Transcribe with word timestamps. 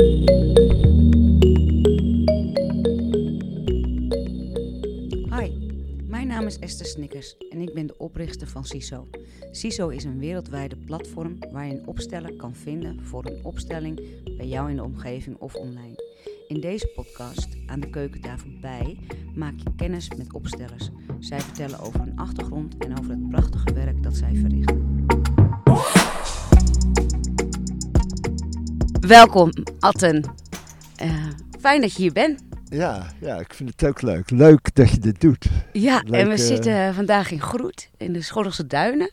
Hi, 0.00 0.06
mijn 6.08 6.26
naam 6.26 6.46
is 6.46 6.58
Esther 6.58 6.86
Snickers 6.86 7.36
en 7.50 7.60
ik 7.60 7.74
ben 7.74 7.86
de 7.86 7.98
oprichter 7.98 8.46
van 8.46 8.64
CISO. 8.64 9.06
CISO 9.50 9.88
is 9.88 10.04
een 10.04 10.18
wereldwijde 10.18 10.76
platform 10.76 11.38
waar 11.52 11.66
je 11.66 11.72
een 11.72 11.86
opsteller 11.86 12.36
kan 12.36 12.54
vinden 12.54 13.04
voor 13.04 13.26
een 13.26 13.44
opstelling 13.44 14.00
bij 14.36 14.46
jou 14.46 14.70
in 14.70 14.76
de 14.76 14.82
omgeving 14.82 15.36
of 15.36 15.54
online. 15.54 16.24
In 16.48 16.60
deze 16.60 16.86
podcast, 16.86 17.48
aan 17.66 17.80
de 17.80 17.90
keukentafel 17.90 18.50
bij, 18.60 18.98
maak 19.34 19.54
je 19.56 19.74
kennis 19.76 20.08
met 20.16 20.32
opstellers. 20.32 20.90
Zij 21.18 21.40
vertellen 21.40 21.80
over 21.80 22.00
hun 22.00 22.16
achtergrond 22.16 22.76
en 22.78 22.98
over 22.98 23.10
het 23.10 23.28
prachtige 23.28 23.72
werk 23.72 24.02
dat 24.02 24.16
zij 24.16 24.34
verrichten. 24.34 25.06
Welkom, 29.00 29.52
Atten. 29.78 30.24
Eh, 30.96 31.26
fijn 31.60 31.80
dat 31.80 31.92
je 31.92 32.02
hier 32.02 32.12
bent. 32.12 32.42
Ja, 32.68 33.06
ja, 33.20 33.36
ik 33.36 33.54
vind 33.54 33.70
het 33.70 33.88
ook 33.88 34.02
leuk. 34.02 34.30
Leuk 34.30 34.74
dat 34.74 34.90
je 34.90 34.98
dit 34.98 35.20
doet. 35.20 35.46
Ja, 35.72 36.02
Leuk, 36.04 36.20
en 36.20 36.26
we 36.28 36.34
eh, 36.34 36.40
zitten 36.40 36.94
vandaag 36.94 37.30
in 37.30 37.40
Groet, 37.40 37.88
in 37.96 38.12
de 38.12 38.22
Schorrelse 38.22 38.66
Duinen. 38.66 39.10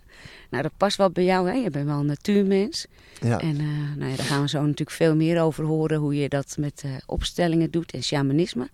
Nou, 0.49 0.63
dat 0.63 0.71
past 0.77 0.97
wel 0.97 1.09
bij 1.09 1.23
jou, 1.23 1.49
hè? 1.49 1.53
Je 1.53 1.69
bent 1.69 1.85
wel 1.85 1.99
een 1.99 2.05
natuurmens. 2.05 2.87
Ja, 3.21 3.39
En 3.39 3.57
eh, 3.57 3.97
nou 3.97 4.11
ja, 4.11 4.15
daar 4.15 4.25
gaan 4.25 4.41
we 4.41 4.49
zo 4.49 4.61
natuurlijk 4.61 4.91
veel 4.91 5.15
meer 5.15 5.41
over 5.41 5.63
horen, 5.63 5.97
hoe 5.97 6.15
je 6.15 6.29
dat 6.29 6.55
met 6.59 6.83
opstellingen 7.05 7.71
doet 7.71 7.91
en 7.91 8.03
shamanisme. 8.03 8.69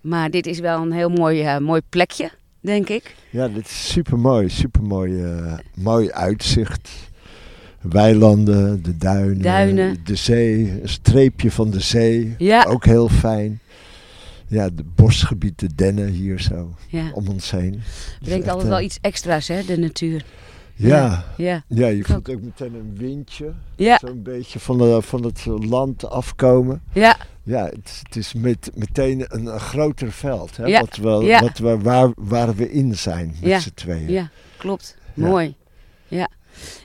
Maar 0.00 0.30
dit 0.30 0.46
is 0.46 0.58
wel 0.58 0.82
een 0.82 0.92
heel 0.92 1.10
mooi, 1.10 1.58
mooi 1.58 1.80
plekje, 1.88 2.30
denk 2.60 2.88
ik. 2.88 3.14
ja 3.30 3.48
dit 3.48 3.64
is 3.64 3.92
super 3.92 4.18
mooi. 4.18 4.48
Super 4.48 4.82
mooi, 4.82 5.24
mooi 5.74 6.10
uitzicht. 6.10 6.90
Weilanden, 7.90 8.82
de 8.82 8.96
duinen, 8.96 9.42
Duinen. 9.42 9.96
de 10.04 10.14
zee, 10.16 10.80
een 10.82 10.88
streepje 10.88 11.50
van 11.50 11.70
de 11.70 11.80
zee. 11.80 12.34
Ja. 12.38 12.64
Ook 12.68 12.84
heel 12.84 13.08
fijn. 13.08 13.60
Ja, 14.46 14.68
de 14.70 14.84
bosgebied, 14.94 15.58
de 15.58 15.74
dennen 15.74 16.08
hier 16.08 16.40
zo 16.40 16.74
Ja. 16.88 17.10
om 17.12 17.28
ons 17.28 17.50
heen. 17.50 17.70
Dus 17.72 18.28
Brengt 18.28 18.46
altijd 18.48 18.64
eh, 18.66 18.70
wel 18.72 18.80
iets 18.80 18.98
extra's, 19.00 19.48
hè, 19.48 19.64
de 19.64 19.78
natuur. 19.78 20.24
Ja, 20.74 21.24
Ja, 21.36 21.62
ja 21.68 21.86
je 21.86 22.04
voelt 22.04 22.30
ook 22.30 22.42
meteen 22.42 22.74
een 22.74 22.94
windje. 22.96 23.52
ja, 23.76 23.98
Zo'n 24.04 24.22
beetje 24.22 24.58
van, 24.58 24.78
de, 24.78 25.02
van 25.02 25.24
het 25.24 25.46
land 25.46 26.10
afkomen. 26.10 26.82
ja, 26.92 27.16
Ja, 27.42 27.64
het, 27.64 27.78
is- 27.84 28.00
het 28.02 28.16
is 28.16 28.32
met, 28.32 28.70
meteen 28.74 29.24
een, 29.28 29.46
een 29.46 29.60
groter 29.60 30.12
veld. 30.12 30.56
Hè, 30.56 30.64
Ja, 30.66 30.80
wat 30.80 30.96
we, 30.96 31.10
ja. 31.10 31.40
wat 31.40 31.58
we, 31.58 31.78
waar, 31.78 32.10
waar 32.16 32.54
we 32.54 32.70
in 32.72 32.96
zijn 32.96 33.34
met 33.42 33.62
z'n 33.62 33.70
tweeën. 33.74 34.10
ja, 34.10 34.30
klopt. 34.56 34.96
Mooi. 35.14 35.54
Ja. 36.08 36.28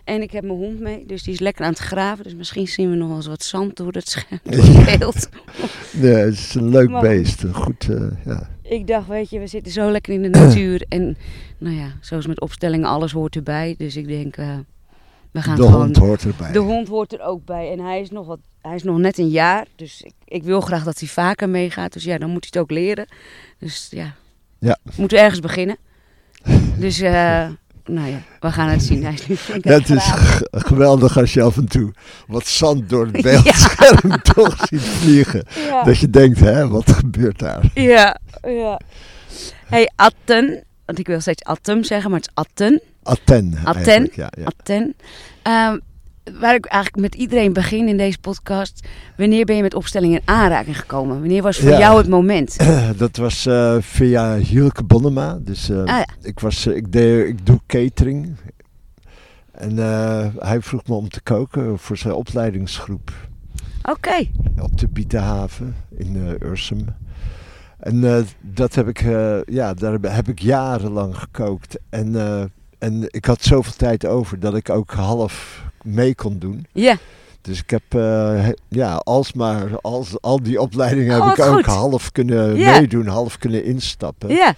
En 0.04 0.22
ik 0.22 0.32
heb 0.32 0.44
mijn 0.44 0.58
hond 0.58 0.80
mee, 0.80 1.04
dus 1.06 1.24
die 1.24 1.34
is 1.34 1.40
lekker 1.40 1.64
aan 1.66 1.70
het 1.72 1.80
graven. 1.80 2.24
Dus 2.24 2.36
misschien 2.36 2.68
zien 2.68 2.90
we 2.90 2.96
nog 2.96 3.08
wel 3.08 3.18
eens 3.18 3.28
wat 3.28 3.44
zand 3.44 3.76
door 3.76 3.92
het 3.92 4.10
scherm, 4.10 4.40
beeld. 5.00 5.30
Nee, 5.92 6.14
het 6.14 6.34
is 6.34 6.56
een 6.56 6.70
leuk 6.70 6.90
Maar- 6.90 7.02
beest. 7.02 7.44
Een 7.44 7.54
goed, 7.54 7.90
eh, 7.90 8.02
ja. 8.26 8.50
Ik 8.62 8.88
dacht, 8.88 9.08
weet 9.08 9.30
je, 9.30 9.40
we 9.40 9.48
zitten 9.48 9.72
zo 9.72 9.92
lekker 9.92 10.14
in 10.14 10.22
de 10.22 10.30
natuur. 10.30 10.86
En 10.90 11.18
nou 11.58 11.76
ja, 11.76 11.92
zoals 12.02 12.28
met 12.28 12.42
opstellingen, 12.42 12.88
alles 12.90 13.12
hoort 13.12 13.36
erbij. 13.36 13.76
Dus 13.78 13.96
ik 13.96 14.08
denk, 14.08 14.38
eh, 14.38 14.58
we 15.32 15.42
gaan 15.42 15.56
De 15.56 15.62
gewoon... 15.62 15.82
hond 15.82 15.98
hoort 15.98 16.24
erbij. 16.24 16.52
De 16.52 16.60
hond 16.60 16.88
hoort 16.88 17.14
er 17.14 17.22
ook 17.22 17.46
bij. 17.46 17.72
En 17.72 17.80
hij 17.80 18.02
is 18.02 18.10
nog, 18.10 18.26
wat, 18.28 18.40
hij 18.62 18.76
is 18.76 18.84
nog 18.84 18.98
net 18.98 19.18
een 19.18 19.30
jaar. 19.30 19.66
Dus 19.76 20.02
ik, 20.02 20.14
ik 20.26 20.44
wil 20.44 20.62
graag 20.62 20.84
dat 20.84 21.00
hij 21.00 21.08
vaker 21.08 21.50
meegaat. 21.50 21.94
Dus 21.94 22.04
ja, 22.04 22.18
dan 22.18 22.30
moet 22.30 22.40
hij 22.50 22.50
het 22.54 22.58
ook 22.62 22.72
leren. 22.78 23.06
Dus 23.60 23.88
ja, 23.92 24.16
Ja. 24.60 24.78
moeten 24.96 25.18
we 25.18 25.24
ergens 25.24 25.40
beginnen. 25.40 25.78
Dus 26.80 27.00
eh, 27.00 27.50
nou 27.86 28.08
ja, 28.09 28.22
we 28.39 28.52
gaan 28.52 28.70
het 28.70 28.84
zien. 28.84 29.03
Hij 29.03 29.14
is 29.14 29.28
nu 29.28 29.36
flink 29.36 29.66
aan 29.66 29.72
Ja, 29.72 29.80
het 29.80 29.89
is 29.89 30.12
geweldig 30.52 31.17
als 31.17 31.34
je 31.34 31.42
af 31.42 31.58
en 31.58 31.67
toe 31.67 31.94
wat 32.28 32.48
zand 32.48 32.89
door 32.89 33.06
het 33.06 33.22
beeldscherm 33.31 34.22
toch 34.34 34.56
ziet 34.67 34.81
vliegen. 34.81 35.45
Ja. 35.67 35.84
Dat 35.84 35.98
je 35.98 36.09
denkt, 36.09 36.39
hè, 36.39 36.67
wat 36.67 36.92
gebeurt 36.92 37.39
daar? 37.39 37.72
Ja, 37.73 38.20
ja. 38.42 38.80
Hey, 39.66 39.92
Atten. 39.95 40.64
Want 40.86 41.00
ik 41.00 41.08
wil 41.08 41.22
steeds 41.22 41.44
Attem 41.44 41.83
zeggen, 41.83 42.10
maar 42.10 42.20
het 42.20 42.27
is 42.27 42.33
Atten. 42.44 42.82
Atten. 43.04 43.58
Atten. 43.64 44.10
Ja, 44.14 44.32
ja. 44.38 44.44
Atten. 44.44 44.95
Ehm, 45.42 45.77
waar 46.39 46.56
ik 46.56 46.66
eigenlijk 46.66 47.04
met 47.04 47.16
iedereen 47.22 47.54
begin 47.54 47.88
in 47.88 47.98
deze 47.98 48.20
podcast. 48.20 48.88
Wanneer 49.17 49.45
ben 49.45 49.56
je 49.56 49.61
met 49.61 49.73
opstellingen 49.73 50.20
in 50.20 50.28
aanraking 50.28 50.80
gekomen? 50.80 51.20
Wanneer 51.20 51.42
was 51.42 51.58
voor 51.58 51.70
Ja. 51.70 51.80
jou 51.80 51.98
het 51.98 52.08
moment? 52.10 52.58
Dat 52.98 53.16
was 53.17 53.45
eh, 53.45 53.76
via 53.80 54.36
Hielke 54.38 54.83
Bonnema. 54.83 55.38
Dus 55.42 55.70
eh, 55.70 55.78
Ah, 55.80 55.86
ja. 55.86 56.08
ik, 56.22 56.39
was, 56.39 56.66
eh, 56.66 56.76
ik, 56.76 56.92
deed, 56.92 57.28
ik 57.28 57.45
doe 57.45 57.60
catering. 57.67 58.36
En 59.52 59.78
hij 60.39 60.62
vroeg 60.62 60.88
me 60.88 60.94
om 60.95 61.10
te 61.10 61.22
koken 61.22 61.80
voor 61.80 61.98
zijn 61.98 62.14
opleidingsgroep. 62.14 63.12
Oké. 63.83 64.28
op 64.62 64.80
de 64.80 64.88
Bietenhaven 64.88 65.76
in 65.98 66.38
Ursum. 66.42 66.86
En 67.80 68.26
dat 68.42 68.76
heb 68.76 68.88
ik, 68.88 69.02
ja, 69.45 69.73
daar 69.73 69.98
heb- 70.02 70.28
ik 70.28 70.39
jarenlang 70.39 71.17
gekookt. 71.17 71.80
En, 71.89 72.16
en 72.80 73.04
ik 73.08 73.26
had 73.26 73.42
zoveel 73.42 73.73
tijd 73.73 74.06
over 74.06 74.39
dat 74.39 74.56
ik 74.56 74.70
ook 74.70 74.92
half 74.92 75.64
mee 75.83 76.16
kon 76.16 76.39
doen. 76.39 76.66
Ja. 76.71 76.98
Dus 77.42 77.60
ik 77.60 77.70
heb, 77.70 77.83
he- 77.92 78.54
ja, 78.70 78.95
alsmaar, 78.95 79.80
als, 79.82 80.21
al 80.21 80.44
die 80.44 80.61
opleidingen 80.61 81.20
Oh, 81.20 81.27
heb 81.27 81.38
ik 81.38 81.44
wat 81.44 81.58
ook 81.58 81.66
half 81.66 82.11
kunnen 82.11 82.55
Ja. 82.55 82.80
meedoen, 82.80 83.08
half 83.08 83.38
kunnen 83.38 83.64
instappen. 83.64 84.30
Ja. 84.30 84.55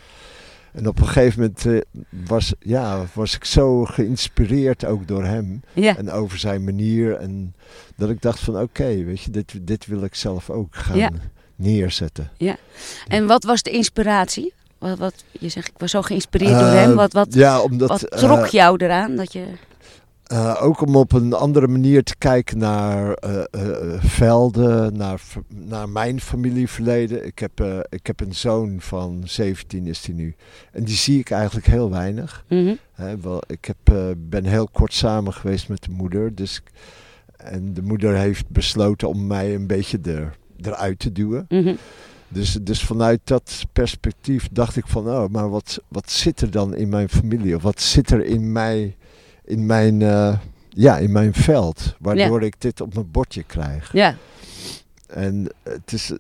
En 0.74 0.88
op 0.88 1.00
een 1.00 1.08
gegeven 1.08 1.40
moment 1.40 1.66
eh, 1.66 1.78
was, 2.28 2.54
ja, 2.60 3.06
was 3.14 3.36
ik 3.36 3.46
zo 3.46 3.84
geïnspireerd 3.86 4.86
ook 4.86 5.08
door 5.08 5.24
hem. 5.24 5.62
Ja. 5.74 5.98
En 5.98 6.12
over 6.12 6.38
zijn 6.38 6.64
manier. 6.64 7.16
En 7.16 7.56
dat 7.96 8.10
ik 8.10 8.22
dacht 8.22 8.40
van 8.40 8.60
oké, 8.60 9.04
weet 9.04 9.22
je, 9.22 9.32
dit, 9.32 9.54
dit 9.62 9.86
wil 9.86 10.04
ik 10.04 10.16
zelf 10.16 10.50
ook 10.50 10.76
gaan 10.76 10.98
Ja. 10.98 11.10
neerzetten. 11.56 12.32
En 13.08 13.28
wat 13.28 13.44
was 13.44 13.62
de 13.64 13.70
inspiratie? 13.70 14.54
Wat, 14.78 14.98
wat, 14.98 15.14
je 15.32 15.50
zegt, 15.50 15.68
ik 15.68 15.78
was 15.78 15.92
zo 15.92 16.02
geïnspireerd 16.02 16.60
door 16.60 16.68
Eh, 16.68 16.74
hem. 16.74 16.96
Wat, 16.96 17.14
wat, 17.14 17.34
ja, 17.34 17.62
omdat, 17.62 17.90
wat 17.90 18.08
trok 18.20 18.46
jou 18.48 18.84
eraan? 18.84 19.16
Dat 19.16 19.34
je... 19.34 19.44
eh, 20.26 20.58
ook 20.62 20.82
om 20.82 20.96
op 20.96 21.12
een 21.12 21.34
andere 21.34 21.68
manier 21.68 22.04
te 22.04 22.16
kijken 22.18 22.58
naar 22.58 23.14
eh, 23.14 23.44
eh, 23.52 24.04
velden, 24.04 24.98
naar, 24.98 25.22
naar 25.48 25.90
mijn 25.90 26.22
familieverleden. 26.22 27.26
Ik 27.26 27.40
heb, 27.40 27.86
ik 27.90 28.08
heb 28.08 28.20
een 28.20 28.36
zoon 28.36 28.82
van 28.82 29.22
17 29.26 29.88
is 29.88 30.06
hij 30.06 30.16
nu. 30.16 30.36
En 30.72 30.84
die 30.84 30.96
zie 30.96 31.20
ik 31.20 31.30
eigenlijk 31.30 31.68
heel 31.68 31.90
weinig. 31.90 32.46
Mhm. 32.50 32.76
Wel, 33.22 33.42
ik 33.48 33.66
heb, 33.66 34.16
ben 34.18 34.46
heel 34.46 34.68
kort 34.72 34.94
samen 34.94 35.34
geweest 35.34 35.70
met 35.70 35.84
de 35.84 35.92
moeder. 35.92 36.36
Dus, 36.36 36.62
en 37.38 37.74
de 37.74 37.82
moeder 37.82 38.16
heeft 38.16 38.50
besloten 38.50 39.08
om 39.08 39.28
mij 39.28 39.56
een 39.56 39.68
beetje 39.68 40.00
er, 40.04 40.38
eruit 40.62 41.00
te 41.00 41.12
duwen. 41.12 41.46
Mhm. 41.50 41.76
Dus, 42.28 42.58
dus 42.62 42.84
vanuit 42.84 43.20
dat 43.24 43.66
perspectief 43.74 44.48
dacht 44.52 44.76
ik 44.76 44.88
van, 44.88 45.10
oh, 45.10 45.28
maar 45.30 45.50
wat, 45.50 45.80
wat 45.88 46.12
zit 46.12 46.42
er 46.42 46.52
dan 46.52 46.76
in 46.76 46.90
mijn 46.90 47.10
familie? 47.10 47.56
Of 47.56 47.62
wat 47.62 47.82
zit 47.82 48.12
er 48.12 48.26
in, 48.26 48.52
mij, 48.52 48.96
in, 49.46 49.66
mijn, 49.66 50.02
eh, 50.02 50.38
ja, 50.70 50.98
in 50.98 51.12
mijn 51.12 51.34
veld? 51.34 51.96
Waardoor 52.00 52.44
ik 52.44 52.62
dit 52.62 52.82
op 52.82 52.94
mijn 52.94 53.12
bordje 53.12 53.44
krijg. 53.44 53.92
Ja. 53.94 54.16
En 55.08 55.48
het 55.64 55.92
is 55.92 56.12
eh, 56.12 56.18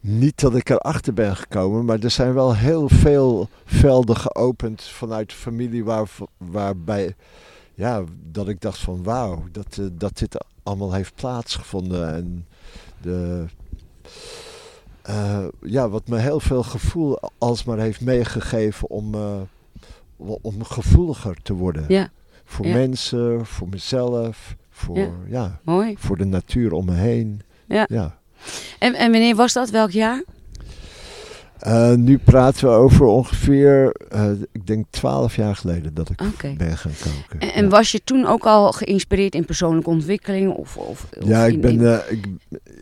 niet 0.00 0.40
dat 0.40 0.54
ik 0.54 0.70
erachter 0.70 1.14
ben 1.14 1.36
gekomen, 1.36 1.84
maar 1.84 1.98
er 1.98 2.10
zijn 2.10 2.34
wel 2.34 2.56
heel 2.56 2.88
veel 2.88 3.48
velden 3.64 4.16
geopend 4.16 4.82
vanuit 4.82 5.30
de 5.30 5.36
familie 5.36 5.84
waar, 5.84 6.08
waarbij, 6.36 7.14
ja, 7.74 8.04
dat 8.30 8.48
ik 8.48 8.60
dacht 8.60 8.78
van 8.78 9.02
wauw, 9.02 9.44
dat, 9.52 9.78
eh, 9.78 9.84
dat 9.92 10.18
dit 10.18 10.44
allemaal 10.62 10.92
heeft 10.92 11.14
plaatsgevonden. 11.14 12.14
En 12.14 12.46
de, 13.00 13.44
ja, 15.60 15.88
wat 15.88 16.08
me 16.08 16.18
heel 16.18 16.40
veel 16.40 16.62
gevoel 16.62 17.18
alsmaar 17.38 17.78
heeft 17.78 18.00
meegegeven 18.00 18.88
om, 18.90 19.14
om 20.16 20.64
gevoeliger 20.64 21.42
te 21.42 21.52
worden. 21.52 21.84
ja, 21.88 22.10
Voor 22.50 22.66
Ja. 22.66 22.72
mensen, 22.74 23.46
voor 23.46 23.68
mezelf, 23.68 24.56
voor, 24.70 24.96
Ja. 24.98 25.10
ja. 25.28 25.60
mooi. 25.64 25.94
voor 25.98 26.16
de 26.16 26.24
natuur 26.24 26.72
om 26.72 26.84
me 26.84 26.94
heen. 26.94 27.40
Ja. 27.66 27.86
ja. 27.90 28.18
En, 28.78 28.94
en 28.94 29.10
wanneer 29.10 29.34
was 29.36 29.52
dat? 29.52 29.70
Welk 29.70 29.90
jaar? 29.90 30.24
Eh, 31.58 31.92
nu 31.94 32.18
praten 32.18 32.68
we 32.68 32.74
over 32.74 33.06
ongeveer, 33.06 33.92
eh, 34.08 34.30
ik 34.52 34.66
denk 34.66 34.86
twaalf 34.90 35.36
jaar 35.36 35.56
geleden 35.56 35.94
dat 35.94 36.10
ik 36.10 36.16
ben 36.56 36.76
gaan 36.78 36.92
koken. 37.02 37.40
En, 37.40 37.52
en 37.54 37.62
ja. 37.64 37.70
was 37.70 37.92
je 37.92 38.00
toen 38.04 38.26
ook 38.26 38.44
al 38.46 38.72
geïnspireerd 38.72 39.34
in 39.34 39.44
persoonlijke 39.44 39.90
ontwikkeling? 39.90 40.52
Of, 40.52 40.76
of, 40.76 41.06
of 41.20 41.26
ja, 41.28 41.44
ik, 41.46 41.60
ben, 41.60 41.70
in- 41.72 41.86
eh, 41.86 41.98
ik, 42.10 42.26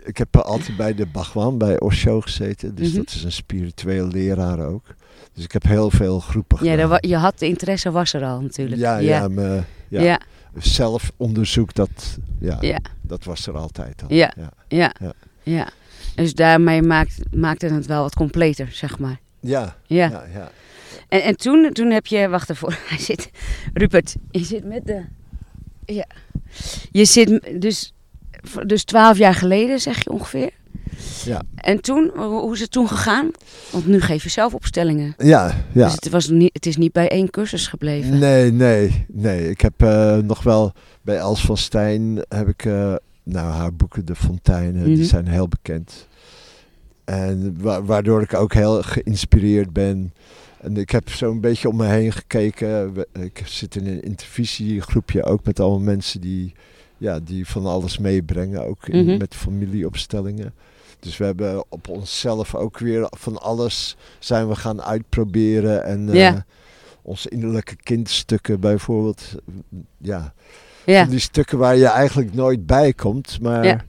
ik 0.04 0.16
heb 0.16 0.36
altijd 0.36 0.76
bij 0.76 0.94
de 0.94 1.06
Bhagwan, 1.06 1.58
bij 1.58 1.80
Osho 1.80 2.20
gezeten. 2.20 2.74
Dus 2.74 2.88
Mhm. 2.88 2.96
dat 2.96 3.08
is 3.10 3.24
een 3.24 3.32
spiritueel 3.32 4.06
leraar 4.08 4.66
ook. 4.66 4.84
Dus 5.36 5.44
ik 5.44 5.52
heb 5.52 5.62
heel 5.62 5.90
veel 5.90 6.20
groepen 6.20 6.64
ja, 6.64 6.70
gedaan. 6.70 6.88
wa- 6.88 6.98
je 7.00 7.16
had 7.16 7.38
de 7.38 7.46
interesse 7.46 7.90
was 7.90 8.12
er 8.12 8.24
al 8.24 8.40
natuurlijk. 8.40 8.80
ja, 8.80 8.96
ja, 8.98 9.28
me, 9.28 9.62
ja. 9.88 10.02
ja, 10.02 10.20
zelfonderzoek, 10.56 11.74
dat, 11.74 12.18
ja, 12.40 12.56
ja, 12.60 12.78
dat 13.02 13.24
was 13.24 13.46
er 13.46 13.56
altijd 13.56 14.02
al. 14.02 14.12
Ja. 14.12 14.32
ja. 14.36 14.50
ja, 14.68 14.92
Ja. 15.00 15.12
ja. 15.42 15.68
Dus 16.14 16.34
daarmee 16.34 16.82
maakt, 16.82 17.18
maakte 17.34 17.66
het 17.66 17.86
wel 17.86 18.02
wat 18.02 18.14
completer, 18.14 18.68
zeg 18.72 18.98
maar. 18.98 19.20
Ja, 19.40 19.76
Ja. 19.86 20.08
ja, 20.08 20.24
ja. 20.34 20.50
En, 21.08 21.22
en 21.22 21.36
toen, 21.36 21.72
toen 21.72 21.90
heb 21.90 22.06
je, 22.06 22.28
wacht 22.28 22.48
ervoor, 22.48 22.78
hij 22.88 22.98
zit, 22.98 23.30
Rupert, 23.74 24.14
je 24.30 24.44
zit 24.44 24.64
met 24.64 24.86
de, 24.86 25.02
ja, 25.84 26.06
je 26.90 27.04
zit 27.04 27.60
dus 27.60 27.92
dus 28.66 28.84
twaalf 28.84 29.18
jaar 29.18 29.34
geleden 29.34 29.80
zeg 29.80 30.04
je 30.04 30.10
ongeveer. 30.10 30.50
Ja. 31.24 31.42
En 31.54 31.80
toen, 31.80 32.10
hoe 32.16 32.54
is 32.54 32.60
het 32.60 32.70
toen 32.70 32.88
gegaan? 32.88 33.30
Want 33.70 33.86
nu 33.86 34.00
geef 34.00 34.22
je 34.22 34.28
zelf 34.28 34.54
opstellingen. 34.54 35.14
Ja, 35.18 35.54
ja. 35.72 35.84
Dus 35.84 35.92
het, 35.94 36.08
was 36.08 36.28
niet, 36.28 36.50
het 36.52 36.66
is 36.66 36.76
niet 36.76 36.92
bij 36.92 37.08
één 37.08 37.30
cursus 37.30 37.66
gebleven. 37.66 38.18
Nee, 38.18 38.52
nee, 38.52 39.06
nee. 39.12 39.50
Ik 39.50 39.60
heb 39.60 39.82
eh, 39.82 40.16
nog 40.16 40.42
wel 40.42 40.72
bij 41.02 41.16
Els 41.16 41.40
van 41.44 41.56
Stijn 41.56 42.24
heb 42.28 42.48
ik, 42.48 42.64
eh, 42.64 42.94
nou 43.22 43.50
haar 43.52 43.74
boeken 43.74 44.04
De 44.04 44.14
Fonteinen, 44.14 44.82
Mhm. 44.82 44.94
die 44.94 45.04
zijn 45.04 45.28
heel 45.28 45.48
bekend. 45.48 46.06
En 47.04 47.56
wa- 47.60 47.82
waardoor 47.82 48.22
ik 48.22 48.34
ook 48.34 48.54
heel 48.54 48.82
geïnspireerd 48.82 49.72
ben. 49.72 50.12
En 50.60 50.76
ik 50.76 50.90
heb 50.90 51.08
zo'n 51.10 51.40
beetje 51.40 51.68
om 51.68 51.76
me 51.76 51.86
heen 51.86 52.12
gekeken. 52.12 52.94
Ik 53.20 53.42
zit 53.44 53.76
in 53.76 53.86
een 53.86 54.02
intervisiegroepje 54.02 55.24
ook 55.24 55.44
met 55.44 55.60
allemaal 55.60 55.80
mensen 55.80 56.20
die, 56.20 56.54
ja, 56.98 57.20
die 57.20 57.46
van 57.46 57.66
alles 57.66 57.98
meebrengen. 57.98 58.64
Ook 58.66 58.88
in- 58.88 59.04
Mhm. 59.06 59.18
met 59.18 59.34
familieopstellingen. 59.34 60.52
Dus 61.00 61.16
we 61.16 61.24
hebben 61.24 61.64
op 61.68 61.88
onszelf 61.88 62.54
ook 62.54 62.78
weer 62.78 63.06
van 63.10 63.40
alles 63.40 63.96
zijn 64.18 64.48
we 64.48 64.54
gaan 64.56 64.82
uitproberen. 64.82 65.84
En 65.84 66.08
Ja. 66.12 66.34
eh, 66.34 66.40
onze 67.02 67.28
innerlijke 67.28 67.76
kindstukken 67.76 68.60
bijvoorbeeld. 68.60 69.22
Ja, 69.98 70.32
Ja. 70.84 71.00
van 71.00 71.10
die 71.10 71.18
stukken 71.20 71.58
waar 71.58 71.76
je 71.76 71.86
eigenlijk 71.86 72.34
nooit 72.34 72.66
bij 72.66 72.92
komt. 72.92 73.40
Maar, 73.40 73.64
Ja. 73.64 73.80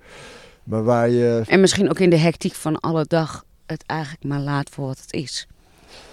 maar 0.63 0.83
waar 0.83 1.09
je... 1.09 1.43
En 1.47 1.59
misschien 1.61 1.89
ook 1.89 1.99
in 1.99 2.09
de 2.09 2.17
hectiek 2.17 2.53
van 2.53 2.79
alle 2.79 3.05
dag 3.07 3.45
het 3.65 3.83
eigenlijk 3.85 4.23
maar 4.23 4.39
laat 4.39 4.69
voor 4.69 4.85
wat 4.85 4.99
het 4.99 5.13
is. 5.13 5.47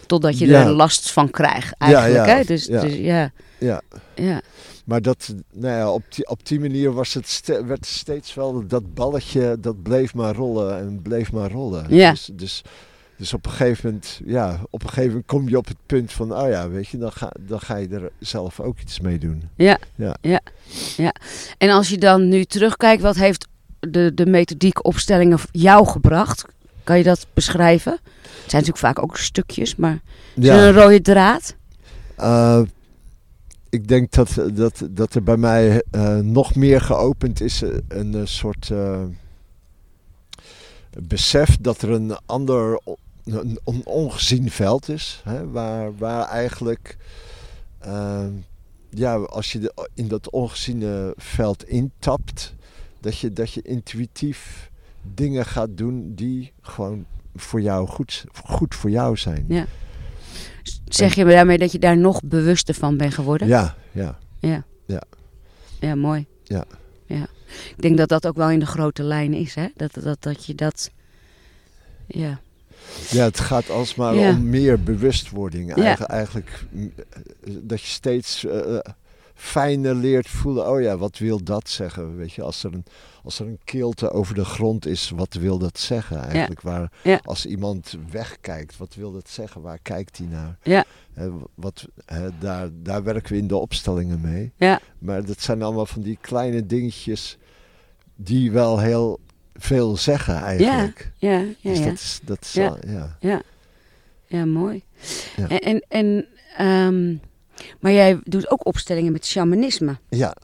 Totdat 0.07 0.39
je 0.39 0.47
Ja. 0.47 0.61
er 0.65 0.71
last 0.71 1.13
van 1.13 1.31
krijgt 1.31 1.75
eigenlijk. 1.79 2.27
ja, 2.27 2.35
hè? 2.37 2.45
Dus, 2.45 2.65
ja. 2.67 2.81
dus 2.81 2.95
ja. 2.95 3.33
Ja. 3.59 3.83
Maar 4.85 5.03
dat, 5.03 5.35
nou 5.53 5.77
ja, 5.77 5.93
op, 5.93 6.03
die, 6.09 6.29
op 6.29 6.47
die 6.47 6.61
manier 6.61 6.93
was 6.93 7.15
het 7.15 7.61
werd 7.67 7.87
steeds 7.87 8.35
wel 8.35 8.67
dat 8.67 8.95
balletje, 8.95 9.57
dat 9.61 9.83
bleef 9.83 10.15
maar 10.15 10.35
rollen 10.35 10.79
en 10.79 11.03
bleef 11.03 11.33
maar 11.33 11.51
rollen. 11.51 11.87
Ja. 11.89 12.11
Dus, 12.11 12.31
dus, 12.33 12.63
dus 13.17 13.35
op 13.35 13.47
een 13.47 13.51
gegeven 13.51 13.87
moment, 13.87 14.21
ja, 14.25 14.61
op 14.71 14.83
een 14.83 14.89
gegeven 14.89 15.09
moment 15.09 15.27
kom 15.27 15.49
je 15.49 15.57
op 15.57 15.67
het 15.67 15.77
punt 15.87 16.13
van, 16.13 16.37
oh 16.37 16.49
ja, 16.49 16.69
weet 16.69 16.89
je, 16.89 16.99
dan 16.99 17.13
ga, 17.13 17.33
dan 17.41 17.61
ga 17.61 17.77
je 17.77 17.89
er 17.89 18.11
zelf 18.19 18.61
ook 18.61 18.81
iets 18.81 19.01
mee 19.01 19.19
doen. 19.19 19.49
Ja. 19.57 19.79
Ja. 19.95 20.17
ja. 20.21 20.41
ja. 20.97 21.15
En 21.59 21.71
als 21.71 21.89
je 21.89 21.99
dan 21.99 22.29
nu 22.29 22.45
terugkijkt, 22.45 23.03
wat 23.03 23.17
heeft 23.17 23.47
de, 23.81 24.15
de 24.15 24.27
methodiek 24.27 24.85
opstellingen 24.85 25.39
jou 25.51 25.87
gebracht? 25.87 26.45
Kan 26.85 26.99
je 26.99 27.05
dat 27.05 27.27
beschrijven? 27.35 27.93
Het 27.93 28.51
zijn 28.51 28.63
natuurlijk 28.63 28.79
vaak 28.79 29.03
ook 29.03 29.17
stukjes, 29.17 29.77
maar 29.77 30.01
is 30.35 30.49
er 30.49 30.63
een 30.63 30.73
rode 30.73 31.01
draad? 31.01 31.55
eh, 32.17 32.61
ik 33.75 33.89
denk 33.89 34.13
dat, 34.13 34.39
dat, 34.53 34.87
dat 34.91 35.15
er 35.15 35.23
bij 35.23 35.37
mij 35.37 35.83
eh, 35.91 36.19
nog 36.19 36.55
meer 36.55 36.81
geopend 36.81 37.41
is, 37.41 37.63
eh, 37.63 37.71
een, 37.89 38.15
eh, 38.15 38.21
soort 38.25 38.73
besef 41.03 41.57
dat 41.61 41.83
er 41.83 41.91
een 41.91 42.17
ander, 42.27 42.81
een, 43.25 43.59
een 43.65 43.81
ongezien 43.85 44.51
veld 44.51 44.89
is, 44.89 45.23
hè, 45.25 45.51
waar, 45.51 45.97
waar 45.97 46.29
eigenlijk, 46.29 46.97
ja, 48.91 49.15
als 49.17 49.53
je 49.53 49.73
in 49.95 50.09
dat 50.09 50.31
ongeziene 50.31 51.15
veld 51.17 51.69
intapt, 51.69 52.55
dat 53.01 53.19
je, 53.19 53.33
dat 53.33 53.53
je 53.53 53.63
intuïtief 53.63 54.71
dingen 55.15 55.47
gaat 55.47 55.77
doen 55.77 56.15
die 56.15 56.53
gewoon 56.61 57.05
voor 57.35 57.61
jou 57.61 57.89
goed, 57.89 58.25
goed 58.45 58.75
voor 58.75 58.91
jou 58.91 59.17
zijn. 59.17 59.45
Ja. 59.49 59.67
Zeg 60.95 61.15
je 61.15 61.25
daarmee 61.25 61.59
dat 61.59 61.73
je 61.73 61.79
daar 61.79 61.97
nog 61.97 62.21
bewuster 62.25 62.75
van 62.75 62.97
bent 62.97 63.15
geworden? 63.15 63.49
ja. 63.49 63.75
ja. 63.93 64.19
Ja. 64.39 64.65
Ja. 64.87 65.03
Ja, 65.81 65.95
mooi. 65.95 66.27
Ja. 66.45 66.65
ja. 67.07 67.27
Ik 67.47 67.83
denk 67.83 67.97
dat 67.97 68.09
dat 68.09 68.27
ook 68.27 68.37
wel 68.37 68.51
in 68.51 68.59
de 68.59 68.67
grote 68.67 69.03
lijn 69.03 69.35
is, 69.35 69.55
hè? 69.55 69.67
Dat, 69.77 69.95
dat, 70.03 70.23
dat 70.23 70.45
je 70.45 70.55
dat... 70.55 70.91
Ja. 72.07 72.41
Ja, 73.11 73.25
het 73.25 73.41
gaat 73.41 73.71
alsmaar 73.71 74.15
Ja. 74.15 74.29
om 74.31 74.49
meer 74.49 74.83
bewustwording. 74.83 75.77
Ja. 75.77 75.83
Eigen- 75.85 76.07
eigenlijk 76.09 76.65
eh, 76.75 76.83
dat 77.61 77.81
je 77.81 77.87
steeds 77.87 78.45
eh, 78.45 78.79
fijner 79.35 79.95
leert 79.95 80.29
voelen. 80.29 80.69
Oh 80.71 80.81
ja, 80.81 80.97
wat 80.97 81.19
wil 81.19 81.45
dat 81.45 81.69
zeggen? 81.69 82.17
Weet 82.17 82.33
je, 82.33 82.43
als 82.43 82.65
er 82.65 82.73
een, 82.75 82.85
als 83.23 83.39
er 83.39 83.47
een 83.47 83.61
kilte 83.65 84.11
over 84.11 84.35
de 84.35 84.45
grond 84.45 84.87
is, 84.87 85.11
wat 85.11 85.35
wil 85.35 85.59
dat 85.59 85.79
zeggen 85.79 86.23
eigenlijk? 86.23 86.61
Waar, 86.61 86.93
Ja. 87.03 87.21
Als 87.25 87.47
iemand 87.47 87.97
wegkijkt, 88.11 88.77
wat 88.77 88.95
wil 88.95 89.13
dat 89.13 89.29
zeggen? 89.29 89.61
Waar 89.61 89.79
kijkt 89.83 90.19
hij 90.19 90.27
naar? 90.27 90.59
Ja. 90.63 90.85
Wat, 91.55 91.89
daar, 92.39 92.69
daar 92.73 93.03
werken 93.03 93.33
we 93.33 93.39
in 93.39 93.47
de 93.47 93.57
opstellingen 93.57 94.21
mee. 94.21 94.53
Ja. 94.57 94.81
Maar 94.99 95.25
dat 95.25 95.41
zijn 95.41 95.63
allemaal 95.63 95.87
van 95.87 96.03
die 96.03 96.19
kleine 96.21 96.67
dingetjes 96.67 97.39
die 98.17 98.53
wel 98.53 98.79
heel 98.79 99.21
veel 99.55 99.97
zeggen 99.97 100.37
eigenlijk. 100.37 101.13
Ja, 101.19 101.31
ja, 101.39 101.45
Dus 101.63 101.79
ja. 101.79 101.85
dat 101.85 101.95
is, 101.95 102.21
dat 102.25 102.41
is 102.41 102.53
Ja. 102.53 102.77
ja. 102.87 103.17
Ja, 103.21 103.43
ja 104.27 104.45
mooi. 104.45 104.83
En, 105.49 105.85
en 105.89 106.27
ehm, 106.57 107.15
maar 107.81 107.93
jij 107.93 108.19
doet 108.25 108.51
ook 108.51 108.67
opstellingen 108.67 109.13
met 109.13 109.27
shamanisme. 109.27 109.99
Ja, 110.09 110.35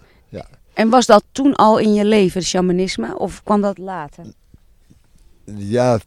En 0.74 0.88
was 0.88 1.06
dat 1.06 1.24
toen 1.32 1.54
al 1.54 1.78
in 1.78 1.94
je 1.94 2.04
leven, 2.04 2.42
shamanisme, 2.42 3.18
of 3.18 3.42
kwam 3.42 3.60
dat 3.60 3.78
later? 3.78 4.24
ja, 5.56 5.98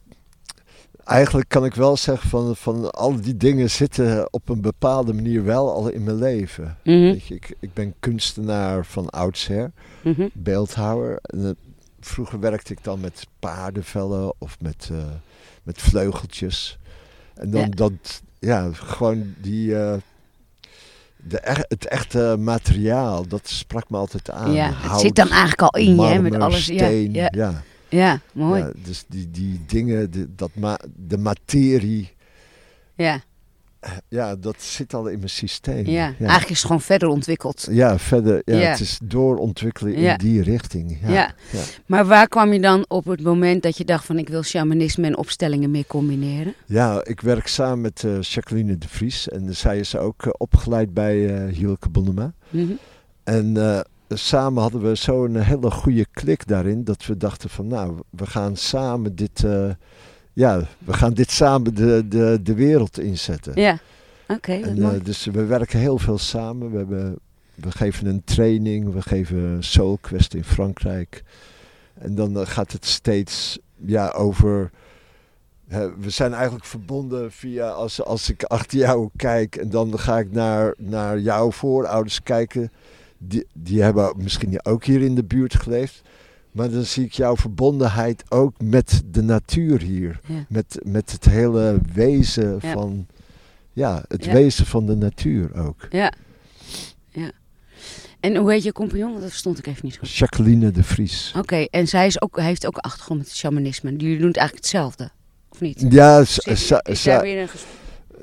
eigenlijk 1.04 1.48
kan 1.48 1.64
ik 1.64 1.74
wel 1.74 1.96
zeggen 1.96 2.28
van, 2.28 2.56
van 2.56 2.90
al 2.90 3.20
die 3.20 3.36
dingen 3.36 3.70
zitten 3.70 4.32
op 4.32 4.48
een 4.48 4.60
bepaalde 4.60 5.12
manier 5.14 5.44
wel 5.44 5.72
al 5.72 5.88
in 5.88 6.04
mijn 6.04 6.16
leven. 6.18 6.78
Mhm, 6.84 7.00
Weet 7.00 7.26
je, 7.26 7.34
ik, 7.34 7.56
ik 7.60 7.72
ben 7.74 7.94
kunstenaar 8.00 8.86
van 8.86 9.10
oudsher, 9.10 9.72
mhm. 10.02 10.28
beeldhouwer. 10.32 11.18
En, 11.22 11.44
eh, 11.44 11.50
vroeger 12.00 12.40
werkte 12.40 12.72
ik 12.72 12.84
dan 12.84 13.00
met 13.00 13.26
paardenvellen 13.38 14.34
of 14.38 14.56
met, 14.60 14.88
eh, 14.92 14.98
met 15.62 15.78
vleugeltjes. 15.82 16.78
En 17.34 17.50
dan 17.50 17.60
Ja. 17.60 17.68
dat, 17.68 18.22
ja, 18.38 18.70
gewoon 18.72 19.34
die, 19.38 19.76
eh, 19.76 19.94
de, 21.28 21.40
e- 21.44 21.64
het 21.68 21.86
echte 21.86 22.36
materiaal, 22.38 23.28
dat 23.28 23.48
sprak 23.48 23.90
me 23.90 23.96
altijd 23.96 24.30
aan. 24.30 24.52
ja, 24.52 24.70
het 24.74 25.00
zit 25.00 25.14
dan 25.14 25.28
eigenlijk 25.28 25.62
al 25.62 25.80
in 25.80 25.96
je, 25.96 26.06
hè, 26.06 26.20
met 26.20 26.34
alles. 26.34 26.66
Ja, 26.66 26.74
steen, 26.74 27.12
ja, 27.12 27.28
ja. 27.34 27.62
ja, 27.88 28.20
mooi. 28.32 28.62
Ja, 28.62 28.70
dus 28.84 29.04
die, 29.08 29.30
die 29.30 29.60
dingen, 29.66 30.10
de, 30.10 30.34
dat 30.34 30.50
ma 30.54 30.78
de 30.96 31.18
materie, 31.18 32.12
Ja, 32.94 33.20
ja, 34.08 34.36
dat 34.36 34.62
zit 34.62 34.94
al 34.94 35.06
in 35.06 35.18
mijn 35.18 35.30
systeem. 35.30 35.86
ja. 35.86 36.02
eigenlijk 36.18 36.50
is 36.50 36.56
het 36.56 36.66
gewoon 36.66 36.80
verder 36.80 37.08
ontwikkeld. 37.08 37.66
Ja, 37.70 37.98
verder, 37.98 38.42
ja, 38.44 38.56
Ja. 38.56 38.70
het 38.70 38.80
is 38.80 38.98
doorontwikkelen 39.04 39.94
in 39.94 40.18
die 40.18 40.42
richting. 40.42 40.98
Ja. 41.06 41.34
Maar 41.86 42.06
waar 42.06 42.28
kwam 42.28 42.52
je 42.52 42.60
dan 42.60 42.84
op 42.88 43.04
het 43.04 43.22
moment 43.22 43.62
dat 43.62 43.76
je 43.76 43.84
dacht 43.84 44.04
van 44.04 44.18
ik 44.18 44.28
wil 44.28 44.42
shamanisme 44.42 45.06
en 45.06 45.16
opstellingen 45.16 45.70
meer 45.70 45.86
combineren? 45.86 46.54
Ja, 46.66 47.04
ik 47.04 47.20
werk 47.20 47.46
samen 47.46 47.80
met 47.80 48.04
eh, 48.04 48.20
Jacqueline 48.20 48.78
de 48.78 48.88
Vries 48.88 49.28
en 49.28 49.56
zij 49.56 49.78
is 49.78 49.96
ook 49.96 50.22
eh, 50.22 50.30
opgeleid 50.36 50.94
bij 50.94 51.36
eh 51.46 51.54
Hielke 51.54 51.88
Bonnema. 51.88 52.32
Mhm. 52.50 52.72
En 53.24 53.56
samen 54.08 54.62
hadden 54.62 54.82
we 54.82 54.94
zo'n 54.94 55.36
hele 55.36 55.70
goede 55.70 56.06
klik 56.12 56.46
daarin 56.46 56.84
dat 56.84 57.06
we 57.06 57.16
dachten 57.16 57.50
van 57.50 57.66
nou, 57.66 57.98
we 58.10 58.26
gaan 58.26 58.56
samen 58.56 59.14
dit, 59.16 59.44
ja, 60.34 60.62
we 60.78 60.92
gaan 60.92 61.14
dit 61.14 61.30
samen 61.30 61.74
de, 61.74 62.08
de, 62.08 62.40
de 62.42 62.54
wereld 62.54 62.98
inzetten. 62.98 63.60
Ja, 63.60 63.78
oké, 64.28 64.52
eh, 64.52 64.90
dus 65.02 65.24
we 65.24 65.44
werken 65.44 65.78
heel 65.78 65.98
veel 65.98 66.18
samen. 66.18 66.70
We, 66.70 66.76
hebben, 66.76 67.18
we 67.54 67.70
geven 67.70 68.06
een 68.06 68.24
training, 68.24 68.92
we 68.92 69.02
geven 69.02 69.64
Soul 69.64 69.98
Quest 70.00 70.34
in 70.34 70.44
Frankrijk. 70.44 71.22
En 71.94 72.14
dan 72.14 72.38
eh, 72.38 72.46
gaat 72.46 72.72
het 72.72 72.84
steeds 72.84 73.58
ja, 73.76 74.10
over. 74.10 74.70
hè, 75.68 75.96
we 75.96 76.10
zijn 76.10 76.32
eigenlijk 76.32 76.64
verbonden 76.64 77.32
via 77.32 77.68
als, 77.68 78.02
als 78.02 78.30
ik 78.30 78.42
achter 78.42 78.78
jou 78.78 79.08
kijk 79.16 79.56
en 79.56 79.70
dan 79.70 79.98
ga 79.98 80.18
ik 80.18 80.32
naar, 80.32 80.74
naar 80.78 81.18
jouw 81.18 81.50
voorouders 81.50 82.22
kijken. 82.22 82.72
Die, 83.18 83.46
die 83.52 83.82
hebben 83.82 84.12
misschien 84.16 84.64
ook 84.64 84.84
hier 84.84 85.02
in 85.02 85.14
de 85.14 85.24
buurt 85.24 85.54
geleefd. 85.54 86.02
Maar 86.54 86.70
dan 86.70 86.82
zie 86.84 87.04
ik 87.04 87.12
jouw 87.12 87.36
verbondenheid 87.36 88.24
ook 88.28 88.54
met 88.62 89.02
de 89.10 89.22
natuur 89.22 89.80
hier. 89.80 90.20
Ja. 90.26 90.44
Met, 90.48 90.78
met 90.82 91.12
het 91.12 91.24
hele 91.24 91.78
wezen 91.92 92.58
Ja. 92.62 92.72
van. 92.72 93.06
Ja, 93.72 94.02
het 94.08 94.24
Ja. 94.24 94.32
wezen 94.32 94.66
van 94.66 94.86
de 94.86 94.96
natuur 94.96 95.54
ook. 95.54 95.86
Ja. 95.90 96.12
ja. 97.10 97.30
En 98.20 98.36
hoe 98.36 98.52
heet 98.52 98.62
je 98.62 98.72
compagnon? 98.72 99.08
Want 99.08 99.20
Dat 99.20 99.28
verstond 99.30 99.58
ik 99.58 99.66
even 99.66 99.80
niet 99.84 99.96
goed. 99.96 100.10
Jacqueline 100.10 100.70
de 100.70 100.82
Vries. 100.82 101.32
Oké, 101.36 101.56
en 101.56 101.88
zij 101.88 102.06
is 102.06 102.20
ook, 102.22 102.40
heeft 102.40 102.66
ook 102.66 102.76
achtergrond 102.78 103.18
met 103.20 103.28
het 103.28 103.36
shamanisme. 103.38 103.90
Jullie 103.96 104.18
doen 104.18 104.26
het 104.28 104.36
eigenlijk 104.36 104.66
hetzelfde, 104.66 105.10
of 105.48 105.60
niet? 105.60 105.84
Ja, 105.88 106.24
z- 106.24 106.34
Zit- 106.34 106.58
z- 106.58 106.70
is 106.82 107.02
z- 107.02 107.04
daar 107.04 107.22
weer 107.22 107.40
een 107.40 107.48
ges- 107.48 107.64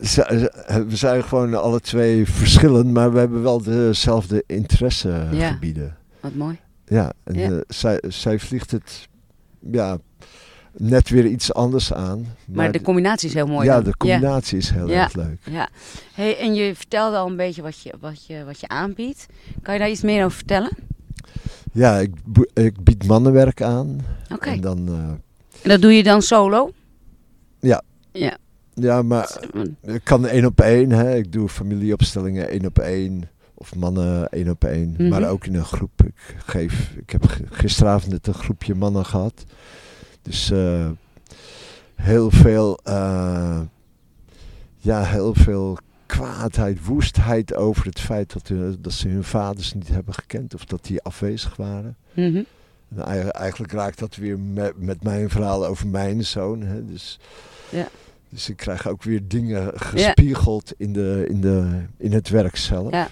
z- 0.02 0.14
z- 0.14 0.84
we 0.88 0.96
zijn 0.96 1.24
gewoon 1.24 1.62
alle 1.62 1.80
twee 1.80 2.26
verschillend, 2.26 2.92
maar 2.94 3.12
we 3.14 3.20
hebben 3.20 3.44
wel 3.44 3.62
dezelfde 3.62 4.44
interessegebieden. 4.48 5.98
Wat 6.20 6.36
mooi. 6.36 6.60
Ja, 6.92 7.14
en 7.24 7.34
Ja. 7.36 7.50
eh, 7.52 7.58
zij, 7.68 8.04
zij 8.08 8.40
vliegt 8.40 8.72
het 8.72 9.08
ja, 9.72 9.98
net 10.78 11.10
weer 11.10 11.26
iets 11.26 11.54
anders 11.54 11.94
aan. 11.94 12.26
Maar, 12.48 12.72
de 12.72 12.82
combinatie 12.82 13.28
is 13.30 13.34
heel 13.34 13.48
mooi. 13.48 13.66
ja, 13.68 13.74
dan. 13.76 13.84
de 13.84 13.98
combinatie 13.98 14.58
is 14.58 14.70
heel 14.70 14.90
Ja. 14.90 15.04
erg 15.04 15.14
leuk. 15.14 15.40
Ja. 15.50 15.70
Hey, 16.14 16.38
en 16.38 16.54
je 16.54 16.76
vertelde 16.76 17.18
al 17.18 17.28
een 17.30 17.36
beetje 17.36 17.62
wat 17.62 17.80
je, 17.82 17.94
wat, 18.00 18.26
je, 18.26 18.44
wat 18.46 18.60
je 18.60 18.68
aanbiedt. 18.68 19.26
Kan 19.62 19.74
je 19.74 19.80
daar 19.80 19.90
iets 19.90 20.02
meer 20.02 20.24
over 20.26 20.38
vertellen? 20.38 20.70
Ja, 21.74 21.98
ik, 22.00 22.14
ik 22.54 22.84
bied 22.84 23.06
mannenwerk 23.08 23.62
aan. 23.62 24.00
Oké. 24.34 24.50
En 24.50 24.62
dan, 24.62 24.88
eh, 24.88 24.94
En 25.62 25.70
dat 25.70 25.82
doe 25.82 25.92
je 25.94 26.04
dan 26.04 26.22
solo? 26.22 26.72
Ja. 27.60 27.82
Ja. 28.12 28.38
ja, 28.74 29.02
maar 29.02 29.38
ik 29.82 30.04
kan 30.04 30.28
één 30.28 30.46
op 30.46 30.62
één. 30.62 30.92
Hè. 30.92 31.16
Ik 31.16 31.32
doe 31.32 31.50
familieopstellingen 31.50 32.50
één 32.50 32.66
op 32.66 32.80
één. 32.80 33.30
Of 33.62 33.76
mannen 33.76 34.30
één 34.30 34.50
op 34.50 34.64
één. 34.64 34.90
Mhm. 34.98 35.08
Maar 35.08 35.30
ook 35.30 35.46
in 35.46 35.56
een 35.56 35.66
groep. 35.66 36.04
Ik, 36.06 36.36
geef, 36.46 36.92
ik 36.98 37.10
heb 37.10 37.26
gisteravond 37.50 38.12
net 38.12 38.28
een 38.28 38.34
groepje 38.34 38.76
mannen 38.76 39.06
gehad. 39.06 39.44
Dus 40.22 40.52
eh, 40.52 40.90
heel 41.96 42.32
veel, 42.32 42.80
eh, 42.84 43.60
ja, 44.78 45.04
heel 45.04 45.34
veel 45.34 45.78
kwaadheid, 46.06 46.86
woestheid 46.86 47.56
over 47.56 47.86
het 47.86 48.00
feit 48.00 48.34
dat, 48.34 48.48
hun- 48.48 48.78
dat 48.80 48.94
ze 48.94 49.08
hun 49.08 49.24
vaders 49.24 49.74
niet 49.74 49.88
hebben 49.88 50.14
gekend. 50.14 50.54
Of 50.54 50.66
dat 50.66 50.86
die 50.86 51.02
afwezig 51.02 51.56
waren. 51.56 51.96
Mhm. 52.14 52.44
En 52.96 53.06
ei- 53.06 53.28
eigenlijk 53.28 53.74
raakt 53.74 54.00
dat 54.00 54.16
weer 54.16 54.40
met, 54.40 54.74
met 54.78 55.04
mijn 55.04 55.30
verhaal 55.30 55.66
over 55.66 55.88
mijn 55.88 56.26
zoon. 56.26 56.62
Hè. 56.62 56.86
Dus, 56.86 57.20
Ja. 57.70 57.88
dus 58.30 58.50
ik 58.50 58.56
krijg 58.58 58.88
ook 58.88 59.04
weer 59.04 59.28
dingen 59.28 59.72
gespiegeld 59.76 60.74
in, 60.78 60.94
de, 60.94 61.26
in, 61.30 61.42
de, 61.42 61.82
in 61.98 62.14
het 62.14 62.30
werk 62.30 62.56
zelf. 62.56 62.92
Ja. 62.92 63.10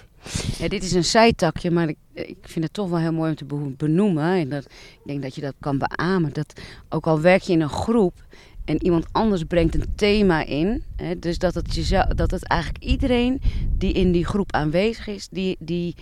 Ja, 0.58 0.68
dit 0.68 0.82
is 0.82 0.92
een 0.92 1.04
zijtakje, 1.04 1.70
maar 1.70 1.88
ik, 1.88 1.96
ik 2.12 2.36
vind 2.40 2.64
het 2.64 2.72
toch 2.74 2.88
wel 2.88 2.98
heel 2.98 3.12
mooi 3.12 3.30
om 3.30 3.36
te 3.36 3.44
be- 3.44 3.74
benoemen. 3.76 4.24
En 4.24 4.48
dat, 4.48 4.64
ik 4.64 5.00
denk 5.04 5.22
dat 5.22 5.34
je 5.34 5.40
dat 5.40 5.54
kan 5.60 5.78
beamen. 5.78 6.32
Dat 6.32 6.60
ook 6.88 7.06
al 7.06 7.20
werk 7.20 7.42
je 7.42 7.52
in 7.52 7.60
een 7.60 7.68
groep 7.68 8.24
en 8.64 8.84
iemand 8.84 9.06
anders 9.12 9.44
brengt 9.44 9.74
een 9.74 9.94
thema 9.94 10.44
in. 10.44 10.84
Hè, 10.96 11.18
dus 11.18 11.38
dat 11.38 11.54
het, 11.54 11.74
jezelf, 11.74 12.06
dat 12.06 12.30
het 12.30 12.44
eigenlijk 12.44 12.84
iedereen 12.84 13.40
die 13.78 13.92
in 13.92 14.12
die 14.12 14.24
groep 14.26 14.52
aanwezig 14.52 15.06
is, 15.06 15.28
die, 15.28 15.56
die, 15.58 15.94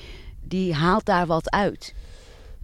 die 0.42 0.74
haalt 0.74 1.04
daar 1.04 1.26
wat 1.26 1.50
uit. 1.50 1.94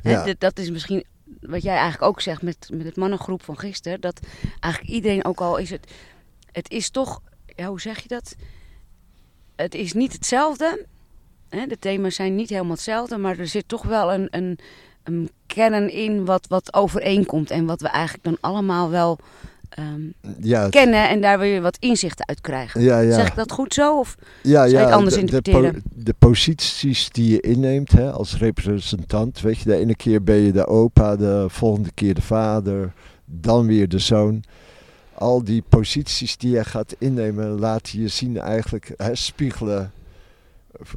Hè, 0.02 0.10
Ja. 0.10 0.34
dat 0.38 0.58
is 0.58 0.70
misschien 0.70 1.04
wat 1.40 1.62
jij 1.62 1.72
eigenlijk 1.74 2.02
ook 2.02 2.20
zegt 2.20 2.42
met, 2.42 2.68
met 2.72 2.86
het 2.86 2.96
mannengroep 2.96 3.42
van 3.42 3.58
gisteren. 3.58 4.00
Dat 4.00 4.20
eigenlijk 4.60 4.94
iedereen, 4.94 5.24
ook 5.24 5.40
al 5.40 5.56
is 5.56 5.70
het... 5.70 5.92
Het 6.52 6.70
is 6.70 6.90
toch... 6.90 7.20
Ja, 7.56 7.66
hoe 7.68 7.80
zeg 7.80 8.00
je 8.02 8.08
dat? 8.08 8.36
Het 9.56 9.74
is 9.74 9.92
niet 9.92 10.12
hetzelfde. 10.12 10.86
Hè, 11.54 11.66
de 11.66 11.78
thema's 11.78 12.14
zijn 12.14 12.34
niet 12.34 12.48
helemaal 12.48 12.72
hetzelfde, 12.72 13.16
maar 13.16 13.38
er 13.38 13.46
zit 13.46 13.68
toch 13.68 13.82
wel 13.82 14.12
een, 14.12 14.28
een, 14.30 14.58
een 15.02 15.30
kern 15.46 15.92
in 15.92 16.24
wat, 16.24 16.46
wat 16.48 16.74
overeenkomt. 16.74 17.50
En 17.50 17.66
wat 17.66 17.80
we 17.80 17.88
eigenlijk 17.88 18.24
dan 18.24 18.36
allemaal 18.40 18.90
wel 18.90 19.18
ehm, 19.68 20.00
Ja, 20.40 20.68
kennen 20.68 21.08
en 21.08 21.20
daar 21.20 21.38
weer 21.38 21.62
wat 21.62 21.76
inzichten 21.80 22.28
uit 22.28 22.40
krijgen. 22.40 22.80
ja, 22.80 22.98
ja. 22.98 23.14
Zeg 23.14 23.28
ik 23.28 23.34
dat 23.34 23.52
goed 23.52 23.74
zo? 23.74 23.98
Of? 23.98 24.16
ja, 24.42 24.64
je 24.64 24.72
ja, 24.72 24.80
het 24.84 24.92
anders 24.92 25.14
de, 25.14 25.20
de, 25.20 25.26
interpreteren? 25.26 25.82
de 25.94 26.14
posities 26.18 27.10
die 27.10 27.30
je 27.30 27.40
inneemt 27.40 27.92
hè, 27.92 28.12
als 28.12 28.38
representant. 28.38 29.40
Weet 29.40 29.58
je, 29.58 29.64
de 29.64 29.76
ene 29.76 29.96
keer 29.96 30.22
ben 30.22 30.36
je 30.36 30.52
de 30.52 30.66
opa, 30.66 31.16
de 31.16 31.46
volgende 31.48 31.90
keer 31.94 32.14
de 32.14 32.22
vader, 32.22 32.92
dan 33.24 33.66
weer 33.66 33.88
de 33.88 33.98
zoon. 33.98 34.42
Al 35.14 35.44
die 35.44 35.62
posities 35.68 36.36
die 36.36 36.50
je 36.50 36.64
gaat 36.64 36.96
innemen, 36.98 37.58
laten 37.58 38.00
je 38.00 38.08
zien 38.08 38.38
eigenlijk, 38.38 38.94
hè, 38.96 39.14
spiegelen. 39.14 39.92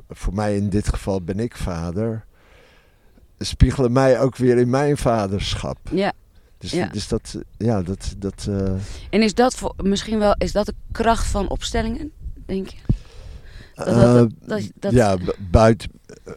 Voor 0.09 0.33
mij 0.33 0.55
in 0.57 0.69
dit 0.69 0.87
geval 0.89 1.21
ben 1.21 1.39
ik 1.39 1.55
vader. 1.57 2.25
Spiegelen 3.39 3.91
mij 3.91 4.19
ook 4.19 4.35
weer 4.35 4.57
in 4.57 4.69
mijn 4.69 4.97
vaderschap. 4.97 5.77
Ja. 5.91 6.13
Dus, 6.57 6.71
Ja. 6.71 6.87
dus 6.87 7.07
dat, 7.07 7.37
ja, 7.57 7.81
dat, 7.81 8.15
dat, 8.17 8.45
eh, 8.49 8.71
En 9.09 9.21
is 9.21 9.33
dat 9.33 9.55
voor, 9.55 9.73
misschien 9.83 10.19
wel 10.19 10.35
is 10.37 10.51
dat 10.51 10.65
de 10.65 10.73
kracht 10.91 11.25
van 11.27 11.49
opstellingen, 11.49 12.11
denk 12.45 12.67
je? 12.67 12.77
Dat- 13.75 13.85
dat- 13.85 14.31
Eh, 14.31 14.37
dat- 14.47 14.71
dat- 14.79 14.91
ja, 14.91 15.17
bu- 15.17 15.33
buiten, 15.49 15.89
eh, 16.25 16.33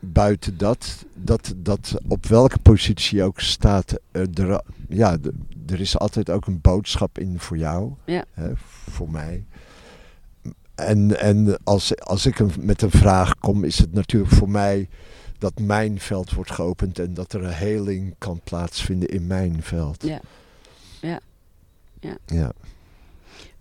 buiten 0.00 0.58
dat, 0.58 1.04
dat, 1.14 1.54
dat 1.56 1.94
op 2.08 2.26
welke 2.26 2.58
positie 2.58 3.16
je 3.18 3.24
ook 3.24 3.40
staat, 3.40 3.94
er, 4.12 4.62
ja, 4.88 5.16
er 5.66 5.80
is 5.80 5.98
altijd 5.98 6.30
ook 6.30 6.46
een 6.46 6.60
boodschap 6.60 7.18
in 7.18 7.38
voor 7.38 7.56
jou, 7.56 7.92
Ja. 8.04 8.24
hè, 8.32 8.50
voor 8.90 9.10
mij. 9.10 9.44
En, 10.74 11.18
en 11.18 11.58
als, 11.64 11.98
als 11.98 12.26
ik 12.26 12.38
een, 12.38 12.52
met 12.58 12.82
een 12.82 12.90
vraag 12.90 13.38
kom, 13.38 13.64
is 13.64 13.78
het 13.78 13.92
natuurlijk 13.92 14.32
voor 14.32 14.50
mij 14.50 14.88
dat 15.38 15.58
mijn 15.60 16.00
veld 16.00 16.32
wordt 16.32 16.50
geopend 16.50 16.98
en 16.98 17.14
dat 17.14 17.32
er 17.32 17.44
een 17.44 17.52
heling 17.52 18.14
kan 18.18 18.40
plaatsvinden 18.44 19.08
in 19.08 19.26
mijn 19.26 19.62
veld. 19.62 20.02
Ja. 20.02 20.20
Ja. 21.00 21.20
Ja. 22.00 22.16
Ja. 22.26 22.52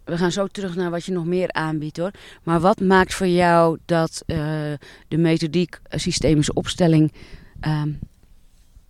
We 0.03 0.17
gaan 0.17 0.31
zo 0.31 0.47
terug 0.47 0.75
naar 0.75 0.89
wat 0.89 1.05
je 1.05 1.11
nog 1.11 1.25
meer 1.25 1.51
aanbiedt 1.51 1.97
hoor. 1.97 2.11
Maar 2.43 2.59
wat 2.59 2.79
maakt 2.79 3.13
voor 3.13 3.27
jou 3.27 3.77
dat 3.85 4.23
eh, 4.25 4.37
de 5.07 5.17
methodiek 5.17 5.79
eh, 5.83 5.99
systemische 5.99 6.53
opstelling 6.53 7.11
ehm, 7.59 7.91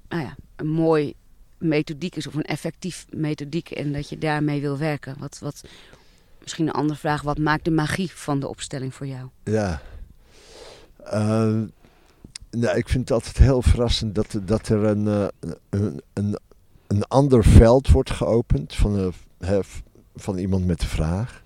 nou 0.10 0.24
ja, 0.24 0.36
een 0.56 0.70
mooi 0.70 1.14
methodiek 1.58 2.16
is 2.16 2.28
of 2.28 2.34
een 2.34 2.44
effectief 2.44 3.06
methodiek 3.10 3.72
en 3.72 3.94
dat 3.94 4.10
je 4.10 4.18
daarmee 4.18 4.62
wil 4.62 4.78
werken? 4.78 5.16
Wat, 5.20 5.40
wat, 5.40 5.64
misschien 6.42 6.68
een 6.68 6.74
andere 6.74 7.00
vraag, 7.00 7.22
wat 7.22 7.38
maakt 7.38 7.66
de 7.66 7.72
magie 7.72 8.12
van 8.12 8.40
de 8.40 8.48
opstelling 8.48 8.94
voor 8.94 9.08
jou? 9.08 9.28
Ja. 9.44 9.82
Eh, 11.04 11.60
nou, 12.52 12.78
ik 12.78 12.90
vind 12.90 13.10
het 13.10 13.12
altijd 13.12 13.38
heel 13.38 13.62
verrassend 13.62 14.16
dat, 14.16 14.40
dat 14.46 14.68
er 14.68 14.84
een, 14.84 15.08
eh, 15.08 15.28
een, 15.70 16.02
een, 16.14 16.40
een 16.88 17.04
ander 17.04 17.44
veld 17.44 17.90
wordt 17.90 18.12
geopend 18.12 18.76
van, 18.76 18.96
een, 19.00 19.14
hè, 19.40 19.60
van 20.16 20.38
iemand 20.38 20.66
met 20.66 20.82
een 20.82 20.88
vraag. 20.88 21.44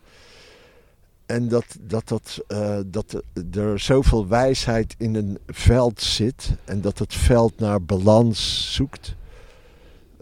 En 1.25 1.47
dat, 1.47 1.65
dat, 1.81 2.07
dat, 2.07 2.43
eh, 2.47 2.79
dat 2.85 3.21
er 3.51 3.79
zoveel 3.79 4.27
wijsheid 4.27 4.95
in 4.97 5.15
een 5.15 5.37
veld 5.47 6.01
zit 6.01 6.51
en 6.65 6.81
dat 6.81 6.99
het 6.99 7.13
veld 7.13 7.59
naar 7.59 7.81
balans 7.83 8.73
zoekt. 8.73 9.15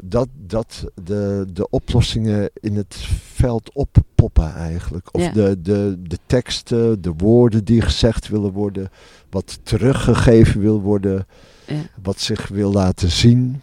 Dat, 0.03 0.27
dat 0.33 0.83
de, 1.03 1.45
de 1.53 1.69
oplossingen 1.69 2.49
in 2.53 2.75
het 2.75 2.95
veld 3.33 3.73
oppoppen 3.73 4.53
eigenlijk. 4.53 5.13
Of 5.13 5.21
Ja. 5.21 5.31
de, 5.31 5.61
de, 5.61 5.95
de 6.01 6.17
teksten, 6.25 7.01
de 7.01 7.13
woorden 7.17 7.63
die 7.65 7.81
gezegd 7.81 8.27
willen 8.27 8.51
worden, 8.51 8.89
wat 9.29 9.59
teruggegeven 9.63 10.59
wil 10.61 10.81
worden, 10.81 11.27
Ja. 11.67 11.75
wat 12.03 12.19
zich 12.19 12.47
wil 12.47 12.71
laten 12.71 13.11
zien. 13.11 13.61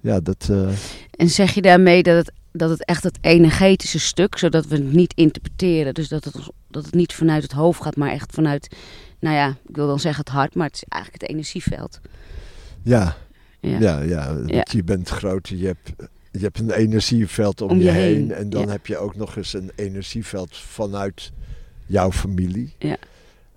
Ja, 0.00 0.20
dat, 0.20 0.48
eh, 0.50 0.68
En 1.10 1.28
zeg 1.30 1.54
je 1.54 1.62
daarmee 1.62 2.02
dat 2.02 2.16
het, 2.16 2.32
dat 2.52 2.70
het 2.70 2.84
echt 2.84 3.02
het 3.02 3.18
energetische 3.20 3.98
stuk, 4.00 4.38
zodat 4.38 4.66
we 4.66 4.74
het 4.74 4.92
niet 4.92 5.12
interpreteren, 5.14 5.94
dus 5.94 6.08
dat 6.08 6.24
het, 6.24 6.34
dat 6.70 6.84
het 6.84 6.94
niet 6.94 7.12
vanuit 7.12 7.42
het 7.42 7.52
hoofd 7.52 7.82
gaat, 7.82 7.96
maar 7.96 8.10
echt 8.10 8.32
vanuit, 8.34 8.76
nou 9.20 9.34
ja, 9.36 9.48
ik 9.68 9.76
wil 9.76 9.86
dan 9.86 10.00
zeggen 10.00 10.24
het 10.24 10.34
hart, 10.34 10.54
maar 10.54 10.66
het 10.66 10.74
is 10.76 10.84
eigenlijk 10.88 11.22
het 11.22 11.30
energieveld. 11.30 12.00
ja, 12.82 13.16
Ja. 13.64 13.78
ja. 13.78 14.00
Ja, 14.02 14.36
Ja. 14.46 14.66
je 14.70 14.84
bent 14.84 15.08
groot, 15.08 15.48
je 15.48 15.66
hebt, 15.66 15.92
je 16.30 16.38
hebt 16.38 16.58
een 16.58 16.70
energieveld 16.70 17.60
om, 17.60 17.70
Om 17.70 17.78
je 17.78 17.84
je 17.84 17.90
heen. 17.90 18.14
heen, 18.14 18.32
En 18.32 18.50
dan 18.50 18.62
ja. 18.62 18.68
heb 18.70 18.86
je 18.86 18.96
ook 18.96 19.16
nog 19.16 19.36
eens 19.36 19.52
een 19.54 19.70
energieveld 19.76 20.56
vanuit 20.56 21.32
jouw 21.86 22.12
familie. 22.12 22.74
Ja. 22.78 22.96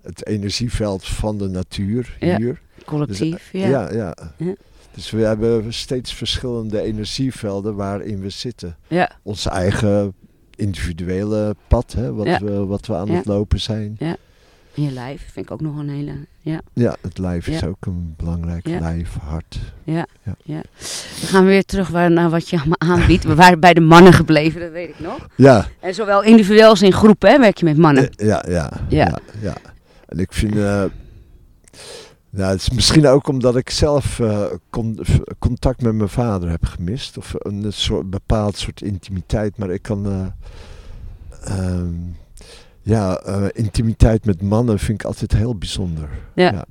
Het 0.02 0.26
energieveld 0.26 1.06
van 1.06 1.38
de 1.38 1.48
natuur 1.48 2.16
Ja. 2.20 2.36
hier. 2.36 2.60
Collectief, 2.84 3.48
Dus, 3.52 3.60
ja. 3.62 3.68
ja. 3.68 3.92
Ja, 3.92 4.14
Ja. 4.36 4.54
Dus 4.94 5.10
we 5.10 5.20
hebben 5.22 5.72
steeds 5.74 6.14
verschillende 6.14 6.80
energievelden 6.82 7.74
waarin 7.74 8.20
we 8.20 8.30
zitten. 8.30 8.76
Ja. 8.88 9.10
Ons 9.22 9.46
eigen 9.46 10.14
individuele 10.56 11.56
pad, 11.68 11.92
hè, 11.92 12.12
wat, 12.14 12.26
Ja. 12.26 12.38
we, 12.40 12.64
wat 12.66 12.86
we 12.86 12.94
aan 12.94 13.06
Ja. 13.06 13.14
het 13.14 13.26
lopen 13.26 13.60
zijn. 13.60 13.96
En 14.74 14.82
je 14.82 14.90
lijf 14.90 15.22
vind 15.32 15.46
ik 15.46 15.52
ook 15.52 15.60
nog 15.60 15.76
een 15.78 15.88
hele, 15.88 16.12
ja. 16.40 16.60
Ja, 16.72 16.96
het 17.00 17.18
lijf 17.18 17.46
is 17.48 17.60
Ja. 17.60 17.66
ook 17.66 17.86
een 17.86 18.14
belangrijk 18.16 18.66
Ja. 18.68 18.80
lijf, 18.80 19.14
hart. 19.22 19.58
We 19.84 21.26
gaan 21.26 21.44
weer 21.44 21.64
terug 21.64 21.88
waar, 21.88 22.10
naar 22.10 22.30
wat 22.30 22.48
je 22.48 22.56
allemaal 22.58 22.78
aanbiedt. 22.98 23.24
We 23.32 23.34
waren 23.34 23.60
bij 23.60 23.74
de 23.74 23.80
mannen 23.80 24.12
gebleven, 24.12 24.60
dat 24.60 24.70
weet 24.70 24.88
ik 24.88 25.00
nog. 25.00 25.26
Ja, 25.36 25.66
En 25.80 25.94
zowel 25.94 26.22
individueel 26.22 26.68
als 26.68 26.82
in 26.82 26.92
groepen 26.92 27.30
hè, 27.30 27.38
werk 27.38 27.58
je 27.58 27.64
met 27.64 27.76
mannen. 27.76 28.10
eh, 28.14 28.26
ja, 28.26 28.44
ja, 28.48 28.70
Ja. 28.88 29.04
ja. 29.06 29.18
ja, 29.40 29.54
En 30.06 30.18
ik 30.18 30.32
vind, 30.32 30.54
nou, 32.30 32.50
het 32.52 32.60
is 32.60 32.70
misschien 32.70 33.06
ook 33.06 33.28
omdat 33.28 33.56
ik 33.56 33.70
zelf 33.70 34.20
eh, 34.20 34.44
con- 34.70 34.98
contact 35.38 35.82
met 35.82 35.94
mijn 35.94 36.08
vader 36.08 36.50
heb 36.50 36.64
gemist. 36.64 37.18
Of 37.18 37.34
een 37.38 37.64
soort, 37.68 38.10
bepaald 38.10 38.56
soort 38.56 38.82
intimiteit. 38.82 39.56
Maar 39.58 39.70
ik 39.70 39.82
kan, 39.82 40.06
eh, 40.06 40.26
ehm, 41.58 41.94
ja, 42.88 43.16
eh, 43.16 43.46
intimiteit 43.52 44.24
met 44.24 44.42
mannen 44.42 44.78
vind 44.78 45.00
ik 45.00 45.06
altijd 45.06 45.32
heel 45.32 45.54
bijzonder. 45.54 46.08
Ja. 46.34 46.64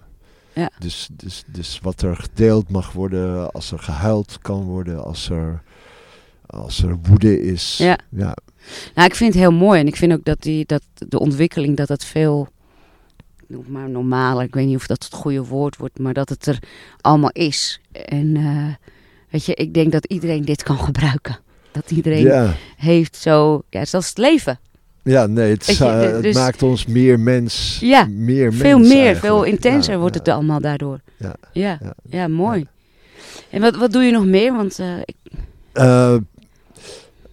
Ja. 0.53 0.71
Dus, 0.79 1.09
dus, 1.11 1.43
dus 1.47 1.79
wat 1.81 2.01
er 2.01 2.15
gedeeld 2.15 2.69
mag 2.69 2.91
worden, 2.91 3.51
als 3.51 3.71
er 3.71 3.79
gehuild 3.79 4.37
kan 4.41 4.63
worden, 4.63 5.03
als 5.03 5.29
er, 5.29 5.61
als 6.45 6.83
er 6.83 6.97
woede 7.01 7.41
is. 7.41 7.77
Ja. 7.77 7.97
ja. 8.09 8.35
Nou, 8.95 9.07
ik 9.07 9.15
vind 9.15 9.33
het 9.33 9.41
heel 9.41 9.51
mooi 9.51 9.79
en 9.79 9.87
ik 9.87 9.95
vind 9.95 10.13
ook 10.13 10.25
dat, 10.25 10.41
die, 10.41 10.65
dat 10.65 10.81
de 10.93 11.19
ontwikkeling, 11.19 11.77
dat 11.77 11.87
het 11.87 12.03
veel, 12.03 12.47
noem 13.47 13.65
maar 13.67 13.89
normaler, 13.89 14.43
ik 14.43 14.53
weet 14.53 14.67
niet 14.67 14.75
of 14.75 14.87
dat 14.87 15.03
het 15.03 15.13
goede 15.13 15.43
woord 15.43 15.77
wordt, 15.77 15.99
maar 15.99 16.13
dat 16.13 16.29
het 16.29 16.45
er 16.45 16.59
allemaal 17.01 17.31
is. 17.33 17.81
En 17.91 18.35
eh, 18.35 18.73
weet 19.29 19.45
je, 19.45 19.53
ik 19.53 19.73
denk 19.73 19.91
dat 19.91 20.05
iedereen 20.05 20.45
dit 20.45 20.63
kan 20.63 20.79
gebruiken. 20.79 21.39
Dat 21.71 21.91
iedereen 21.91 22.23
ja. 22.23 22.53
heeft 22.77 23.15
zo, 23.15 23.63
ja, 23.69 23.79
het 23.79 23.87
is 23.87 23.93
als 23.93 24.09
het 24.09 24.17
leven. 24.17 24.59
Ja, 25.07 25.25
nee, 25.25 25.51
het, 25.53 25.65
je, 25.65 25.83
het 25.85 26.23
dus- 26.23 26.35
maakt 26.35 26.63
ons 26.63 26.85
meer 26.85 27.19
mens. 27.19 27.77
Ja, 27.81 28.07
meer 28.09 28.53
veel 28.53 28.77
mens 28.77 28.89
meer, 28.93 29.05
eigenlijk. 29.05 29.33
veel 29.35 29.43
intenser 29.43 29.93
Ja, 29.93 29.99
wordt 29.99 30.15
het 30.15 30.27
allemaal 30.27 30.59
daardoor. 30.61 30.99
Ja, 31.17 31.35
Ja, 31.51 31.79
ja, 32.09 32.27
mooi. 32.27 32.65
En 33.49 33.61
wat, 33.61 33.75
wat 33.75 33.91
doe 33.91 34.03
je 34.03 34.11
nog 34.11 34.25
meer? 34.25 34.53
Want 34.55 34.79
eh, 34.79 34.97
ik, 35.05 35.15
Eh, 35.73 36.15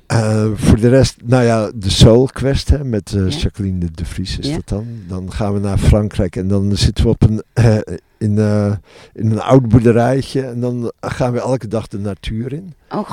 eh, 0.06 0.46
voor 0.54 0.80
de 0.80 0.88
rest, 0.88 1.16
nou 1.24 1.44
ja, 1.44 1.70
de 1.74 1.90
Soul 1.90 2.26
Quest 2.26 2.68
hè, 2.68 2.84
met 2.84 3.12
eh, 3.14 3.28
Ja. 3.30 3.36
Jacqueline 3.36 3.90
de, 3.94 4.04
Vries 4.04 4.38
is 4.38 4.48
Ja. 4.48 4.54
dat 4.54 4.68
dan. 4.68 4.86
Dan 5.08 5.32
gaan 5.32 5.52
we 5.54 5.60
naar 5.60 5.78
Frankrijk 5.78 6.36
en 6.36 6.48
dan 6.48 6.76
zitten 6.76 7.04
we 7.04 7.10
op 7.10 7.22
een, 7.22 7.42
eh, 7.52 7.76
in, 8.18 8.38
eh, 8.38 8.72
in 9.12 9.30
een 9.30 9.40
oud 9.40 9.68
boerderijtje. 9.68 10.42
En 10.42 10.60
dan 10.60 10.92
gaan 11.00 11.32
we 11.32 11.40
elke 11.40 11.68
dag 11.68 11.88
de 11.88 11.98
natuur 11.98 12.52
in. 12.52 12.74
oh, 12.90 13.10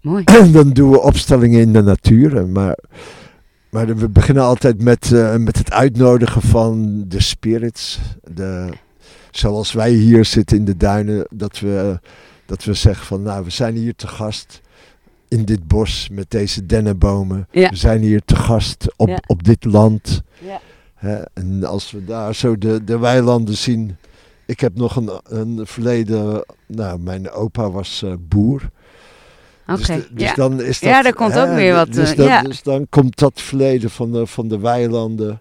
mooi. 0.00 0.24
En 0.24 0.52
dan 0.52 0.70
doen 0.70 0.90
we 0.90 1.00
opstellingen 1.00 1.60
in 1.60 1.72
de 1.72 1.82
natuur. 1.82 2.46
Maar, 2.48 2.78
maar 3.70 3.96
we 3.96 4.08
beginnen 4.08 4.44
altijd 4.44 4.82
met, 4.82 5.12
eh, 5.12 5.36
met 5.36 5.58
het 5.58 5.72
uitnodigen 5.72 6.42
van 6.42 7.04
de 7.08 7.20
spirits. 7.20 7.98
De, 8.34 8.68
zoals 9.30 9.72
wij 9.72 9.90
hier 9.90 10.24
zitten 10.24 10.56
in 10.56 10.64
de 10.64 10.76
duinen. 10.76 11.26
Dat 11.30 11.58
we, 11.58 12.00
dat 12.46 12.64
we 12.64 12.74
zeggen 12.74 13.06
van 13.06 13.22
nou 13.22 13.44
we 13.44 13.50
zijn 13.50 13.76
hier 13.76 13.94
te 13.94 14.06
gast 14.06 14.60
in 15.28 15.44
dit 15.44 15.66
bos 15.68 16.08
met 16.12 16.30
deze 16.30 16.66
dennenbomen. 16.66 17.46
Ja. 17.50 17.68
We 17.70 17.76
zijn 17.76 18.00
hier 18.00 18.22
te 18.24 18.36
gast 18.36 18.86
op, 18.96 19.08
Ja. 19.08 19.22
op 19.26 19.44
dit 19.44 19.64
land. 19.64 20.22
Ja. 20.38 20.60
Hè, 20.94 21.22
en 21.34 21.64
als 21.64 21.90
we 21.90 22.04
daar 22.04 22.34
zo 22.34 22.58
de, 22.58 22.84
de 22.84 22.98
weilanden 22.98 23.56
zien. 23.56 23.96
Ik 24.46 24.60
heb 24.60 24.76
nog 24.76 24.96
een, 24.96 25.10
een 25.24 25.66
verleden. 25.66 26.44
Nou, 26.66 26.98
mijn 27.00 27.30
opa 27.30 27.70
was 27.70 28.02
eh, 28.02 28.12
boer. 28.28 28.70
Dus, 29.76 29.86
de- 29.86 30.06
dus 30.10 30.28
ja. 30.28 30.34
dan 30.34 30.62
is 30.62 30.80
dat, 30.80 30.90
Ja, 30.90 31.02
daar 31.02 31.14
komt 31.14 31.38
ook 31.38 31.54
weer 31.54 31.74
wat, 31.74 31.92
Dus 31.92 32.10
eh, 32.10 32.16
dan, 32.16 32.26
ja. 32.26 32.42
dus 32.42 32.62
dan 32.62 32.86
komt 32.88 33.18
dat 33.18 33.40
verleden 33.40 33.90
van 33.90 34.12
de, 34.12 34.26
van 34.26 34.48
de 34.48 34.58
weilanden. 34.58 35.40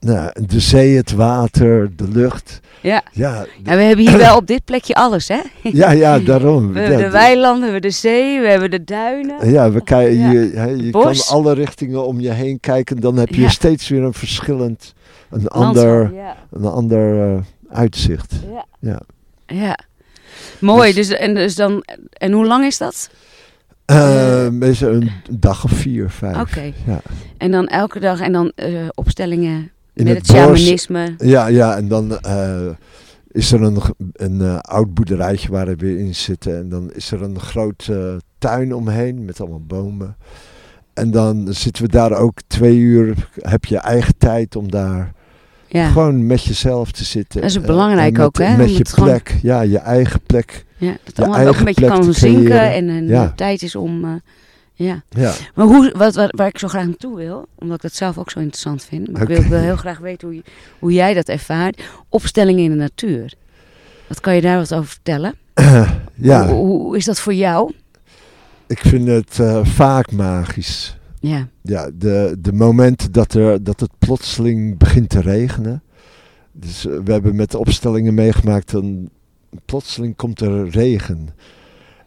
Nou, 0.00 0.30
de 0.46 0.60
zee, 0.60 0.96
het 0.96 1.12
water, 1.12 1.96
de 1.96 2.08
lucht. 2.08 2.60
Ja. 2.80 3.02
Ja, 3.12 3.46
En 3.64 3.76
we 3.76 3.82
hebben 3.82 4.08
hier 4.08 4.18
wel 4.26 4.36
op 4.36 4.46
dit 4.46 4.64
plekje 4.64 4.94
alles, 4.94 5.28
hè? 5.28 5.40
ja, 5.62 5.90
ja 5.90 6.18
daarom. 6.18 6.72
We 6.72 6.80
ja, 6.80 6.86
hebben 6.86 7.04
de 7.04 7.10
weilanden, 7.10 7.58
we 7.66 7.72
hebben 7.72 7.90
de 7.90 7.96
zee, 7.96 8.40
we 8.40 8.46
hebben 8.48 8.70
de 8.70 8.84
duinen. 8.84 9.50
Ja, 9.50 9.70
we 9.70 9.82
kijken, 9.82 10.18
Ja. 10.18 10.30
je, 10.30 10.76
je 10.84 10.90
kan 10.90 11.14
alle 11.28 11.54
richtingen 11.54 12.06
om 12.06 12.20
je 12.20 12.30
heen 12.30 12.60
kijken. 12.60 13.00
Dan 13.00 13.16
heb 13.16 13.28
je 13.28 13.40
Ja. 13.40 13.48
steeds 13.48 13.88
weer 13.88 14.02
een 14.02 14.14
verschillend, 14.14 14.94
een 15.30 15.40
Landschap, 15.44 15.86
ander, 15.86 16.12
een 16.50 16.64
ander 16.64 17.34
eh, 17.34 17.40
uitzicht. 17.78 18.34
Ja. 18.80 19.02
Ja. 19.46 19.78
Mooi, 20.58 20.92
Dus- 20.92 21.08
dus, 21.08 21.18
en, 21.18 21.34
dus 21.34 21.54
dan, 21.54 21.84
en 22.12 22.32
hoe 22.32 22.46
lang 22.46 22.64
is 22.64 22.78
dat? 22.78 23.10
Eh, 23.84 24.48
meestal 24.48 24.88
een 24.88 25.10
dag 25.30 25.64
of 25.64 25.70
vier, 25.70 26.10
vijf. 26.10 26.40
Oké. 26.40 26.72
Ja. 26.86 27.00
En 27.38 27.50
dan 27.50 27.66
elke 27.66 28.00
dag 28.00 28.20
en 28.20 28.32
dan 28.32 28.52
eh, 28.54 28.88
opstellingen 28.94 29.70
In 29.94 30.04
met 30.04 30.16
het 30.16 30.26
het, 30.26 30.36
shamanisme. 30.36 31.14
Ja, 31.18 31.46
ja, 31.46 31.76
en 31.76 31.88
dan 31.88 32.18
eh, 32.18 32.66
is 33.30 33.52
er 33.52 33.62
een, 33.62 33.80
een 34.12 34.60
oud 34.60 34.94
boerderijtje 34.94 35.50
waar 35.50 35.66
we 35.66 35.76
weer 35.76 35.98
in 35.98 36.14
zitten. 36.14 36.56
En 36.56 36.68
dan 36.68 36.92
is 36.92 37.10
er 37.10 37.22
een 37.22 37.40
grote 37.40 38.20
tuin 38.38 38.74
omheen 38.74 39.24
met 39.24 39.40
allemaal 39.40 39.64
bomen. 39.66 40.16
En 40.94 41.10
dan 41.10 41.46
zitten 41.50 41.82
we 41.82 41.88
daar 41.88 42.12
ook 42.12 42.38
twee 42.46 42.76
uur, 42.76 43.28
heb 43.40 43.64
je 43.64 43.78
eigen 43.78 44.14
tijd 44.18 44.56
om 44.56 44.70
daar 44.70 45.12
Ja. 45.80 45.88
gewoon 45.90 46.26
met 46.26 46.44
jezelf 46.44 46.90
te 46.92 47.04
zitten. 47.04 47.40
Dat 47.40 47.50
is 47.50 47.56
Eh, 47.56 47.62
belangrijk 47.64 48.12
met, 48.16 48.26
ook, 48.26 48.38
hè, 48.38 48.56
Met 48.56 48.76
je 48.76 48.86
gewoon- 48.86 49.08
plek, 49.08 49.34
ja, 49.42 49.60
je 49.60 49.78
eigen 49.78 50.20
plek. 50.20 50.64
ja, 50.76 50.96
dat 51.04 51.16
je 51.16 51.24
allemaal 51.24 51.46
ook 51.46 51.56
een 51.56 51.64
beetje 51.64 51.86
kan 51.86 52.14
zinken 52.14 52.72
en 52.72 53.06
Ja. 53.08 53.32
tijd 53.36 53.62
is 53.62 53.74
om... 53.74 54.04
eh, 54.04 54.10
ja. 54.74 55.02
Ja, 55.08 55.32
Maar 55.54 55.66
hoe, 55.66 55.92
wat, 55.96 56.14
wat, 56.14 56.30
waar 56.36 56.46
ik 56.46 56.58
zo 56.58 56.68
graag 56.68 56.84
naartoe 56.84 57.16
wil, 57.16 57.46
omdat 57.58 57.76
ik 57.76 57.82
dat 57.82 57.94
zelf 57.94 58.18
ook 58.18 58.30
zo 58.30 58.38
interessant 58.38 58.84
vind, 58.84 59.12
maar 59.12 59.30
ik 59.30 59.46
wil 59.46 59.58
heel 59.60 59.76
graag 59.76 59.98
weten 59.98 60.28
hoe, 60.28 60.42
hoe 60.78 60.92
jij 60.92 61.14
dat 61.14 61.28
ervaart. 61.28 61.82
Opstellingen 62.08 62.64
in 62.64 62.70
de 62.70 62.76
natuur. 62.76 63.32
Wat 64.06 64.20
kan 64.20 64.34
je 64.34 64.40
daar 64.40 64.56
wat 64.58 64.74
over 64.74 64.88
vertellen? 64.88 65.34
ja 66.14 66.46
Hoe, 66.48 66.66
hoe 66.82 66.96
is 66.96 67.04
dat 67.04 67.20
voor 67.20 67.34
jou? 67.34 67.72
ik 68.66 68.78
vind 68.78 69.08
het 69.08 69.38
eh, 69.40 69.60
vaak 69.64 70.12
magisch. 70.12 70.96
Ja, 71.28 71.48
Ja, 71.62 71.90
de, 71.94 72.36
de 72.40 72.52
momenten 72.52 73.12
dat, 73.12 73.34
er, 73.34 73.64
dat 73.64 73.80
het 73.80 73.90
plotseling 73.98 74.78
begint 74.78 75.08
te 75.08 75.20
regenen. 75.20 75.82
Dus 76.52 76.86
eh, 76.86 76.92
we 77.04 77.12
hebben 77.12 77.36
met 77.36 77.50
de 77.50 77.58
opstellingen 77.58 78.14
meegemaakt, 78.14 78.70
dan 78.70 79.08
plotseling 79.64 80.16
komt 80.16 80.40
er 80.40 80.68
regen. 80.68 81.28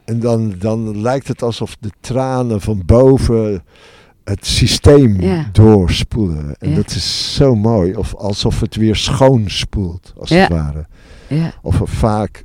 En 0.06 0.20
dan, 0.20 0.54
dan 0.60 1.02
lijkt 1.02 1.28
het 1.28 1.42
alsof 1.42 1.78
de 1.80 1.90
tranen 2.00 2.62
van 2.62 2.84
boven 2.86 3.64
het 4.24 4.46
systeem 4.46 5.22
Ja. 5.22 5.50
doorspoelen. 5.52 6.56
En 6.60 6.70
Ja. 6.70 6.76
dat 6.76 6.90
is 6.92 7.36
zo 7.36 7.56
mooi. 7.56 7.96
Of 7.96 8.16
alsof 8.16 8.60
het 8.60 8.76
weer 8.76 8.96
schoonspoelt, 8.96 10.14
als 10.18 10.30
Ja. 10.30 10.36
het 10.38 10.50
ware. 10.52 10.86
ja, 11.28 11.54
Of 11.62 11.82
vaak, 11.84 12.44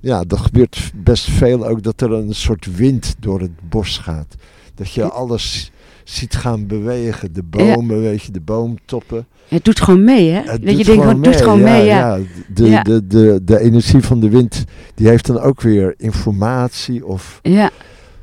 ja, 0.00 0.24
dat 0.24 0.38
gebeurt 0.38 0.92
best 0.94 1.30
veel 1.30 1.66
ook, 1.66 1.82
dat 1.82 2.00
er 2.00 2.12
een 2.12 2.34
soort 2.34 2.76
wind 2.76 3.14
door 3.20 3.40
het 3.40 3.68
bos 3.68 3.98
gaat. 3.98 4.34
Dat 4.74 4.92
je 4.92 5.08
alles 5.10 5.72
ziet 6.10 6.36
gaan 6.36 6.66
bewegen. 6.66 7.32
De 7.32 7.42
bomen, 7.42 8.00
weet 8.00 8.22
je, 8.22 8.32
de 8.32 8.40
boomtoppen. 8.40 9.26
het 9.48 9.64
doet 9.64 9.80
gewoon 9.80 10.04
mee, 10.04 10.30
hè? 10.30 10.40
Het 10.40 10.46
dat 10.66 10.78
je 10.78 10.84
denkt, 10.84 10.90
gewoon, 11.02 11.06
het 11.14 11.24
doet 11.24 11.36
gewoon 11.42 11.62
mee, 11.62 11.84
ja. 11.84 12.18
De, 12.54 12.66
Ja. 12.68 12.82
De, 12.82 13.06
de, 13.06 13.40
de 13.44 13.60
energie 13.60 14.00
van 14.00 14.20
de 14.20 14.28
wind, 14.28 14.64
die 14.94 15.08
heeft 15.08 15.26
dan 15.26 15.38
ook 15.40 15.60
weer 15.60 15.94
informatie 15.96 17.06
of, 17.06 17.38
Ja, 17.42 17.70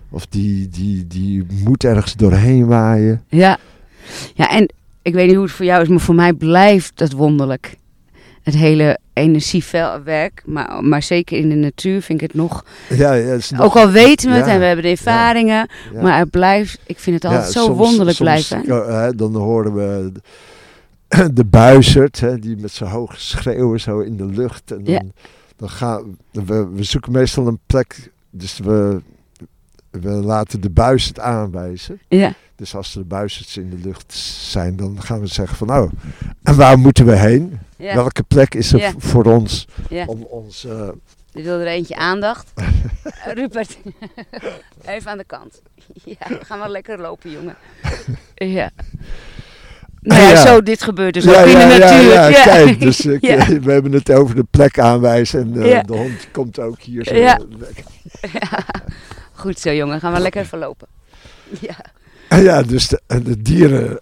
of 0.09 0.25
die, 0.25 0.67
die, 0.69 1.07
die 1.07 1.45
moet 1.63 1.83
ergens 1.83 2.13
doorheen 2.15 2.65
waaien. 2.65 3.23
ja. 3.29 3.57
Ja, 4.33 4.49
en 4.49 4.73
ik 5.01 5.13
weet 5.13 5.25
niet 5.25 5.35
hoe 5.35 5.43
het 5.45 5.53
voor 5.53 5.65
jou 5.65 5.81
is, 5.81 5.87
maar 5.87 5.99
voor 5.99 6.15
mij 6.15 6.33
blijft 6.33 6.97
dat 6.97 7.11
wonderlijk. 7.11 7.75
Het 8.43 8.55
hele 8.55 8.99
energiewerk, 9.15 10.43
maar, 10.45 10.83
maar 10.83 11.03
zeker 11.03 11.37
in 11.37 11.49
de 11.49 11.55
natuur 11.55 12.01
vind 12.01 12.21
ik 12.21 12.27
het 12.27 12.37
nog... 12.37 12.65
Ja, 12.89 13.13
ja, 13.13 13.27
het 13.27 13.51
nog- 13.51 13.61
ook 13.61 13.75
al 13.75 13.89
weten 13.89 14.29
we 14.29 14.35
het 14.35 14.45
ja, 14.45 14.51
en 14.51 14.59
we 14.59 14.65
hebben 14.65 14.85
de 14.85 14.91
ervaringen, 14.91 15.69
ja. 15.93 16.01
maar 16.01 16.19
het 16.19 16.29
blijft... 16.29 16.79
Ik 16.85 16.99
vind 16.99 17.23
het 17.23 17.31
altijd 17.31 17.51
zo 17.51 17.63
soms- 17.63 17.77
wonderlijk 17.77 18.17
blijven. 18.17 18.63
dan 19.17 19.35
horen 19.35 19.73
we 19.73 20.11
de, 21.33 21.45
buizerd, 21.45 22.19
hè, 22.19 22.39
die 22.39 22.57
met 22.57 22.71
zijn 22.71 22.89
hoge 22.89 23.19
schreeuwen 23.19 23.79
zo 23.79 23.99
in 23.99 24.17
de 24.17 24.25
lucht. 24.25 24.71
En 24.71 24.83
dan, 24.83 25.11
dan 25.55 25.69
gaan 25.69 26.17
we, 26.31 26.67
we 26.73 26.83
zoeken 26.83 27.11
meestal 27.11 27.47
een 27.47 27.59
plek, 27.65 28.11
dus 28.29 28.59
we, 28.63 29.01
we 29.91 30.09
laten 30.09 30.61
de 30.61 30.69
buizerd 30.69 31.19
aanwijzen. 31.19 31.99
Ja, 32.07 32.33
Dus 32.55 32.75
als 32.75 32.95
er 32.95 33.01
de 33.01 33.07
buizerds 33.07 33.57
in 33.57 33.69
de 33.69 33.77
lucht 33.77 34.13
zijn, 34.51 34.75
dan 34.75 35.01
gaan 35.01 35.19
we 35.19 35.27
zeggen 35.27 35.57
van 35.57 35.67
nou, 35.67 35.89
en 36.43 36.55
waar 36.55 36.79
moeten 36.79 37.05
we 37.05 37.15
heen? 37.15 37.59
ja, 37.77 37.95
Welke 37.95 38.23
plek 38.23 38.55
is 38.55 38.73
er 38.73 38.79
Ja. 38.79 38.91
voor 38.97 39.23
ons 39.25 39.67
ja. 39.89 40.05
om 40.05 40.21
ons... 40.23 40.65
eh, 40.65 40.89
Je 41.31 41.41
wil 41.41 41.59
er 41.59 41.67
eentje 41.67 41.95
aandacht. 41.95 42.51
Rupert, 43.33 43.77
even 44.85 45.11
aan 45.11 45.17
de 45.17 45.23
kant. 45.23 45.61
Ja, 46.03 46.27
we 46.27 46.39
gaan 46.45 46.59
wel 46.59 46.69
lekker 46.69 46.99
lopen, 47.01 47.31
jongen. 47.31 47.55
Ja. 48.35 48.69
Nou 50.01 50.21
ja, 50.21 50.29
Ja. 50.29 50.45
zo, 50.45 50.61
dit 50.61 50.83
gebeurt 50.83 51.13
dus 51.13 51.27
ook 51.27 51.45
in 51.45 51.57
de 51.57 51.77
natuur. 51.79 52.11
Ja, 52.13 52.27
ja, 52.27 52.43
kijk, 52.43 52.79
dus 52.79 53.05
ik, 53.05 53.21
Ja. 53.21 53.45
we 53.59 53.71
hebben 53.71 53.91
het 53.91 54.11
over 54.11 54.35
de 54.35 54.45
plek 54.49 54.79
aanwijzen 54.79 55.39
en 55.53 55.61
eh, 55.63 55.69
Ja. 55.69 55.81
de 55.81 55.93
hond 55.95 56.27
komt 56.31 56.59
ook 56.59 56.81
hier 56.81 57.03
zo. 57.05 57.15
Ja. 57.15 57.39
Ja. 58.31 58.59
Goed 59.33 59.59
zo, 59.59 59.71
jongen. 59.71 59.99
Gaan 59.99 60.13
we 60.13 60.19
lekker 60.19 60.41
even 60.41 60.57
lopen. 60.59 60.87
Ja. 61.59 61.75
Ja, 62.29 62.61
dus 62.63 62.87
de, 62.87 63.01
de 63.23 63.41
dieren, 63.41 63.99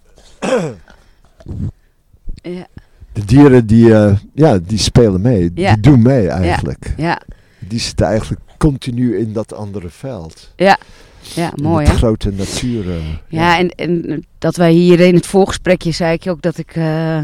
Ja. 2.42 2.66
de 3.12 3.24
dieren 3.24 3.66
die, 3.66 3.94
eh, 3.94 4.16
ja, 4.34 4.58
die 4.58 4.78
spelen 4.78 5.20
mee, 5.20 5.50
Ja. 5.54 5.72
die 5.72 5.82
doen 5.82 6.02
mee 6.02 6.28
eigenlijk. 6.28 6.94
Ja. 6.96 7.20
Die 7.58 7.80
zitten 7.80 8.06
eigenlijk 8.06 8.40
continu 8.58 9.18
in 9.18 9.32
dat 9.32 9.54
andere 9.54 9.88
veld. 9.90 10.52
Ja, 10.56 11.52
mooi 11.54 11.78
in 11.80 11.84
hè? 11.84 11.90
het 11.96 12.02
grote 12.04 12.30
natuur. 12.32 12.90
eh, 12.90 12.96
Ja, 13.28 13.58
en, 13.58 13.68
en 13.68 14.24
dat 14.38 14.56
wij 14.56 14.72
hier 14.72 15.00
in 15.00 15.14
het 15.14 15.26
voorgesprekje 15.26 15.90
zei 15.90 16.12
ik 16.12 16.24
je 16.24 16.30
ook 16.30 16.42
dat 16.42 16.58
ik 16.58 16.76
eh, 16.76 17.16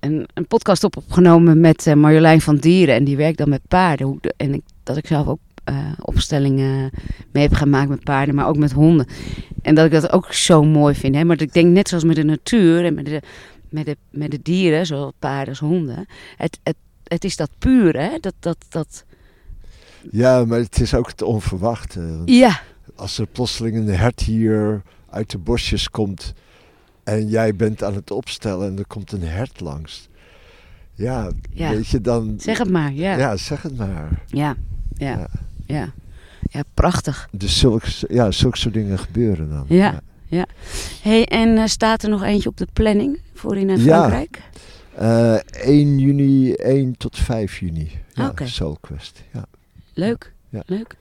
een, 0.00 0.28
een 0.34 0.46
podcast 0.48 0.84
op 0.84 0.96
opgenomen 0.96 1.60
met 1.60 1.94
Marjolein 1.94 2.40
van 2.40 2.56
Dieren. 2.56 2.94
En 2.94 3.04
die 3.04 3.16
werkt 3.16 3.38
dan 3.38 3.48
met 3.48 3.60
paarden. 3.68 4.18
De- 4.20 4.34
en 4.36 4.54
ik, 4.54 4.62
dat 4.82 4.96
ik 4.96 5.06
zelf 5.06 5.26
ook 5.26 5.38
eh, 5.66 5.92
opstellingen 6.00 6.90
mee 7.32 7.42
heb 7.42 7.52
gemaakt 7.54 7.88
met 7.88 8.04
paarden, 8.04 8.34
maar 8.34 8.48
ook 8.48 8.56
met 8.56 8.72
honden. 8.72 9.06
En 9.62 9.74
dat 9.74 9.84
ik 9.84 9.90
dat 9.92 10.12
ook 10.12 10.32
zo 10.32 10.62
mooi 10.64 10.94
vind. 10.94 11.14
Hè? 11.14 11.24
Maar 11.24 11.40
ik 11.40 11.52
denk 11.52 11.72
net 11.72 11.88
zoals 11.88 12.04
met 12.04 12.16
de 12.16 12.24
natuur 12.24 12.84
en 12.84 12.94
met 12.94 13.04
de, 13.04 13.22
met 13.68 13.86
de, 13.86 13.96
met 14.10 14.30
de 14.30 14.42
dieren, 14.42 14.86
zowel 14.86 15.12
paarden 15.18 15.48
als 15.48 15.58
honden. 15.58 16.06
Het, 16.36 16.58
het, 16.62 16.76
het 17.04 17.24
is 17.24 17.36
dat 17.36 17.50
puur, 17.58 17.96
hè? 18.00 18.18
Dat, 18.20 18.34
dat, 18.38 18.56
dat, 18.68 19.04
ja, 20.10 20.44
maar 20.44 20.58
het 20.58 20.80
is 20.80 20.94
ook 20.94 21.06
het 21.06 21.22
onverwachte. 21.22 22.22
Ja, 22.24 22.60
Als 22.94 23.18
er 23.18 23.26
plotseling 23.26 23.76
een 23.76 23.88
hert 23.88 24.20
hier 24.20 24.82
uit 25.10 25.30
de 25.30 25.38
bosjes 25.38 25.90
komt 25.90 26.32
en 27.04 27.28
jij 27.28 27.56
bent 27.56 27.82
aan 27.82 27.94
het 27.94 28.10
opstellen 28.10 28.68
en 28.68 28.78
er 28.78 28.86
komt 28.86 29.12
een 29.12 29.22
hert 29.22 29.60
langs. 29.60 30.08
Ja, 30.94 31.30
Ja. 31.52 31.70
weet 31.70 31.86
je 31.88 32.00
dan... 32.00 32.34
zeg 32.38 32.58
het 32.58 32.70
maar. 32.70 32.92
Ja, 32.92 33.12
ja, 33.12 33.18
Ja, 33.18 33.36
zeg 33.36 33.62
het 33.62 33.76
maar. 33.76 34.22
ja, 34.26 34.56
ja. 34.94 35.18
Ja. 35.18 35.26
Ja. 35.66 35.92
Ja, 36.50 36.62
prachtig. 36.74 37.28
Dus 37.32 37.58
zulke, 37.58 37.88
ja, 38.08 38.30
zulke 38.30 38.58
soort 38.58 38.74
dingen 38.74 38.98
gebeuren 38.98 39.50
dan. 39.50 39.64
Ja. 39.68 40.46
hey, 41.02 41.24
en 41.24 41.58
eh, 41.58 41.66
staat 41.66 42.02
er 42.02 42.08
nog 42.08 42.22
eentje 42.22 42.48
op 42.48 42.56
de 42.56 42.66
planning 42.72 43.20
voor 43.34 43.56
in 43.56 43.70
eh, 43.70 43.84
Ja. 43.84 43.98
Frankrijk? 43.98 44.40
Eh, 44.94 45.34
1 45.34 45.98
juni, 45.98 46.52
1 46.52 46.96
tot 46.96 47.18
5 47.18 47.58
juni. 47.58 47.90
Ja, 48.12 48.32
Quest. 48.80 49.22
Ja. 49.32 49.44
Leuk. 49.94 50.32
Ja. 50.48 50.62
Leuk. 50.66 50.96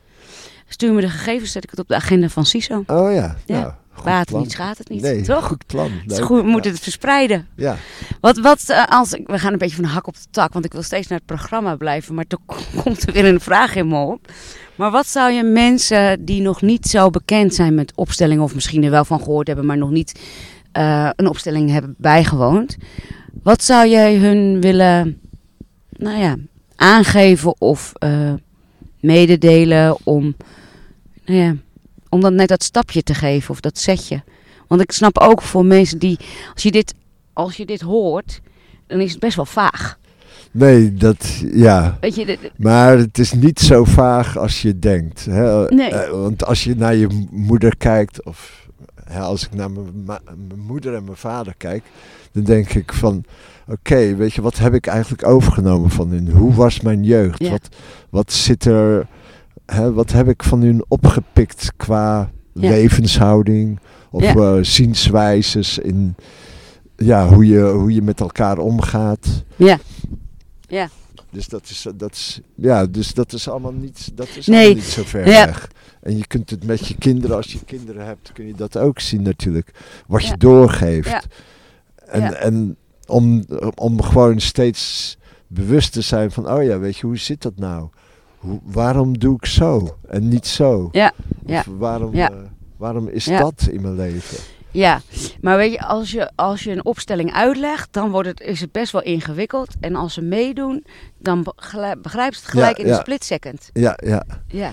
Stuur 0.68 0.94
me 0.94 1.02
de 1.02 1.10
gegevens, 1.10 1.52
zet 1.52 1.64
ik 1.64 1.70
het 1.70 1.80
op 1.80 1.88
de 1.88 1.96
agenda 1.96 2.30
van 2.30 2.46
CISO. 2.46 2.84
Oh 2.88 3.14
ja. 3.14 3.36
Ja. 3.46 3.60
Nou, 3.60 3.74
Baat 4.04 4.30
het 4.30 4.38
niet, 4.38 4.52
schaadt 4.52 4.78
het 4.78 4.90
niet. 4.90 5.02
Nee, 5.02 5.22
Toch? 5.22 5.46
goed 5.46 5.66
plan. 5.66 5.92
Het 5.92 6.12
is 6.12 6.18
Leuk. 6.18 6.26
goed, 6.26 6.42
we 6.42 6.48
moeten 6.48 6.70
Ja. 6.70 6.76
het 6.76 6.84
verspreiden. 6.84 7.48
Ja. 7.56 7.78
Wat, 8.22 8.38
wat 8.38 8.64
eh, 8.70 8.84
als, 8.90 9.10
we 9.26 9.40
gaan 9.40 9.52
een 9.54 9.58
beetje 9.58 9.76
van 9.76 9.84
de 9.84 9.90
hak 9.90 10.08
op 10.08 10.14
de 10.14 10.22
tak, 10.32 10.54
want 10.54 10.66
ik 10.66 10.72
wil 10.74 10.82
steeds 10.84 11.08
naar 11.08 11.18
het 11.18 11.28
programma 11.28 11.76
blijven, 11.76 12.16
maar 12.16 12.28
toen 12.28 12.40
komt 12.84 13.08
er 13.08 13.14
weer 13.14 13.26
een 13.26 13.40
vraag 13.40 13.76
in 13.76 13.88
me 13.88 13.98
op. 14.06 14.32
Maar 14.76 14.92
wat 14.92 15.08
zou 15.08 15.32
je 15.32 15.44
mensen 15.44 16.26
die 16.26 16.42
nog 16.42 16.62
niet 16.62 16.86
zo 16.86 17.10
bekend 17.10 17.54
zijn 17.54 17.76
met 17.76 17.92
opstellingen, 17.96 18.44
of 18.44 18.54
misschien 18.54 18.84
er 18.84 18.92
wel 18.92 19.06
van 19.06 19.20
gehoord 19.20 19.48
hebben, 19.48 19.66
maar 19.66 19.78
nog 19.78 19.90
niet 19.92 20.20
eh, 20.72 21.10
een 21.16 21.28
opstelling 21.28 21.70
hebben 21.70 21.96
bijgewoond, 21.98 22.78
wat 23.44 23.64
zou 23.64 23.88
jij 23.88 24.16
hun 24.16 24.62
willen, 24.62 25.20
nou 25.90 26.18
ja, 26.20 26.36
aangeven 26.76 27.62
of 27.62 27.92
eh, 27.94 28.34
mededelen 29.00 29.98
om, 30.04 30.36
nou 31.26 31.40
ja, 31.40 31.56
om 32.16 32.22
dan 32.22 32.36
net 32.36 32.48
dat 32.48 32.64
stapje 32.64 33.04
te 33.04 33.14
geven 33.14 33.50
of 33.50 33.60
dat 33.60 33.78
setje? 33.78 34.24
Want 34.68 34.82
ik 34.82 34.92
snap 34.92 35.20
ook 35.20 35.42
voor 35.42 35.66
mensen 35.66 36.00
die, 36.00 36.20
als 36.54 36.64
je 36.64 36.72
dit, 36.72 36.94
als 37.34 37.58
je 37.58 37.66
dit 37.66 37.82
hoort, 37.82 38.42
dan 38.88 39.00
is 39.00 39.12
het 39.12 39.20
best 39.20 39.36
wel 39.36 39.46
vaag. 39.46 39.98
Nee, 40.52 40.94
dat, 40.94 41.44
ja. 41.54 41.98
Weet 42.02 42.16
je, 42.16 42.38
Maar 42.56 42.98
het 42.98 43.18
is 43.18 43.34
niet 43.34 43.60
zo 43.60 43.84
vaag 43.84 44.38
als 44.38 44.62
je 44.62 44.80
denkt. 44.80 45.26
Hè? 45.26 45.66
Nee. 45.66 45.90
Eh, 45.90 46.10
want 46.10 46.46
als 46.46 46.64
je 46.64 46.76
naar 46.76 46.96
je 46.96 47.28
moeder 47.32 47.78
kijkt, 47.78 48.26
of 48.26 48.68
hè, 49.04 49.20
als 49.20 49.46
ik 49.46 49.54
naar 49.54 49.72
mijn 49.72 50.20
moeder 50.56 50.96
en 50.96 51.04
mijn 51.04 51.18
vader 51.18 51.54
kijk, 51.58 51.84
dan 52.32 52.44
denk 52.44 52.74
ik 52.74 52.94
van, 52.94 53.24
oké, 53.68 54.16
weet 54.16 54.34
je, 54.34 54.42
wat 54.42 54.58
heb 54.58 54.74
ik 54.74 54.88
eigenlijk 54.88 55.28
overgenomen 55.28 55.90
van 55.90 56.10
hun? 56.10 56.30
Hoe 56.32 56.54
was 56.54 56.80
mijn 56.80 57.04
jeugd? 57.04 57.40
Ja. 57.40 57.50
Wat, 57.50 57.70
wat 58.10 58.34
zit 58.34 58.66
er, 58.66 59.08
hè, 59.66 59.94
wat 59.94 60.12
heb 60.12 60.28
ik 60.28 60.44
van 60.44 60.62
hun 60.62 60.86
opgepikt 60.88 61.72
qua 61.78 62.32
Ja. 62.54 62.70
levenshouding 62.70 63.80
of 64.12 64.24
Ja. 64.24 64.34
eh, 64.36 64.58
zienswijzes 64.62 65.78
in, 65.78 66.16
ja, 66.96 67.28
hoe 67.28 67.46
je, 67.48 67.62
hoe 67.62 67.94
je 67.94 68.02
met 68.02 68.20
elkaar 68.20 68.58
omgaat. 68.58 69.44
ja. 69.56 69.78
Ja. 70.68 70.90
Dus 71.30 71.48
dat 71.48 71.70
is, 71.70 71.86
dat 71.96 72.12
is, 72.12 72.40
ja, 72.56 72.86
dus 72.86 73.14
dat 73.14 73.34
is 73.34 73.50
allemaal 73.50 73.72
niet, 73.74 74.12
dat 74.16 74.28
is 74.36 74.48
Nee. 74.48 74.58
allemaal 74.60 74.76
niet 74.76 74.84
zo 74.92 75.04
ver 75.04 75.28
Ja. 75.28 75.46
weg. 75.46 75.72
En 76.02 76.18
je 76.18 76.28
kunt 76.28 76.50
het 76.50 76.64
met 76.66 76.88
je 76.88 76.96
kinderen, 76.98 77.36
als 77.36 77.52
je 77.52 77.60
kinderen 77.66 78.06
hebt, 78.06 78.32
kun 78.34 78.48
je 78.48 78.54
dat 78.56 78.78
ook 78.78 79.00
zien 79.00 79.22
natuurlijk. 79.22 79.72
Wat 80.08 80.26
je 80.26 80.38
doorgeeft. 80.38 81.10
Ja. 81.10 81.22
En, 82.06 82.40
en 82.40 82.76
om, 83.08 83.46
om 83.76 84.02
gewoon 84.02 84.40
steeds 84.40 85.18
bewust 85.48 85.92
te 85.94 86.02
zijn 86.02 86.32
van, 86.32 86.52
oh 86.52 86.64
ja, 86.64 86.80
weet 86.80 86.98
je, 86.98 87.06
hoe 87.06 87.18
zit 87.18 87.42
dat 87.42 87.58
nou? 87.58 87.90
Hoe, 88.46 88.60
waarom 88.64 89.18
doe 89.20 89.36
ik 89.36 89.46
zo 89.46 89.98
en 90.08 90.28
niet 90.28 90.48
zo? 90.48 90.90
Ja. 90.92 91.14
Of 91.46 91.52
Ja. 91.52 91.64
waarom, 91.78 92.16
Ja. 92.16 92.30
eh, 92.32 92.36
waarom 92.78 93.08
is 93.08 93.26
Ja. 93.26 93.40
dat 93.40 93.68
in 93.72 93.82
mijn 93.82 93.96
leven? 93.96 94.38
Ja, 94.72 95.02
maar 95.42 95.58
weet 95.58 95.72
je, 95.72 95.80
als 95.86 96.12
je, 96.12 96.32
als 96.36 96.64
je 96.64 96.72
een 96.72 96.86
opstelling 96.86 97.34
uitlegt, 97.34 97.88
dan 97.94 98.12
wordt 98.12 98.28
het, 98.28 98.40
is 98.42 98.62
het 98.62 98.72
best 98.72 98.92
wel 98.92 99.02
ingewikkeld. 99.04 99.74
En 99.80 99.96
als 99.96 100.14
ze 100.14 100.22
meedoen, 100.22 100.86
dan 101.18 101.44
begrijp, 101.44 102.02
begrijpt 102.02 102.36
ze 102.36 102.42
het 102.42 102.50
gelijk 102.52 102.78
Ja, 102.78 102.84
in 102.84 102.90
een 102.90 102.96
split 103.00 103.24
second. 103.24 103.70
Ja, 103.74 103.98
ja. 104.04 104.24
Ja, 104.48 104.72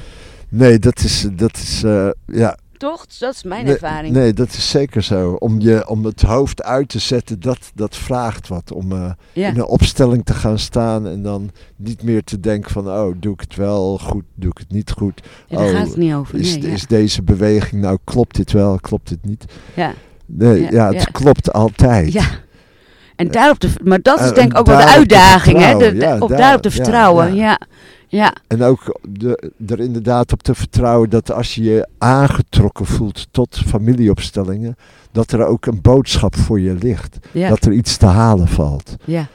Nee, 0.48 0.78
dat 0.78 0.98
is, 0.98 1.26
dat 1.32 1.56
is, 1.56 1.82
eh, 1.82 2.08
ja, 2.26 2.56
toch? 2.88 3.06
Dat 3.06 3.34
is 3.34 3.42
mijn 3.42 3.64
nee, 3.64 3.72
ervaring. 3.72 4.14
Nee, 4.14 4.32
dat 4.32 4.48
is 4.48 4.70
zeker 4.70 5.02
zo. 5.02 5.36
Om, 5.38 5.60
je, 5.60 5.88
om 5.88 6.04
het 6.04 6.22
hoofd 6.22 6.62
uit 6.62 6.88
te 6.88 6.98
zetten, 6.98 7.40
dat, 7.40 7.70
dat 7.74 7.96
vraagt 7.96 8.48
wat. 8.48 8.72
Om 8.72 8.92
eh, 8.92 9.10
ja. 9.32 9.48
in 9.48 9.56
een 9.56 9.64
opstelling 9.66 10.24
te 10.24 10.34
gaan 10.34 10.58
staan 10.58 11.06
en 11.06 11.22
dan 11.22 11.50
niet 11.76 12.02
meer 12.02 12.24
te 12.24 12.40
denken 12.40 12.70
van... 12.70 12.88
oh, 12.88 13.14
doe 13.16 13.32
ik 13.32 13.40
het 13.40 13.54
wel 13.54 13.98
goed, 13.98 14.24
doe 14.34 14.50
ik 14.50 14.58
het 14.58 14.70
niet 14.70 14.90
goed. 14.90 15.22
Ja, 15.46 15.56
daar 15.56 15.66
oh, 15.66 15.72
gaat 15.72 15.86
het 15.86 15.96
niet 15.96 16.14
over. 16.14 16.38
Is, 16.38 16.54
ja. 16.54 16.68
is 16.68 16.86
deze 16.86 17.22
beweging 17.22 17.82
nou, 17.82 17.98
klopt 18.04 18.36
dit 18.36 18.52
wel, 18.52 18.78
klopt 18.80 19.08
dit 19.08 19.24
niet? 19.24 19.44
ja. 19.74 19.92
Nee, 20.26 20.70
Ja, 20.70 20.92
het 20.92 21.10
klopt 21.10 21.52
altijd. 21.52 22.12
ja. 22.12 22.24
En 23.16 23.30
daarop 23.30 23.60
de, 23.60 23.68
maar 23.84 24.02
dat 24.02 24.20
is 24.20 24.28
Eh, 24.28 24.34
denk 24.34 24.52
ik 24.52 24.58
ook 24.58 24.66
wel 24.66 24.76
de 24.78 24.82
te 24.84 24.88
uitdaging, 24.88 25.58
hè? 25.58 25.78
De, 25.78 25.92
de- 25.92 26.16
op 26.20 26.28
daar- 26.28 26.38
daarop 26.38 26.62
te 26.62 26.70
vertrouwen. 26.70 27.34
ja. 27.34 27.60
Ja, 28.12 28.34
En 28.46 28.62
ook 28.62 28.98
de, 29.08 29.50
er 29.66 29.80
inderdaad 29.80 30.32
op 30.32 30.42
te 30.42 30.54
vertrouwen 30.54 31.10
dat 31.10 31.32
als 31.32 31.54
je 31.54 31.62
je 31.62 31.88
aangetrokken 31.98 32.86
voelt 32.86 33.26
tot 33.30 33.62
familieopstellingen... 33.66 34.76
dat 35.12 35.32
er 35.32 35.46
ook 35.46 35.66
een 35.66 35.80
boodschap 35.80 36.36
voor 36.36 36.60
je 36.60 36.74
ligt. 36.74 37.18
ja, 37.32 37.48
Dat 37.48 37.64
er 37.64 37.72
iets 37.72 37.96
te 37.96 38.06
halen 38.06 38.48
valt. 38.48 38.96
ja, 39.04 39.26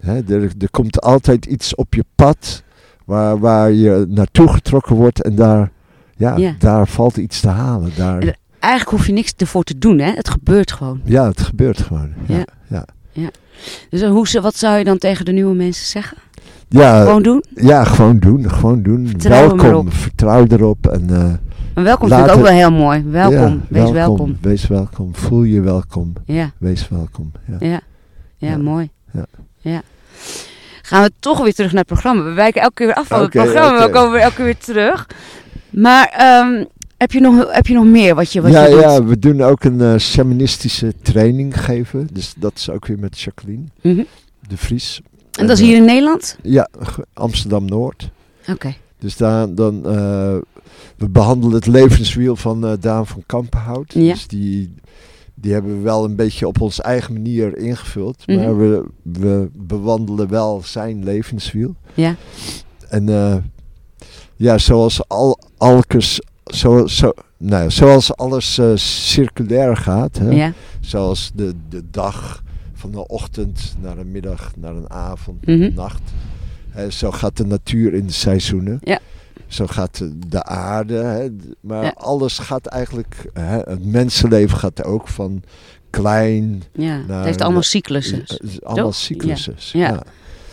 Hè, 0.00 0.14
er, 0.28 0.42
er 0.58 0.70
komt 0.70 1.00
altijd 1.00 1.46
iets 1.46 1.74
op 1.74 1.94
je 1.94 2.04
pad 2.14 2.62
waar, 3.04 3.38
waar 3.38 3.72
je 3.72 4.06
naartoe 4.08 4.48
getrokken 4.48 4.96
wordt 4.96 5.22
en 5.22 5.34
daar, 5.34 5.70
ja, 6.16 6.36
Ja. 6.36 6.54
daar 6.58 6.88
valt 6.88 7.16
iets 7.16 7.40
te 7.40 7.48
halen. 7.48 7.90
Daar, 7.96 8.18
En- 8.18 8.36
Eigenlijk 8.58 8.96
hoef 8.96 9.06
je 9.06 9.12
niks 9.12 9.32
ervoor 9.36 9.64
te 9.64 9.78
doen, 9.78 9.98
hè? 9.98 10.10
Het 10.12 10.28
gebeurt 10.28 10.72
gewoon. 10.72 11.00
ja, 11.04 11.26
het 11.26 11.40
gebeurt 11.40 11.80
gewoon. 11.80 12.12
Ja, 12.26 12.44
Ja. 12.68 12.86
ja. 13.12 13.30
Dus 13.90 14.02
hoe, 14.02 14.28
ze- 14.28 14.40
wat 14.40 14.56
zou 14.56 14.78
je 14.78 14.84
dan 14.84 14.98
tegen 14.98 15.24
de 15.24 15.32
nieuwe 15.32 15.54
mensen 15.54 15.86
zeggen? 15.86 16.16
Ja, 16.68 17.02
Gewoon 17.04 17.22
doen? 17.22 17.44
ja, 17.54 17.84
gewoon 17.84 18.18
doen. 18.18 18.50
Gewoon 18.50 18.82
doen. 18.82 19.06
Vertrouw 19.08 19.50
er 19.50 19.56
welkom. 19.56 19.90
Vertrouw 19.92 20.46
erop. 20.48 20.86
En, 20.86 21.06
eh, 21.74 21.84
welkom 21.84 22.08
vind 22.08 22.26
ik 22.26 22.32
ook 22.34 22.42
wel 22.42 22.52
heel 22.52 22.70
mooi. 22.72 23.02
Welkom, 23.06 23.52
ja, 23.52 23.58
wees 23.68 23.90
welkom. 23.90 24.36
Wees 24.40 24.66
welkom. 24.66 25.14
Voel 25.14 25.42
je 25.42 25.60
welkom. 25.60 26.12
Ja, 26.24 26.50
Wees 26.58 26.88
welkom. 26.88 27.32
Ja. 27.46 27.56
ja, 27.68 27.80
ja, 28.36 28.56
mooi. 28.56 28.90
Ja. 29.12 29.24
Ja. 29.60 29.82
Gaan 30.82 31.02
we 31.02 31.10
toch 31.18 31.42
weer 31.42 31.54
terug 31.54 31.70
naar 31.72 31.84
het 31.84 31.92
programma. 31.92 32.22
We 32.24 32.32
wijken 32.32 32.62
elke 32.62 32.74
keer 32.74 32.86
weer 32.86 32.96
af 32.96 33.06
van 33.06 33.20
het 33.20 33.30
programma, 33.30 33.86
we 33.86 33.90
komen 33.92 34.12
weer 34.12 34.20
elke 34.20 34.34
keer 34.34 34.44
weer 34.44 34.58
terug. 34.58 35.06
Maar 35.70 36.08
ehm, 36.16 36.64
heb, 36.96 37.12
je 37.12 37.20
nog, 37.20 37.52
heb 37.54 37.66
je 37.66 37.74
nog 37.74 37.84
meer 37.84 38.14
wat 38.14 38.32
je, 38.32 38.40
wat 38.40 38.52
ja, 38.52 38.64
je 38.64 38.70
doet? 38.70 38.80
ja, 38.80 39.04
we 39.04 39.18
doen 39.18 39.42
ook 39.42 39.64
een 39.64 40.00
shamanistische 40.00 40.92
training 41.02 41.64
geven. 41.64 42.08
Dus 42.12 42.34
dat 42.36 42.52
is 42.56 42.70
ook 42.70 42.86
weer 42.86 42.98
met 42.98 43.20
Jacqueline 43.20 43.64
Mhm. 43.82 44.02
de 44.48 44.56
Vries. 44.56 45.00
En 45.38 45.46
dat 45.46 45.58
is 45.58 45.66
hier 45.66 45.76
in 45.76 45.84
Nederland? 45.84 46.38
Ja, 46.42 46.68
Amsterdam-Noord. 47.12 48.10
Oké. 48.48 48.74
Dus 48.98 49.16
daar, 49.16 49.54
dan, 49.54 49.86
eh, 49.86 50.36
we 50.96 51.08
behandelen 51.08 51.54
het 51.54 51.66
levenswiel 51.66 52.36
van 52.36 52.66
eh, 52.66 52.72
Daan 52.80 53.06
van 53.06 53.22
Kampenhout. 53.26 53.92
Ja. 53.92 54.12
Dus 54.12 54.26
die, 54.26 54.74
die 55.34 55.52
hebben 55.52 55.76
we 55.76 55.82
wel 55.82 56.04
een 56.04 56.16
beetje 56.16 56.46
op 56.46 56.60
onze 56.60 56.82
eigen 56.82 57.12
manier 57.12 57.58
ingevuld. 57.58 58.26
Mhm. 58.26 58.38
Maar 58.38 58.58
we, 58.58 58.84
we 59.02 59.48
bewandelen 59.52 60.28
wel 60.28 60.62
zijn 60.64 61.04
levenswiel. 61.04 61.74
Ja. 61.94 62.16
En 62.88 63.08
eh, 63.08 63.36
ja, 64.36 64.58
zoals 64.58 65.08
al, 65.08 65.38
alkes, 65.56 66.20
zo, 66.44 66.86
zo, 66.86 67.12
nou, 67.36 67.62
ja, 67.62 67.70
zoals 67.70 68.16
alles 68.16 68.60
circulair 69.10 69.76
gaat. 69.76 70.18
Hè? 70.18 70.30
Ja. 70.30 70.52
Zoals 70.80 71.30
de, 71.34 71.54
de 71.68 71.82
dag 71.90 72.43
van 72.84 72.92
de 72.92 73.06
ochtend 73.06 73.74
naar 73.80 73.98
een 73.98 74.10
middag, 74.10 74.52
naar 74.56 74.74
een 74.76 74.90
avond, 74.90 75.46
Mhm. 75.46 75.58
naar 75.58 75.66
een 75.68 75.74
nacht. 75.74 76.02
Zo 76.94 77.10
gaat 77.10 77.36
de 77.36 77.46
natuur 77.46 77.94
in 77.94 78.06
de 78.06 78.12
seizoenen. 78.12 78.78
Ja. 78.82 78.98
Zo 79.46 79.66
gaat 79.66 79.98
de, 79.98 80.18
de 80.28 80.42
aarde. 80.44 81.32
Maar 81.60 81.84
Ja. 81.84 81.94
alles 81.96 82.38
gaat 82.38 82.66
eigenlijk, 82.66 83.30
hè, 83.32 83.58
het 83.58 83.84
mensenleven 83.84 84.58
gaat 84.58 84.84
ook 84.84 85.08
van 85.08 85.42
klein 85.90 86.62
ja. 86.72 86.96
naar... 87.06 87.16
het 87.16 87.24
heeft 87.26 87.40
allemaal 87.40 87.62
cyclussen. 87.62 88.24
Allemaal 88.62 88.92
cyclussen. 88.92 89.54
Ja. 89.72 90.04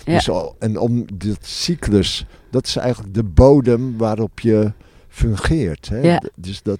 Ja. 0.06 0.13
Dus 0.13 0.30
al, 0.30 0.56
en 0.60 0.78
om 0.78 1.06
dit 1.13 1.46
cyclus, 1.46 2.26
dat 2.52 2.65
is 2.67 2.76
eigenlijk 2.76 3.13
de 3.13 3.24
bodem 3.24 3.98
waarop 3.98 4.39
je 4.39 4.74
fungeert. 5.10 5.89
Dus 6.36 6.62
dat, 6.62 6.80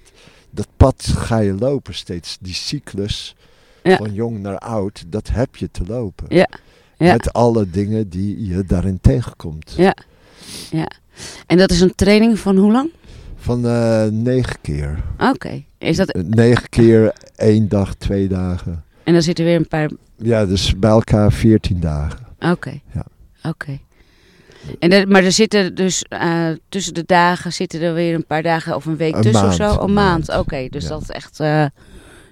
dat 0.50 0.68
pad 0.78 1.08
ga 1.16 1.38
je 1.40 1.54
lopen 1.54 1.94
steeds. 1.94 2.38
Die 2.42 2.54
cyclus 2.54 3.36
Ja. 3.84 3.98
van 3.98 4.14
jong 4.14 4.40
naar 4.40 4.58
oud, 4.58 5.04
dat 5.08 5.30
heb 5.32 5.56
je 5.56 5.72
te 5.72 5.84
lopen. 5.88 6.26
Ja. 6.30 6.48
Ja. 6.98 7.12
Met 7.12 7.34
alle 7.34 7.70
dingen 7.70 8.10
die 8.10 8.48
je 8.48 8.64
daarin 8.66 9.00
tegenkomt. 9.02 9.74
Ja. 9.78 9.96
Ja. 10.72 10.88
En 11.48 11.58
dat 11.58 11.72
is 11.72 11.82
een 11.82 11.96
training 11.96 12.40
van 12.40 12.58
hoe 12.58 12.72
lang? 12.72 12.90
Van 13.36 13.66
eh, 13.68 14.06
negen 14.06 14.56
keer. 14.62 15.04
Oké. 15.20 15.64
Is 15.78 15.98
dat... 15.98 16.10
Eh, 16.12 16.24
Negen 16.24 16.70
keer, 16.70 17.14
één 17.36 17.70
dag, 17.70 17.94
twee 17.96 18.28
dagen. 18.28 18.84
En 19.04 19.14
dan 19.14 19.22
zitten 19.22 19.46
weer 19.46 19.56
een 19.56 19.68
paar... 19.68 19.90
Ja, 20.18 20.46
dus 20.46 20.80
bij 20.80 20.90
elkaar 20.90 21.32
veertien 21.32 21.80
dagen. 21.80 22.20
Oké. 22.40 22.80
Ja. 22.94 23.06
Oké. 23.44 23.80
En 24.80 24.92
er- 24.92 25.08
maar 25.08 25.24
er 25.24 25.32
zitten 25.32 25.76
dus 25.76 26.04
eh, 26.10 26.48
tussen 26.70 26.94
de 26.94 27.04
dagen 27.06 27.54
zitten 27.54 27.82
er 27.82 27.94
weer 27.94 28.14
een 28.16 28.26
paar 28.26 28.44
dagen 28.44 28.76
of 28.76 28.86
een 28.86 28.98
week 28.98 29.16
Een 29.16 29.22
tussen 29.22 29.42
maand, 29.48 29.60
of 29.60 29.66
zo? 29.74 29.84
Een 29.84 29.94
maand. 29.94 30.28
maand. 30.28 30.40
Oké, 30.40 30.68
dus 30.70 30.84
Ja. 30.84 30.90
dat 30.90 31.02
is 31.02 31.10
echt... 31.10 31.38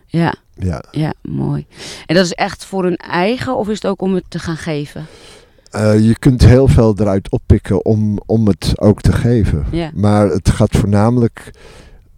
ja, 0.06 0.36
Ja. 0.60 0.84
ja, 0.92 1.14
mooi. 1.22 1.66
En 2.06 2.16
dat 2.16 2.26
is 2.26 2.34
echt 2.34 2.66
voor 2.66 2.84
hun 2.84 2.98
eigen 2.98 3.58
of 3.58 3.68
is 3.70 3.76
het 3.76 3.86
ook 3.86 4.02
om 4.02 4.14
het 4.14 4.26
te 4.28 4.40
gaan 4.40 4.58
geven? 4.58 5.06
Eh, 5.72 6.00
je 6.00 6.20
kunt 6.20 6.46
heel 6.46 6.68
veel 6.68 6.96
eruit 6.98 7.30
oppikken 7.30 7.86
om, 7.86 8.20
om 8.26 8.48
het 8.48 8.74
ook 8.76 9.02
te 9.02 9.12
geven. 9.12 9.66
Ja. 9.72 9.92
Maar 9.94 10.30
het 10.30 10.50
gaat 10.50 10.78
voornamelijk, 10.78 11.52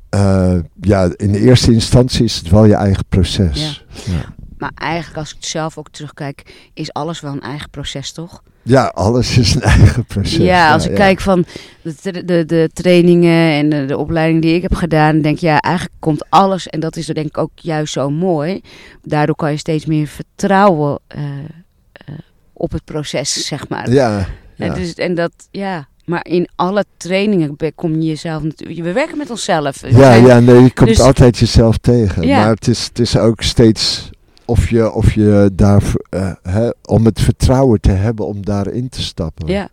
eh, 0.10 0.58
ja, 0.82 1.10
in 1.16 1.32
de 1.32 1.40
eerste 1.40 1.74
instantie 1.74 2.24
is 2.24 2.36
het 2.36 2.50
wel 2.50 2.66
je 2.66 2.76
eigen 2.76 3.06
proces. 3.10 3.86
Ja. 4.06 4.34
Maar 4.58 4.72
eigenlijk, 4.76 5.18
als 5.18 5.36
ik 5.36 5.46
zelf 5.46 5.78
ook 5.78 5.90
terugkijk, 5.90 6.70
is 6.74 6.94
alles 6.94 7.20
wel 7.20 7.32
een 7.32 7.42
eigen 7.42 7.70
proces, 7.70 8.12
toch? 8.12 8.44
Ja, 8.64 8.86
alles 8.86 9.38
is 9.38 9.56
een 9.56 9.62
eigen 9.62 10.06
proces. 10.06 10.36
Ja, 10.36 10.74
als 10.74 10.88
ik 10.88 10.96
kijk 10.96 11.20
van 11.20 11.46
de, 11.82 12.26
de, 12.26 12.46
de, 12.46 12.70
trainingen 12.74 13.52
en 13.52 13.70
de, 13.70 13.86
de, 13.86 13.98
opleiding 13.98 14.42
die 14.42 14.56
ik 14.56 14.62
heb 14.62 14.74
gedaan, 14.74 15.22
denk 15.22 15.36
ik, 15.36 15.42
ja, 15.42 15.60
eigenlijk 15.60 15.96
komt 16.00 16.26
alles, 16.30 16.68
en 16.68 16.80
dat 16.80 16.96
is 16.96 17.06
denk 17.06 17.28
ik 17.28 17.38
ook 17.38 17.52
juist 17.56 17.94
zo 17.94 18.10
mooi. 18.10 18.62
Daardoor 19.04 19.36
kan 19.36 19.52
je 19.52 19.58
steeds 19.58 19.86
meer 19.86 20.08
vertrouwen 20.08 21.00
uh, 21.16 21.24
uh, 21.24 22.16
op 22.54 22.72
het 22.72 22.86
proces, 22.86 23.46
zeg 23.46 23.70
maar. 23.70 23.92
Ja. 23.92 24.28
ja. 24.56 24.66
En, 24.66 24.74
dus, 24.74 24.94
en 24.94 25.16
dat, 25.16 25.32
ja, 25.52 25.88
maar 26.06 26.26
in 26.26 26.50
alle 26.56 26.86
trainingen 26.98 27.58
kom 27.76 27.94
je 28.02 28.08
jezelf 28.08 28.44
natuurlijk. 28.44 28.80
We 28.80 28.92
werken 28.92 29.18
met 29.18 29.30
onszelf. 29.30 29.88
Ja, 29.88 30.14
ja 30.14 30.40
nee, 30.40 30.64
je 30.64 30.74
komt 30.74 30.90
dus, 30.90 31.00
altijd 31.00 31.38
jezelf 31.38 31.78
tegen. 31.78 32.28
Ja. 32.28 32.40
Maar 32.40 32.50
het 32.50 32.68
is, 32.68 32.86
het 32.86 33.00
is 33.00 33.18
ook 33.18 33.42
steeds 33.42 34.10
of 34.52 34.70
je, 34.70 34.92
of 34.92 35.14
je 35.14 35.50
daar, 35.54 35.84
uh, 36.10 36.34
hè, 36.42 36.70
om 36.86 37.06
het 37.06 37.22
vertrouwen 37.22 37.82
te 37.82 37.92
hebben 37.92 38.28
om 38.28 38.46
daarin 38.46 38.90
te 38.90 39.02
stappen. 39.02 39.48
Ja. 39.48 39.70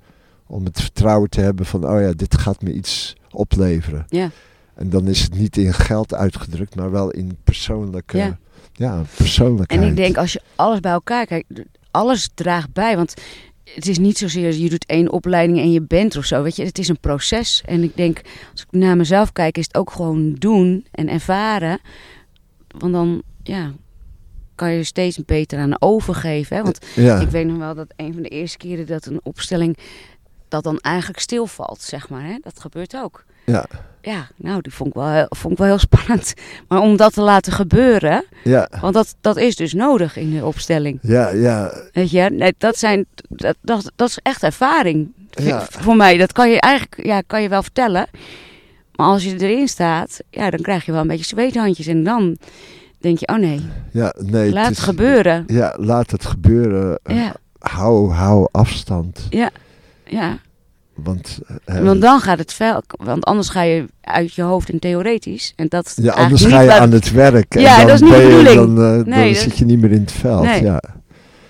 Om 0.46 0.64
het 0.64 0.80
vertrouwen 0.80 1.30
te 1.30 1.40
hebben 1.40 1.66
van, 1.66 1.88
oh 1.88 2.00
ja, 2.00 2.12
dit 2.12 2.38
gaat 2.38 2.62
me 2.62 2.72
iets 2.72 3.16
opleveren. 3.30 4.04
Ja. 4.08 4.30
En 4.74 4.90
dan 4.90 5.08
is 5.08 5.22
het 5.22 5.34
niet 5.34 5.56
in 5.56 5.72
geld 5.72 6.14
uitgedrukt, 6.14 6.74
maar 6.74 6.90
wel 6.90 7.10
in 7.10 7.36
persoonlijke, 7.44 8.16
ja. 8.16 8.38
ja, 8.72 9.02
persoonlijkheid. 9.16 9.82
En 9.82 9.88
ik 9.88 9.96
denk 9.96 10.16
als 10.16 10.32
je 10.32 10.40
alles 10.54 10.80
bij 10.80 10.92
elkaar 10.92 11.26
kijkt, 11.26 11.46
alles 11.90 12.28
draagt 12.34 12.72
bij. 12.72 12.96
Want 12.96 13.14
het 13.74 13.86
is 13.86 13.98
niet 13.98 14.18
zozeer 14.18 14.54
je 14.54 14.70
doet 14.70 14.86
één 14.86 15.10
opleiding 15.12 15.58
en 15.58 15.72
je 15.72 15.82
bent 15.82 16.16
of 16.16 16.24
zo. 16.24 16.42
Weet 16.42 16.56
je, 16.56 16.64
het 16.64 16.78
is 16.78 16.88
een 16.88 17.00
proces. 17.00 17.62
En 17.66 17.82
ik 17.82 17.96
denk, 17.96 18.20
als 18.52 18.62
ik 18.62 18.66
naar 18.70 18.96
mezelf 18.96 19.32
kijk, 19.32 19.58
is 19.58 19.64
het 19.64 19.76
ook 19.76 19.90
gewoon 19.90 20.34
doen 20.34 20.86
en 20.90 21.08
ervaren. 21.08 21.80
Want 22.78 22.92
dan, 22.92 23.22
ja, 23.42 23.72
kan 24.58 24.72
je 24.72 24.84
steeds 24.84 25.24
beter 25.24 25.58
aan 25.58 25.82
overgeven. 25.82 26.56
Hè? 26.56 26.62
Want 26.62 26.78
ik 27.22 27.30
weet 27.30 27.46
nog 27.46 27.58
wel 27.58 27.74
dat 27.74 27.92
een 27.96 28.12
van 28.12 28.22
de 28.22 28.28
eerste 28.28 28.56
keren 28.58 28.86
dat 28.86 29.06
een 29.06 29.20
opstelling 29.22 29.78
dat 30.48 30.62
dan 30.62 30.78
eigenlijk 30.78 31.20
stilvalt, 31.20 31.82
zeg 31.82 32.08
maar. 32.08 32.24
Hè? 32.24 32.36
Dat 32.42 32.60
gebeurt 32.60 32.96
ook. 32.96 33.24
Ja. 33.44 33.66
Ja, 34.02 34.28
nou, 34.36 34.60
die 34.60 34.72
vond 34.72 34.88
ik 34.88 34.94
wel, 34.94 35.26
vond 35.28 35.52
ik 35.52 35.58
wel 35.58 35.66
heel 35.66 35.78
spannend. 35.78 36.34
Maar 36.68 36.80
om 36.80 36.96
dat 36.96 37.12
te 37.12 37.20
laten 37.20 37.52
gebeuren, 37.52 38.24
ja. 38.44 38.70
want 38.80 38.94
dat, 38.94 39.14
dat 39.20 39.36
is 39.36 39.56
dus 39.56 39.72
nodig 39.72 40.16
in 40.16 40.36
de 40.36 40.44
opstelling. 40.44 40.98
Ja, 41.02 41.28
ja. 41.28 41.72
Weet 41.92 42.10
je, 42.10 42.30
nee, 42.30 42.54
dat, 42.58 42.78
zijn, 42.78 43.06
dat, 43.28 43.56
dat, 43.60 43.92
dat 43.96 44.08
is 44.08 44.18
echt 44.22 44.42
ervaring 44.42 45.12
ja. 45.30 45.66
voor 45.70 45.96
mij. 45.96 46.16
Dat 46.16 46.32
kan 46.32 46.50
je 46.50 46.60
eigenlijk 46.60 47.06
ja, 47.06 47.22
kan 47.26 47.42
je 47.42 47.48
wel 47.48 47.62
vertellen. 47.62 48.06
Maar 48.94 49.06
als 49.06 49.24
je 49.24 49.38
erin 49.38 49.68
staat, 49.68 50.20
ja, 50.30 50.50
dan 50.50 50.60
krijg 50.60 50.84
je 50.84 50.92
wel 50.92 51.00
een 51.00 51.06
beetje 51.06 51.24
zweethandjes. 51.24 51.86
En 51.86 52.04
dan 52.04 52.36
denk 52.98 53.18
je, 53.18 53.28
oh 53.28 53.38
nee, 53.38 53.60
ja, 53.92 54.14
nee 54.18 54.52
laat 54.52 54.68
het, 54.68 54.78
gebeuren. 54.78 55.44
Ja, 55.46 55.74
laat 55.78 56.10
het 56.10 56.24
gebeuren. 56.24 57.00
Ja. 57.04 57.34
Hou, 57.58 58.12
hou 58.12 58.48
afstand. 58.50 59.26
Ja, 59.30 59.50
ja. 60.04 60.38
Want, 60.94 61.38
uh, 61.66 61.80
Want 61.80 62.00
dan 62.00 62.20
gaat 62.20 62.38
het 62.38 62.52
fel. 62.52 62.82
Want 62.86 63.24
anders 63.24 63.48
ga 63.48 63.62
je 63.62 63.86
uit 64.00 64.34
je 64.34 64.42
hoofd 64.42 64.68
in 64.68 64.78
theoretisch. 64.78 65.52
En 65.56 65.68
dat 65.68 65.98
ja, 66.02 66.12
anders 66.12 66.44
ga 66.44 66.60
je 66.60 66.72
aan 66.72 66.92
het 66.92 67.12
werk. 67.12 67.54
En 67.54 67.60
ja, 67.60 67.76
dan 67.76 67.86
dat 67.86 67.94
is 67.94 68.00
niet 68.00 68.10
de 68.10 68.22
bedoeling. 68.22 68.56
Dan, 68.56 68.98
uh, 68.98 69.04
nee, 69.04 69.32
dan 69.32 69.42
zit 69.42 69.58
je 69.58 69.64
niet 69.64 69.80
meer 69.80 69.92
in 69.92 70.00
het 70.00 70.12
veld. 70.12 70.42
Nee. 70.42 70.62
Ja. 70.62 70.82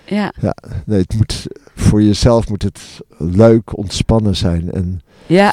Ja. 0.04 0.32
ja. 0.40 0.54
Nee, 0.84 1.00
het 1.00 1.14
moet, 1.14 1.46
voor 1.74 2.02
jezelf 2.02 2.48
moet 2.48 2.62
het 2.62 2.80
leuk, 3.18 3.76
ontspannen 3.76 4.36
zijn. 4.36 4.72
En, 4.72 5.00
ja. 5.26 5.52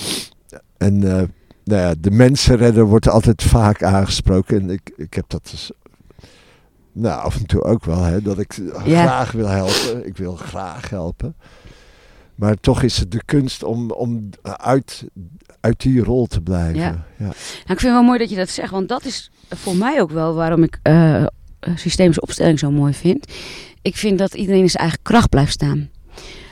En 0.77 1.01
uh, 1.01 1.21
nou 1.63 1.81
ja, 1.81 1.93
de 1.99 2.11
mensenredder 2.11 2.85
wordt 2.85 3.09
altijd 3.09 3.43
vaak 3.43 3.83
aangesproken. 3.83 4.61
En 4.61 4.69
ik, 4.69 4.91
ik 4.95 5.13
heb 5.13 5.25
dat 5.27 5.47
dus 5.51 5.71
nou, 6.95 7.21
af 7.21 7.35
en 7.35 7.45
toe 7.45 7.63
ook 7.63 7.85
wel, 7.85 8.01
hè, 8.01 8.21
dat 8.21 8.39
ik 8.39 8.59
ja. 8.85 9.03
graag 9.03 9.31
wil 9.31 9.47
helpen. 9.47 10.07
Ik 10.07 10.17
wil 10.17 10.35
graag 10.35 10.89
helpen. 10.89 11.35
Maar 12.35 12.55
toch 12.55 12.83
is 12.83 12.97
het 12.97 13.11
de 13.11 13.21
kunst 13.25 13.63
om, 13.63 13.91
om 13.91 14.29
uit, 14.43 15.05
uit 15.59 15.81
die 15.81 16.03
rol 16.03 16.25
te 16.25 16.41
blijven. 16.41 16.79
Ja. 16.79 17.05
ja. 17.17 17.23
Nou, 17.23 17.31
ik 17.31 17.65
vind 17.65 17.81
het 17.81 17.91
wel 17.91 18.03
mooi 18.03 18.19
dat 18.19 18.29
je 18.29 18.35
dat 18.35 18.49
zegt, 18.49 18.71
want 18.71 18.89
dat 18.89 19.05
is 19.05 19.31
voor 19.49 19.75
mij 19.75 20.01
ook 20.01 20.11
wel 20.11 20.33
waarom 20.33 20.63
ik 20.63 20.79
uh, 20.83 21.25
systemische 21.75 22.21
opstelling 22.21 22.59
zo 22.59 22.71
mooi 22.71 22.93
vind. 22.93 23.33
Ik 23.81 23.95
vind 23.95 24.17
dat 24.17 24.33
iedereen 24.33 24.61
in 24.61 24.69
zijn 24.69 24.83
eigen 24.83 25.01
kracht 25.01 25.29
blijft 25.29 25.51
staan. 25.51 25.89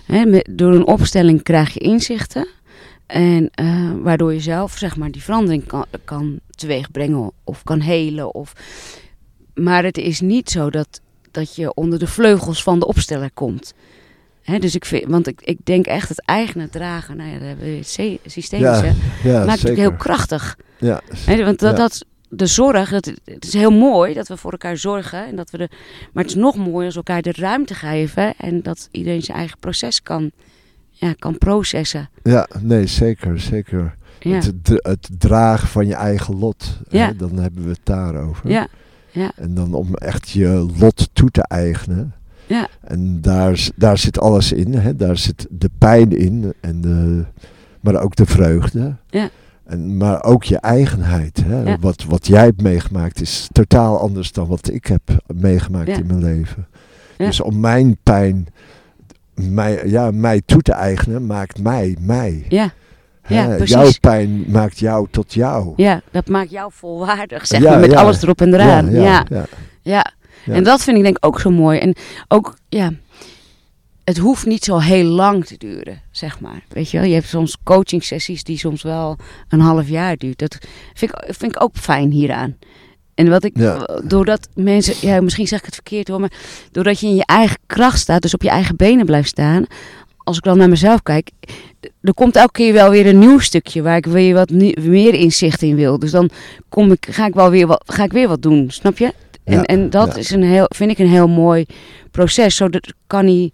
Met, 0.07 0.49
door 0.51 0.73
een 0.73 0.87
opstelling 0.87 1.43
krijg 1.43 1.73
je 1.73 1.79
inzichten. 1.79 2.47
En 3.05 3.49
uh, 3.61 3.91
waardoor 4.01 4.33
je 4.33 4.39
zelf 4.39 4.77
zeg 4.77 4.97
maar, 4.97 5.11
die 5.11 5.23
verandering 5.23 5.65
kan, 5.65 5.85
kan 6.05 6.39
teweegbrengen 6.49 7.31
of 7.43 7.63
kan 7.63 7.79
helen. 7.79 8.33
Of, 8.33 8.53
maar 9.53 9.83
het 9.83 9.97
is 9.97 10.21
niet 10.21 10.49
zo 10.49 10.69
dat, 10.69 11.01
dat 11.31 11.55
je 11.55 11.73
onder 11.73 11.99
de 11.99 12.07
vleugels 12.07 12.63
van 12.63 12.79
de 12.79 12.87
opsteller 12.87 13.31
komt. 13.33 13.73
He, 14.41 14.59
dus 14.59 14.75
ik 14.75 14.85
vind, 14.85 15.05
want 15.07 15.27
ik, 15.27 15.41
ik 15.41 15.57
denk 15.63 15.85
echt 15.85 16.09
het 16.09 16.21
eigene 16.25 16.69
dragen, 16.69 17.17
nou 17.17 17.29
ja, 17.29 17.37
daar 17.37 17.47
hebben 17.47 17.65
we 17.65 17.75
het 17.75 18.21
systemische, 18.25 18.85
ja, 18.85 18.93
ja, 19.23 19.45
maakt 19.45 19.61
het 19.61 19.77
heel 19.77 19.93
krachtig. 19.93 20.57
Ja. 20.77 21.01
He, 21.25 21.43
want 21.43 21.59
dat, 21.59 21.77
dat, 21.77 22.05
de 22.29 22.45
zorg, 22.45 22.89
dat, 22.89 23.05
het 23.25 23.45
is 23.45 23.53
heel 23.53 23.71
mooi 23.71 24.13
dat 24.13 24.27
we 24.27 24.37
voor 24.37 24.51
elkaar 24.51 24.77
zorgen. 24.77 25.27
En 25.27 25.35
dat 25.35 25.49
we 25.49 25.57
de, 25.57 25.69
maar 26.13 26.23
het 26.23 26.31
is 26.35 26.39
nog 26.39 26.55
mooier 26.55 26.85
als 26.85 26.95
we 26.95 27.03
elkaar 27.05 27.21
de 27.21 27.33
ruimte 27.41 27.73
geven 27.73 28.33
en 28.37 28.61
dat 28.61 28.87
iedereen 28.91 29.21
zijn 29.21 29.37
eigen 29.37 29.57
proces 29.59 30.01
kan, 30.01 30.31
ja, 30.89 31.13
kan 31.13 31.37
processen. 31.37 32.09
Ja, 32.23 32.47
nee, 32.59 32.87
zeker, 32.87 33.39
zeker. 33.39 33.95
Ja. 34.19 34.35
Het, 34.35 34.53
het 34.67 35.09
dragen 35.17 35.67
van 35.67 35.87
je 35.87 35.95
eigen 35.95 36.37
lot, 36.37 36.79
hè, 36.89 37.15
dan 37.15 37.37
hebben 37.37 37.63
we 37.63 37.69
het 37.69 37.79
daarover. 37.83 38.49
Ja. 38.49 38.67
Ja. 39.13 39.31
En 39.35 39.53
dan 39.53 39.73
om 39.73 39.95
echt 39.95 40.29
je 40.29 40.67
lot 40.79 41.09
toe 41.13 41.29
te 41.31 41.41
eigenen. 41.47 42.13
Ja. 42.47 42.67
En 42.81 43.21
daar, 43.21 43.69
daar 43.75 43.97
zit 43.97 44.19
alles 44.19 44.51
in. 44.51 44.73
Hè? 44.73 44.95
Daar 44.95 45.17
zit 45.17 45.47
de 45.49 45.69
pijn 45.77 46.17
in, 46.17 46.53
en 46.61 46.81
de, 46.81 47.23
maar 47.81 48.01
ook 48.01 48.15
de 48.15 48.25
vreugde. 48.25 48.95
Ja. 49.09 49.29
En, 49.63 49.97
maar 49.97 50.23
ook 50.23 50.43
je 50.43 50.57
eigenheid. 50.57 51.43
Hè? 51.45 51.61
Ja. 51.61 51.77
Wat, 51.79 52.03
wat 52.03 52.27
jij 52.27 52.43
hebt 52.43 52.61
meegemaakt 52.61 53.21
is 53.21 53.47
totaal 53.51 53.99
anders 53.99 54.31
dan 54.31 54.47
wat 54.47 54.69
ik 54.73 54.85
heb 54.85 55.01
meegemaakt 55.33 55.87
Ja. 55.87 55.97
in 55.97 56.05
mijn 56.05 56.23
leven. 56.23 56.67
Dus 57.17 57.41
om 57.41 57.59
mijn 57.59 57.97
pijn 58.03 58.47
mij, 59.33 59.81
ja, 59.85 60.11
mij 60.11 60.41
toe 60.45 60.61
te 60.61 60.71
eigenen, 60.73 61.25
maakt 61.25 61.61
mij 61.61 61.97
mij. 61.99 62.45
Ja. 62.49 62.71
Ja, 63.27 63.47
Hè? 63.47 63.57
Jouw 63.63 63.89
pijn 64.01 64.45
maakt 64.47 64.79
jou 64.79 65.07
tot 65.11 65.33
jou. 65.33 65.73
ja, 65.75 66.01
dat 66.11 66.27
maakt 66.27 66.49
jou 66.51 66.71
volwaardig, 66.73 67.47
zeg 67.47 67.61
Ja, 67.61 67.69
maar, 67.69 67.79
met 67.79 67.91
ja. 67.91 68.01
alles 68.01 68.21
erop 68.21 68.41
en 68.41 68.53
eraan. 68.53 68.91
Ja, 68.91 69.01
ja. 69.01 69.25
ja. 69.29 69.45
ja. 69.81 70.11
Ja. 70.45 70.53
En 70.53 70.63
dat 70.63 70.81
vind 70.83 70.97
ik 70.97 71.03
denk 71.03 71.17
ik 71.17 71.25
ook 71.25 71.39
zo 71.39 71.49
mooi. 71.51 71.79
En 71.79 71.95
ook, 72.27 72.55
ja, 72.69 72.91
het 74.03 74.17
hoeft 74.17 74.45
niet 74.45 74.63
zo 74.63 74.77
heel 74.77 75.03
lang 75.05 75.45
te 75.45 75.55
duren, 75.57 76.01
zeg 76.11 76.39
maar. 76.39 76.63
Weet 76.69 76.91
je 76.91 76.97
wel, 76.99 77.07
je 77.07 77.13
hebt 77.13 77.27
soms 77.27 77.57
coaching 77.63 78.03
sessies 78.03 78.43
die 78.43 78.57
soms 78.57 78.81
wel 78.81 79.17
een 79.49 79.59
half 79.59 79.87
jaar 79.89 80.17
duurt. 80.17 80.39
Dat 80.39 80.57
vind 80.93 81.11
ik, 81.11 81.23
vind 81.35 81.55
ik 81.55 81.63
ook 81.63 81.75
fijn 81.77 82.11
hieraan. 82.11 82.57
En 83.15 83.29
wat 83.29 83.43
ik, 83.43 83.57
Ja. 83.57 83.87
doordat 84.03 84.47
mensen, 84.55 85.07
ja, 85.09 85.21
misschien 85.21 85.47
zeg 85.47 85.59
ik 85.59 85.65
het 85.65 85.73
verkeerd 85.73 86.07
hoor, 86.07 86.19
maar 86.19 86.31
doordat 86.71 86.99
je 86.99 87.07
in 87.07 87.15
je 87.15 87.25
eigen 87.25 87.57
kracht 87.65 87.99
staat, 87.99 88.21
dus 88.21 88.33
op 88.33 88.41
je 88.41 88.49
eigen 88.49 88.75
benen 88.75 89.05
blijft 89.05 89.29
staan. 89.29 89.65
Als 90.23 90.37
ik 90.37 90.43
dan 90.43 90.57
naar 90.57 90.69
mezelf 90.69 91.03
kijk, 91.03 91.31
er 92.01 92.13
komt 92.13 92.35
elke 92.35 92.51
keer 92.51 92.73
wel 92.73 92.89
weer 92.89 93.07
een 93.07 93.19
nieuw 93.19 93.39
stukje 93.39 93.81
waar 93.81 93.97
ik 93.97 94.05
weer 94.05 94.33
wat 94.33 94.49
meer 94.49 95.13
inzicht 95.13 95.61
in 95.61 95.75
wil. 95.75 95.99
Dus 95.99 96.11
dan 96.11 96.29
kom 96.69 96.91
ik, 96.91 97.07
ga 97.09 97.25
ik 97.25 97.33
wel 97.33 97.49
weer 97.49 97.67
wat, 97.67 97.83
ga 97.85 98.03
ik 98.03 98.11
weer 98.11 98.27
wat 98.27 98.41
doen, 98.41 98.71
snap 98.71 98.97
je? 98.97 99.13
En, 99.43 99.53
Ja, 99.53 99.63
en 99.63 99.89
dat 99.89 100.07
ja. 100.07 100.15
is 100.15 100.29
een 100.29 100.43
heel, 100.43 100.65
vind 100.67 100.91
ik 100.91 100.99
een 100.99 101.09
heel 101.09 101.27
mooi 101.27 101.65
proces. 102.11 102.55
Zodat 102.55 102.93
kan 103.07 103.25
hij 103.25 103.51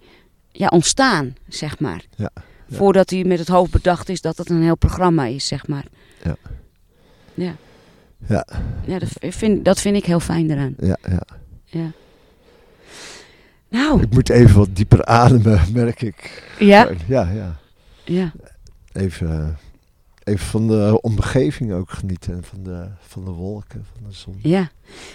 ja, 0.51 0.67
ontstaan, 0.67 1.36
zeg 1.47 1.79
maar. 1.79 2.03
Ja. 2.15 2.32
Voordat 2.71 3.10
hij 3.10 3.23
met 3.23 3.39
het 3.39 3.47
hoofd 3.47 3.71
bedacht 3.71 4.10
is 4.10 4.21
dat 4.21 4.38
het 4.38 4.49
een 4.49 4.63
heel 4.63 4.77
programma 4.77 5.25
is, 5.25 5.47
zeg 5.47 5.67
maar. 5.67 5.86
Ja. 6.23 6.36
Ja. 7.34 7.55
Ja. 8.27 8.45
Ja, 8.86 8.99
dat 8.99 9.10
vind, 9.19 9.65
dat 9.65 9.79
vind 9.79 9.95
ik 9.95 10.05
heel 10.05 10.19
fijn 10.19 10.51
eraan. 10.51 10.75
Ja, 10.79 10.97
ja. 11.10 11.21
Ja. 11.65 11.91
Nou, 13.69 14.01
Ik 14.01 14.13
moet 14.13 14.29
even 14.29 14.58
wat 14.58 14.75
dieper 14.75 15.05
ademen, 15.05 15.62
merk 15.73 16.01
ik. 16.01 16.43
ja, 16.60 16.89
Ja, 17.08 17.29
ja. 17.32 17.60
ja, 18.03 18.32
Even, 18.91 19.29
eh, 19.32 20.34
even 20.34 20.45
van 20.47 20.67
de 20.67 20.99
omgeving 21.01 21.73
ook 21.73 21.89
genieten. 21.89 22.34
en 22.34 22.43
Van 22.43 22.63
de, 22.63 22.88
van 22.99 23.25
de 23.25 23.32
wolken, 23.32 23.86
van 23.93 24.10
de 24.10 24.15
zon. 24.15 24.39
ja. 24.41 24.69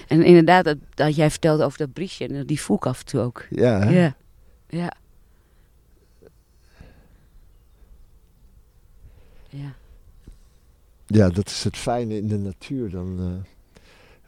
En 0.09 0.23
inderdaad, 0.25 0.65
dat, 0.65 0.77
dat 0.95 1.17
jij 1.17 1.31
vertelde 1.31 1.65
over 1.65 1.79
dat 1.79 1.93
briesje, 1.93 2.27
en 2.29 2.47
die 2.47 2.61
voel 2.61 2.77
ik 2.77 2.87
af 2.87 2.99
en 3.01 3.07
toe 3.07 3.21
ook. 3.21 3.47
Ja, 3.51 3.79
hè? 3.81 4.01
Ja, 4.01 4.15
ja. 4.69 4.93
Ja, 9.49 9.75
ja, 11.07 11.29
dat 11.29 11.49
is 11.49 11.65
het 11.65 11.77
fijne 11.77 12.17
in 12.17 12.29
de 12.29 12.39
natuur. 12.39 12.91
Dan, 12.91 13.17
eh, 13.19 13.51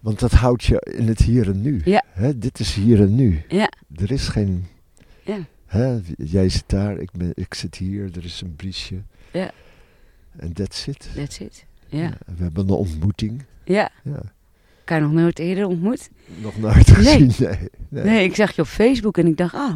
want 0.07 0.19
dat 0.19 0.33
houdt 0.33 0.65
je 0.65 0.93
in 0.99 1.09
het 1.09 1.19
hier 1.19 1.49
en 1.49 1.61
nu. 1.63 1.81
Ja. 1.85 2.05
Hè? 2.09 2.39
Dit 2.39 2.59
is 2.59 2.75
hier 2.75 3.01
en 3.01 3.15
nu. 3.15 3.43
ja, 3.49 3.71
Er 3.95 4.11
is 4.11 4.29
geen... 4.29 4.67
ja, 5.25 5.39
Hè? 5.67 5.99
Jij 6.17 6.49
zit 6.49 6.65
daar, 6.67 6.99
ik, 6.99 7.11
ben, 7.13 7.31
ik 7.35 7.55
zit 7.55 7.75
hier, 7.77 8.11
er 8.17 8.25
is 8.25 8.41
een 8.41 8.57
briesje. 8.57 9.03
Ja. 9.33 9.51
En 10.37 10.53
that's 10.53 10.87
it. 10.87 11.09
that's 11.15 11.39
it. 11.39 11.65
Ja, 11.89 12.11
We 12.37 12.43
hebben 12.43 12.65
een 12.69 12.75
ontmoeting. 12.75 13.45
ja, 13.65 13.91
Ja. 14.03 14.23
elkaar 14.79 15.01
nog 15.01 15.13
nooit 15.13 15.39
eerder 15.39 15.67
ontmoet. 15.67 16.11
Nog 16.41 16.59
nooit 16.59 16.91
gezien, 16.91 17.33
nee. 17.39 17.59
nee. 17.89 18.05
Nee, 18.05 18.25
ik 18.25 18.35
zag 18.35 18.53
je 18.57 18.63
op 18.63 18.69
Facebook 18.69 19.19
en 19.19 19.27
ik 19.27 19.37
dacht, 19.37 19.55
ah, 19.55 19.75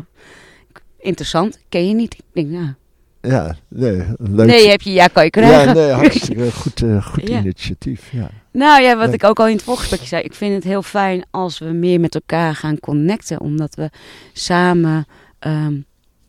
interessant, 0.99 1.59
ken 1.69 1.89
je 1.89 1.95
niet? 1.95 2.15
Ik 2.15 2.25
denk, 2.33 2.49
nou, 2.51 2.75
Ja, 3.21 3.57
nee, 3.69 4.03
leuk. 4.19 4.47
nee, 4.47 4.69
heb 4.69 4.81
je, 4.81 4.93
ja, 4.93 5.07
kan 5.07 5.25
je 5.25 5.31
krijgen. 5.31 5.67
Ja, 5.67 5.73
nee, 5.73 5.91
hartstikke 5.91 6.53
goed, 6.53 6.83
eh, 6.83 7.05
goed 7.05 7.29
Ja. 7.29 7.39
initiatief, 7.39 8.13
ja. 8.13 8.31
Nou 8.53 8.83
ja, 8.83 8.97
wat 8.97 9.13
ik 9.13 9.25
ook 9.25 9.41
al 9.41 9.47
in 9.47 9.55
het 9.55 9.63
voorgesprekje 9.63 10.07
zei, 10.07 10.23
ik 10.23 10.35
vind 10.35 10.55
het 10.55 10.65
heel 10.65 10.83
fijn 10.83 11.25
als 11.31 11.59
we 11.59 11.65
meer 11.65 12.01
met 12.01 12.15
elkaar 12.15 12.55
gaan 12.55 12.81
connecten, 12.81 13.41
omdat 13.41 13.75
we 13.75 13.91
samen 14.33 15.07
ehm, 15.39 15.75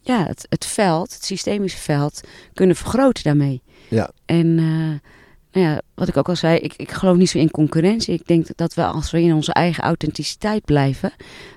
ja, 0.01 0.25
het, 0.27 0.45
het 0.49 0.65
veld, 0.65 1.13
het 1.13 1.25
systemische 1.25 1.77
veld, 1.77 2.21
kunnen 2.53 2.75
vergroten 2.75 3.23
daarmee. 3.23 3.61
Ja. 3.87 4.11
En 4.25 4.57
eh, 4.57 5.09
nou 5.51 5.67
ja, 5.67 5.81
wat 5.95 6.07
ik 6.07 6.17
ook 6.17 6.29
al 6.29 6.35
zei, 6.35 6.57
ik, 6.57 6.73
ik 6.77 6.91
geloof 6.91 7.17
niet 7.17 7.29
zo 7.29 7.37
in 7.37 7.51
concurrentie. 7.51 8.13
Ik 8.13 8.27
denk 8.27 8.47
dat 8.55 8.73
we 8.73 8.85
als 8.85 9.11
we 9.11 9.21
in 9.21 9.33
onze 9.33 9.53
eigen 9.53 9.83
authenticiteit 9.83 10.65
blijven, 10.65 11.11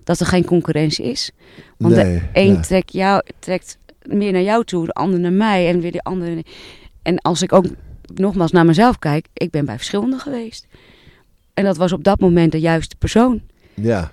dat 0.04 0.20
er 0.20 0.26
geen 0.26 0.44
concurrentie 0.44 1.04
is. 1.04 1.30
Want 1.76 1.94
nee, 1.94 2.04
de 2.04 2.20
een 2.32 2.52
ja. 2.52 2.60
trekt, 2.60 2.92
jou, 2.92 3.22
trekt 3.38 3.78
meer 4.08 4.32
naar 4.32 4.42
jou 4.42 4.64
toe, 4.64 4.86
de 4.86 4.92
ander 4.92 5.20
naar 5.20 5.32
mij 5.32 5.68
en 5.68 5.80
weer 5.80 5.92
de 5.92 6.02
andere. 6.02 6.44
En 7.02 7.18
als 7.18 7.42
ik 7.42 7.52
ook 7.52 7.64
nogmaals 8.14 8.52
naar 8.52 8.64
mezelf 8.64 8.98
kijk, 8.98 9.26
ik 9.32 9.50
ben 9.50 9.64
bij 9.64 9.76
verschillende 9.76 10.18
geweest. 10.18 10.66
En 11.54 11.64
dat 11.64 11.76
was 11.76 11.92
op 11.92 12.04
dat 12.04 12.20
moment 12.20 12.52
de 12.52 12.60
juiste 12.60 12.96
persoon. 12.96 13.40
Ja, 13.74 14.12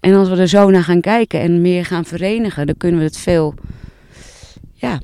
En 0.00 0.14
als 0.14 0.28
we 0.28 0.36
er 0.36 0.48
zo 0.48 0.70
naar 0.70 0.82
gaan 0.82 1.00
kijken 1.00 1.40
en 1.40 1.60
meer 1.60 1.84
gaan 1.84 2.04
verenigen, 2.04 2.66
dan 2.66 2.76
kunnen 2.76 2.98
we 3.00 3.06
het 3.06 3.16
veel. 3.16 3.54
Ja, 4.72 5.00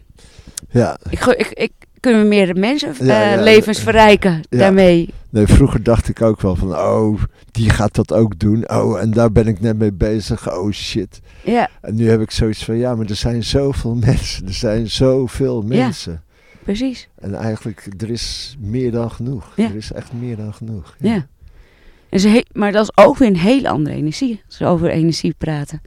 ja. 0.70 0.98
ik, 1.10 1.24
ik, 1.24 1.48
ik, 1.48 1.72
kunnen 2.00 2.20
we 2.22 2.26
meer 2.26 2.56
mensen 2.56 2.94
Ja, 3.06 3.22
eh, 3.30 3.34
ja, 3.36 3.42
levens 3.42 3.76
ja. 3.78 3.82
verrijken 3.82 4.32
Ja. 4.50 4.58
daarmee. 4.58 5.08
Nee, 5.30 5.46
vroeger 5.46 5.82
dacht 5.82 6.08
ik 6.08 6.22
ook 6.22 6.40
wel 6.40 6.56
van, 6.56 6.74
oh, 6.76 7.22
die 7.50 7.70
gaat 7.70 7.94
dat 7.94 8.12
ook 8.12 8.38
doen. 8.38 8.70
Oh, 8.70 9.00
en 9.00 9.10
daar 9.10 9.32
ben 9.32 9.46
ik 9.46 9.60
net 9.60 9.78
mee 9.78 9.92
bezig. 9.92 10.52
Oh, 10.52 10.72
shit. 10.72 11.20
Ja, 11.44 11.68
En 11.80 11.94
nu 11.94 12.08
heb 12.10 12.20
ik 12.20 12.30
zoiets 12.30 12.64
van, 12.64 12.76
ja, 12.76 12.94
maar 12.94 13.06
er 13.06 13.16
zijn 13.16 13.44
zoveel 13.44 13.94
mensen. 14.06 14.46
Er 14.46 14.52
zijn 14.54 14.90
zoveel 14.90 15.62
Ja. 15.62 15.66
mensen. 15.84 16.22
precies. 16.62 17.08
En 17.18 17.34
eigenlijk, 17.34 17.86
er 17.98 18.10
is 18.10 18.56
meer 18.60 18.90
dan 18.90 19.10
genoeg. 19.10 19.52
Ja. 19.56 19.64
Er 19.68 19.76
is 19.76 19.92
echt 19.92 20.12
meer 20.12 20.36
dan 20.36 20.54
genoeg. 20.54 20.96
Ja. 20.98 21.26
En 22.08 22.20
ze 22.20 22.46
maar 22.52 22.72
dat 22.72 22.82
is 22.82 23.04
ook 23.04 23.16
weer 23.18 23.28
een 23.28 23.36
hele 23.36 23.68
andere 23.68 23.96
energie. 23.96 24.42
Als 24.46 24.58
we 24.58 24.64
over 24.64 24.88
energie 24.90 25.34
praten. 25.38 25.80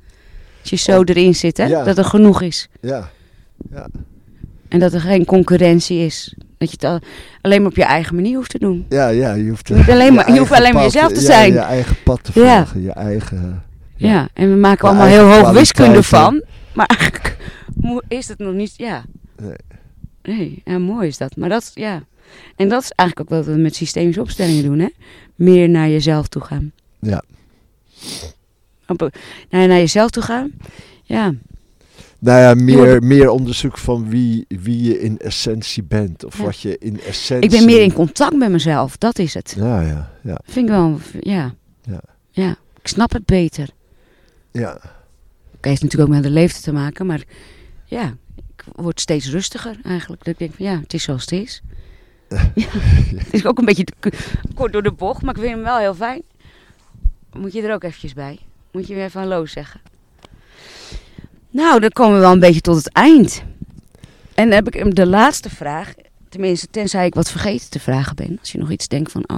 Als 0.61 0.69
je 0.69 0.75
zo 0.75 0.99
Oh, 0.99 1.03
erin 1.05 1.35
zit, 1.35 1.57
hè? 1.57 1.65
ja. 1.65 1.83
dat 1.83 1.97
er 1.97 2.05
genoeg 2.05 2.41
is. 2.41 2.69
Ja, 2.81 3.09
ja. 3.71 3.87
En 4.67 4.79
dat 4.79 4.93
er 4.93 5.01
geen 5.01 5.25
concurrentie 5.25 6.05
is. 6.05 6.35
Dat 6.61 6.69
je 6.71 6.75
het 6.79 6.83
al- 6.85 7.09
alleen 7.41 7.61
maar 7.61 7.69
op 7.71 7.75
je 7.77 7.83
eigen 7.83 8.15
manier 8.15 8.35
hoeft 8.35 8.49
te 8.49 8.59
doen. 8.59 8.85
Ja, 8.89 9.07
ja, 9.07 9.33
je 9.33 9.49
hoeft, 9.49 9.71
alleen 9.71 10.13
maar- 10.13 10.31
je 10.33 10.39
hoeft 10.39 10.51
alleen 10.51 10.73
maar 10.73 10.83
jezelf 10.83 11.07
te 11.11 11.19
ja, 11.19 11.25
zijn. 11.25 11.53
Je 11.53 11.59
eigen 11.59 11.95
pad 12.03 12.23
te 12.23 12.31
volgen, 12.31 12.81
je 12.81 12.91
eigen... 12.91 13.63
Ja, 13.95 14.27
en 14.33 14.49
we 14.49 14.55
maken 14.55 14.87
allemaal 14.87 15.07
heel 15.07 15.31
hoog 15.31 15.51
wiskunde 15.51 16.03
van. 16.03 16.43
Maar 16.73 16.85
eigenlijk 16.85 17.37
is 18.07 18.27
het 18.27 18.37
nog 18.37 18.53
niet, 18.53 18.73
ja. 18.77 19.03
Nee. 19.41 19.55
Nee, 20.23 20.61
ja, 20.65 20.77
mooi 20.77 21.07
is 21.07 21.17
dat. 21.17 21.35
Maar 21.35 21.49
dat, 21.49 21.71
ja. 21.73 22.03
En 22.55 22.69
dat 22.69 22.81
is 22.83 22.91
eigenlijk 22.91 23.31
ook 23.31 23.37
wat 23.37 23.47
we 23.55 23.61
met 23.61 23.75
systemische 23.75 24.21
opstellingen 24.21 24.63
doen, 24.63 24.79
hè. 24.79 24.87
Meer 25.35 25.69
naar 25.69 25.89
jezelf 25.89 26.27
toe 26.27 26.41
gaan. 26.41 26.71
Ja. 26.99 27.23
Op- 28.87 29.09
naar, 29.49 29.67
naar 29.67 29.77
jezelf 29.77 30.09
toe 30.09 30.23
gaan. 30.23 30.51
Ja, 31.03 31.33
Nou 32.21 32.39
ja, 32.39 32.53
meer, 32.53 33.03
meer 33.03 33.29
onderzoek 33.29 33.77
van 33.77 34.09
wie, 34.09 34.45
wie 34.47 34.81
je 34.83 34.99
in 35.01 35.17
essentie 35.19 35.83
bent. 35.83 36.25
Of 36.25 36.37
Ja. 36.37 36.43
wat 36.43 36.59
je 36.59 36.77
in 36.77 36.99
essentie... 37.01 37.49
ik 37.49 37.57
ben 37.57 37.65
meer 37.65 37.81
in 37.81 37.93
contact 37.93 38.35
met 38.35 38.49
mezelf. 38.51 38.97
Dat 38.97 39.19
is 39.19 39.33
het. 39.33 39.53
Ja, 39.57 39.81
ja, 39.81 40.11
ja. 40.23 40.39
Vind 40.43 40.67
ik 40.69 40.73
wel, 40.75 40.99
ja. 41.19 41.53
Ja. 41.81 42.01
Ja, 42.31 42.49
ik 42.81 42.87
snap 42.87 43.11
het 43.11 43.25
beter. 43.25 43.69
ja. 44.51 44.79
Oké, 45.55 45.69
heeft 45.69 45.81
natuurlijk 45.81 46.09
ook 46.09 46.15
met 46.15 46.23
de 46.25 46.29
leeftijd 46.33 46.63
te 46.63 46.71
maken, 46.73 47.05
maar 47.05 47.23
ja, 47.85 48.15
ik 48.35 48.63
word 48.75 48.99
steeds 48.99 49.29
rustiger 49.29 49.77
eigenlijk. 49.83 50.23
Dat 50.23 50.33
ik 50.33 50.39
denk 50.39 50.53
van 50.55 50.65
ja, 50.65 50.79
het 50.79 50.93
is 50.93 51.03
zoals 51.03 51.21
het 51.21 51.31
is. 51.31 51.61
ja, 52.55 52.67
het 53.15 53.33
is 53.33 53.45
ook 53.45 53.57
een 53.57 53.65
beetje 53.65 53.85
kort 54.53 54.73
door 54.73 54.83
de 54.83 54.91
bocht, 54.91 55.21
maar 55.21 55.35
ik 55.35 55.41
vind 55.41 55.53
hem 55.53 55.63
wel 55.63 55.77
heel 55.77 55.93
fijn. 55.95 56.21
Moet 57.37 57.53
je 57.53 57.61
er 57.61 57.73
ook 57.73 57.83
eventjes 57.83 58.13
bij? 58.13 58.39
Moet 58.71 58.87
je 58.87 58.93
weer 58.93 59.03
even 59.03 59.19
hallo 59.21 59.45
zeggen? 59.45 59.81
Nou, 61.51 61.79
dan 61.79 61.89
komen 61.89 62.15
we 62.15 62.19
wel 62.21 62.31
een 62.31 62.39
beetje 62.39 62.61
tot 62.61 62.75
het 62.75 62.89
eind. 62.93 63.43
En 64.35 64.45
dan 64.49 64.53
heb 64.63 64.75
ik 64.75 64.95
de 64.95 65.05
laatste 65.07 65.49
vraag, 65.49 65.93
tenminste 66.29 66.67
tenzij 66.71 67.05
ik 67.05 67.13
wat 67.13 67.31
vergeten 67.31 67.69
te 67.69 67.79
vragen 67.79 68.15
ben. 68.15 68.37
Als 68.39 68.51
je 68.51 68.57
nog 68.57 68.71
iets 68.71 68.87
denkt 68.87 69.11
van, 69.11 69.23
oh, 69.27 69.37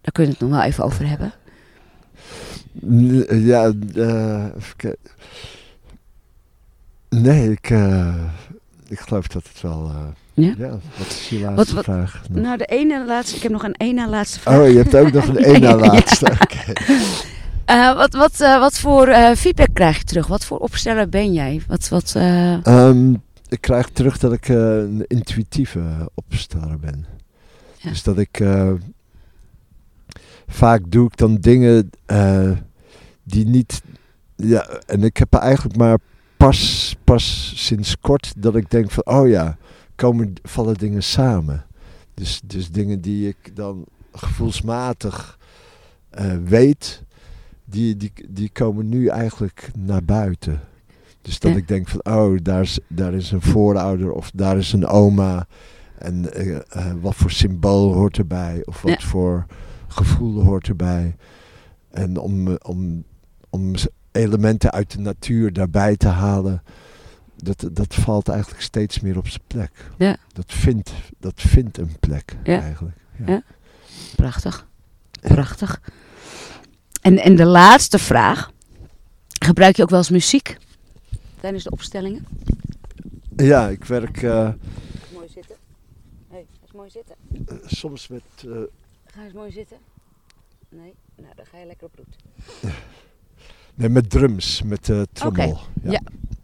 daar 0.00 0.12
kunnen 0.12 0.32
we 0.32 0.38
het 0.38 0.48
nog 0.48 0.58
wel 0.58 0.68
even 0.68 0.84
over 0.84 1.08
hebben. 1.08 1.32
Ja, 3.46 3.72
eh, 3.94 4.44
even 4.56 4.76
kijken. 4.76 4.98
Nee, 7.08 7.50
ik, 7.50 7.70
eh, 7.70 8.14
ik 8.88 9.00
geloof 9.00 9.26
dat 9.26 9.42
het 9.52 9.60
wel... 9.60 9.90
eh, 9.94 10.44
Ja? 10.44 10.54
ja, 10.58 10.70
wat 10.96 11.06
is 11.06 11.28
je 11.28 11.38
laatste 11.40 11.54
Wat- 11.56 11.70
wat- 11.70 11.84
vraag? 11.84 12.22
nog? 12.28 12.42
Nou, 12.42 12.56
de 12.56 12.64
ene 12.64 13.04
laatste, 13.06 13.36
ik 13.36 13.42
heb 13.42 13.52
nog 13.52 13.62
een 13.62 13.76
ene 13.76 14.08
laatste 14.08 14.40
vraag. 14.40 14.58
Oh, 14.58 14.68
je 14.68 14.76
hebt 14.76 14.94
ook 14.96 15.12
nog 15.12 15.28
een 15.28 15.38
één 15.52 15.60
na 15.60 15.76
laatste. 15.76 16.26
Oké. 16.42 16.72
Eh, 17.66 17.96
wat, 17.96 18.12
wat, 18.12 18.40
eh, 18.40 18.58
wat 18.58 18.78
voor 18.78 19.08
eh, 19.08 19.34
feedback 19.36 19.68
krijg 19.72 19.98
je 19.98 20.04
terug? 20.04 20.26
Wat 20.26 20.44
voor 20.44 20.58
opsteller 20.58 21.08
ben 21.08 21.32
jij? 21.32 21.62
Wat, 21.66 21.88
wat, 21.88 22.12
eh, 22.16 22.66
Ehm, 22.66 23.12
ik 23.48 23.60
krijg 23.60 23.88
terug 23.88 24.18
dat 24.18 24.32
ik 24.32 24.48
een 24.48 25.04
intuïtieve 25.06 26.10
opsteller 26.14 26.78
ben. 26.78 27.06
Ja. 27.76 27.90
Dus 27.90 28.02
dat 28.02 28.18
ik... 28.18 28.44
vaak 30.46 30.82
doe 30.88 31.06
ik 31.06 31.16
dan 31.16 31.36
dingen 31.36 31.90
die 33.24 33.46
niet... 33.46 33.82
Ja, 34.36 34.66
en 34.86 35.02
ik 35.02 35.16
heb 35.16 35.34
eigenlijk 35.34 35.76
maar 35.76 35.98
pas, 36.36 36.94
pas 37.04 37.52
sinds 37.56 37.98
kort 38.00 38.32
dat 38.36 38.56
ik 38.56 38.70
denk 38.70 38.90
van... 38.90 39.06
Oh 39.06 39.28
ja, 39.28 39.56
komen, 39.94 40.32
vallen 40.42 40.74
dingen 40.74 41.02
samen. 41.02 41.64
Dus, 42.14 42.40
dus 42.44 42.70
dingen 42.70 43.00
die 43.00 43.28
ik 43.28 43.56
dan 43.56 43.84
gevoelsmatig 44.12 45.38
weet... 46.44 47.04
Die, 47.66 47.96
die, 47.96 48.12
die 48.28 48.50
komen 48.52 48.88
nu 48.88 49.06
eigenlijk 49.06 49.70
naar 49.78 50.04
buiten. 50.04 50.60
Dus 51.22 51.38
dat 51.38 51.50
Ja. 51.52 51.56
ik 51.56 51.68
denk 51.68 51.88
van, 51.88 52.04
oh, 52.04 52.38
daar 52.42 52.60
is, 52.62 52.78
daar 52.88 53.14
is 53.14 53.30
een 53.30 53.42
voorouder 53.42 54.12
of 54.12 54.30
daar 54.34 54.56
is 54.58 54.72
een 54.72 54.86
oma. 54.86 55.46
En 55.98 56.32
eh, 56.32 56.56
eh, 56.56 56.92
wat 57.00 57.14
voor 57.14 57.30
symbool 57.30 57.92
hoort 57.94 58.18
erbij? 58.18 58.62
Of 58.64 58.82
wat 58.82 59.00
Ja. 59.02 59.06
voor 59.08 59.46
gevoel 59.88 60.42
hoort 60.42 60.68
erbij? 60.68 61.16
En 61.90 62.18
om, 62.18 62.56
om, 62.56 63.04
om 63.50 63.74
elementen 64.12 64.70
uit 64.70 64.90
de 64.90 64.98
natuur 65.00 65.52
daarbij 65.52 65.96
te 65.96 66.08
halen, 66.08 66.62
dat, 67.36 67.68
dat 67.72 67.94
valt 67.94 68.28
eigenlijk 68.28 68.62
steeds 68.62 69.00
meer 69.00 69.16
op 69.16 69.28
zijn 69.28 69.42
plek. 69.46 69.90
Ja. 69.98 70.16
Dat, 70.32 70.52
vindt, 70.52 70.92
dat 71.18 71.34
vindt 71.40 71.78
een 71.78 71.96
plek 72.00 72.36
Ja. 72.44 72.60
eigenlijk. 72.60 72.96
Ja. 73.26 73.42
prachtig. 74.16 74.66
Prachtig. 75.20 75.80
En, 77.06 77.18
en 77.18 77.36
de 77.36 77.44
laatste 77.46 77.98
vraag. 77.98 78.50
Gebruik 79.44 79.76
je 79.76 79.82
ook 79.82 79.90
wel 79.90 79.98
eens 79.98 80.10
muziek 80.10 80.56
tijdens 81.40 81.64
de 81.64 81.70
opstellingen? 81.70 82.26
Ja, 83.36 83.68
ik 83.68 83.84
werk 83.84 84.22
eh, 84.22 84.48
Mooi 85.14 85.28
zitten. 85.34 85.56
Hey, 86.30 86.46
eens 86.62 86.72
mooi 86.72 86.90
zitten. 86.90 87.14
eh, 87.46 87.56
soms 87.66 88.08
met... 88.08 88.22
eh, 88.38 88.50
Ga 89.06 89.22
eens 89.24 89.32
mooi 89.32 89.50
zitten. 89.50 89.76
Nee, 90.68 90.94
nou 91.16 91.32
dan 91.36 91.44
ga 91.50 91.58
je 91.58 91.66
lekker 91.66 91.86
op 91.86 91.92
bloed. 91.92 92.16
Nee, 93.74 93.88
met 93.88 94.10
drums, 94.10 94.62
met 94.62 94.88
eh 94.88 95.02
trommel. 95.12 95.58
Ja, 95.82 96.00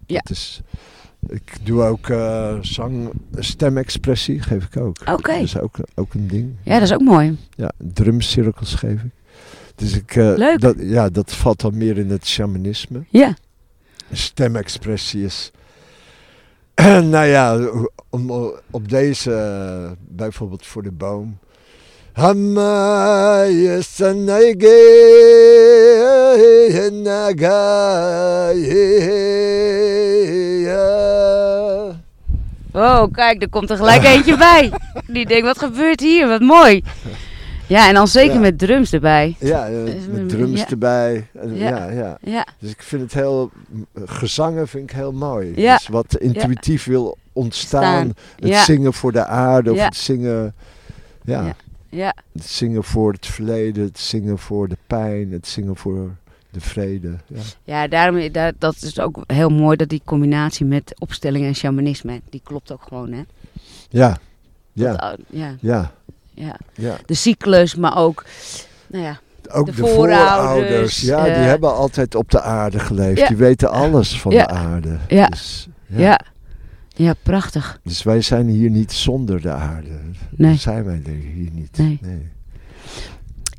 ja. 0.07 0.21
Dat 0.21 0.31
is, 0.31 0.61
ik 1.29 1.67
doe 1.67 1.83
ook 1.83 2.09
eh, 2.09 2.59
zang, 2.61 3.11
stemexpressie 3.39 4.41
geef 4.41 4.65
ik 4.65 4.77
ook. 4.77 4.97
Oké. 5.09 5.33
Dat 5.33 5.43
is 5.43 5.59
ook, 5.59 5.77
ook 5.95 6.15
een 6.15 6.29
ding. 6.29 6.55
Ja, 6.63 6.73
dat 6.75 6.83
is 6.83 6.93
ook 6.95 7.01
mooi. 7.01 7.39
Ja, 7.57 7.73
drumcirkels 7.77 8.75
geef 8.75 9.03
ik. 9.03 9.11
Dus 9.75 9.97
ik, 9.97 10.17
eh, 10.17 10.33
Leuk. 10.37 10.61
Dat, 10.61 10.75
ja, 10.79 11.09
dat 11.09 11.33
valt 11.33 11.61
dan 11.61 11.77
meer 11.77 11.99
in 11.99 12.11
het 12.11 12.27
shamanisme. 12.27 13.05
Ja. 13.09 13.37
Stemexpressie 14.13 15.25
is... 15.25 15.51
nou 17.13 17.27
ja, 17.27 17.71
om, 18.11 18.53
op 18.71 18.89
deze, 18.89 19.35
eh, 19.35 19.91
bijvoorbeeld 20.09 20.67
voor 20.67 20.83
de 20.83 20.93
boom... 20.93 21.39
Hamma 22.13 23.47
yesanayge 23.49 24.69
nagaya. 26.93 28.53
Oh, 32.73 33.13
kijk, 33.13 33.43
er 33.43 33.49
komt 33.49 33.71
er 33.71 33.77
gelijk 33.77 34.05
eentje 34.05 34.37
bij. 34.37 34.73
Die 35.15 35.27
denkt, 35.27 35.47
wat 35.47 35.59
gebeurt 35.59 36.01
hier? 36.01 36.29
Wat 36.29 36.41
mooi. 36.41 36.83
Ja, 37.67 37.89
en 37.89 37.95
dan 37.95 38.09
zeker 38.09 38.35
Ja. 38.35 38.41
met 38.41 38.59
drums 38.59 38.93
erbij. 38.93 39.37
Ja, 39.39 39.67
eh, 39.69 39.85
Dus 39.85 40.07
met 40.07 40.21
we- 40.21 40.27
drums 40.27 40.61
ja. 40.61 40.69
erbij. 40.69 41.27
En, 41.35 41.55
Ja. 41.55 42.19
ja. 42.23 42.47
Dus 42.59 42.71
ik 42.71 42.83
vind 42.83 43.03
het 43.03 43.15
heel... 43.15 43.51
Gezangen 44.05 44.69
vind 44.69 44.91
ik 44.91 44.97
heel 44.97 45.13
mooi. 45.13 45.55
Dus 45.55 45.89
wat 45.89 46.17
intuïtief 46.17 46.85
wil 46.85 47.17
ontstaan. 47.33 47.83
Staan. 47.83 48.51
Het 48.51 48.65
zingen 48.65 48.93
voor 48.93 49.13
de 49.13 49.25
aarde 49.25 49.73
of 49.73 49.81
het 49.85 49.97
zingen... 49.97 50.55
Ja, 51.25 51.55
Ja. 51.89 52.15
Het 52.33 52.45
zingen 52.45 52.85
voor 52.85 53.13
het 53.13 53.27
verleden, 53.27 53.85
het 53.85 53.99
zingen 53.99 54.39
voor 54.39 54.69
de 54.69 54.77
pijn, 54.87 55.33
het 55.33 55.47
zingen 55.49 55.77
voor 55.77 56.11
de 56.51 56.61
vrede. 56.61 57.17
Ja, 57.27 57.41
ja 57.65 57.89
daarom, 57.89 58.33
daar, 58.33 58.53
dat 58.59 58.77
is 58.83 59.01
ook 59.01 59.19
heel 59.27 59.49
mooi 59.49 59.77
dat 59.77 59.89
die 59.89 60.03
combinatie 60.05 60.67
met 60.67 60.95
opstelling 60.99 61.45
en 61.47 61.55
shamanisme, 61.55 62.21
die 62.31 62.41
klopt 62.45 62.73
ook 62.73 62.83
gewoon, 62.89 63.13
hè? 63.13 63.23
ja, 63.89 64.19
ja, 64.73 64.97
Dat, 64.97 65.19
ja, 65.29 65.55
ja. 65.61 65.93
Ja. 66.35 66.57
ja. 66.75 66.97
De 67.07 67.15
cyclus, 67.15 67.75
maar 67.75 67.97
ook, 67.97 68.25
nou 68.87 69.05
ja, 69.05 69.21
Ook 69.51 69.67
De 69.67 69.73
de, 69.73 69.87
voorouders, 69.87 71.01
ja, 71.01 71.25
die 71.25 71.33
eh, 71.33 71.45
hebben 71.45 71.75
altijd 71.75 72.15
op 72.15 72.31
de 72.31 72.41
aarde 72.41 72.79
geleefd. 72.79 73.19
Ja. 73.19 73.29
Die 73.29 73.37
weten 73.37 73.71
alles 73.71 74.21
van 74.21 74.33
Ja. 74.33 74.47
de 74.47 74.53
aarde. 74.53 74.99
Ja. 75.09 75.27
Dus, 75.27 75.69
ja. 75.87 75.99
ja. 76.01 76.21
ja. 76.89 77.15
prachtig. 77.23 77.81
dus 77.85 78.03
wij 78.03 78.21
zijn 78.21 78.49
hier 78.49 78.71
niet 78.71 78.93
zonder 78.93 79.41
de 79.41 79.51
aarde. 79.51 79.89
Nee. 80.31 80.51
Dat 80.51 80.61
zijn 80.61 80.85
wij 80.85 81.03
er 81.07 81.13
hier 81.13 81.51
niet. 81.53 81.79
Nee. 81.79 82.01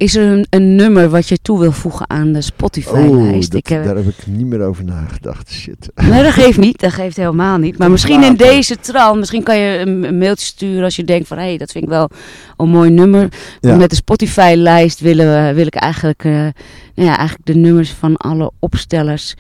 Is 0.04 0.16
er 0.16 0.32
een, 0.32 0.46
een 0.50 0.76
nummer 0.76 1.10
wat 1.10 1.28
je 1.28 1.38
toe 1.42 1.60
wil 1.60 1.72
voegen 1.72 2.10
aan 2.10 2.32
de 2.32 2.42
Spotify-lijst? 2.42 3.54
Ik 3.54 3.68
heb- 3.68 3.84
daar 3.86 3.96
heb 3.96 4.08
ik 4.08 4.28
niet 4.28 4.46
meer 4.46 4.62
over 4.62 4.84
nagedacht. 4.84 5.52
Shit. 5.52 5.90
Nee, 5.96 6.24
dat 6.24 6.32
geeft 6.32 6.58
niet. 6.58 6.80
Dat 6.80 6.92
geeft 6.92 7.18
helemaal 7.18 7.58
niet. 7.58 7.70
Maar 7.78 7.88
Komt 7.88 7.90
misschien 7.92 8.24
in 8.24 8.36
deze 8.36 8.78
trant, 8.80 9.20
misschien 9.20 9.44
kan 9.44 9.58
je 9.58 9.78
een, 9.78 10.04
een 10.04 10.18
mailtje 10.18 10.46
sturen 10.46 10.84
als 10.84 10.96
je 10.96 11.04
denkt 11.04 11.28
van, 11.28 11.38
hé, 11.38 11.44
hey, 11.44 11.58
dat 11.58 11.72
vind 11.72 11.84
ik 11.84 11.90
wel 11.90 12.10
een 12.58 12.70
mooi 12.70 12.90
nummer. 12.90 13.30
Ja. 13.62 13.76
Met 13.76 13.90
de 13.90 13.96
Spotify-lijst 13.96 15.00
willen 15.00 15.26
we, 15.48 15.54
wil 15.54 15.66
ik 15.66 15.76
eigenlijk, 15.76 16.24
eh, 16.24 16.32
nou 16.32 17.10
ja, 17.10 17.18
eigenlijk 17.18 17.46
de 17.48 17.56
nummers 17.56 17.92
van 17.92 18.18
alle 18.18 18.52
opstellers 18.60 19.36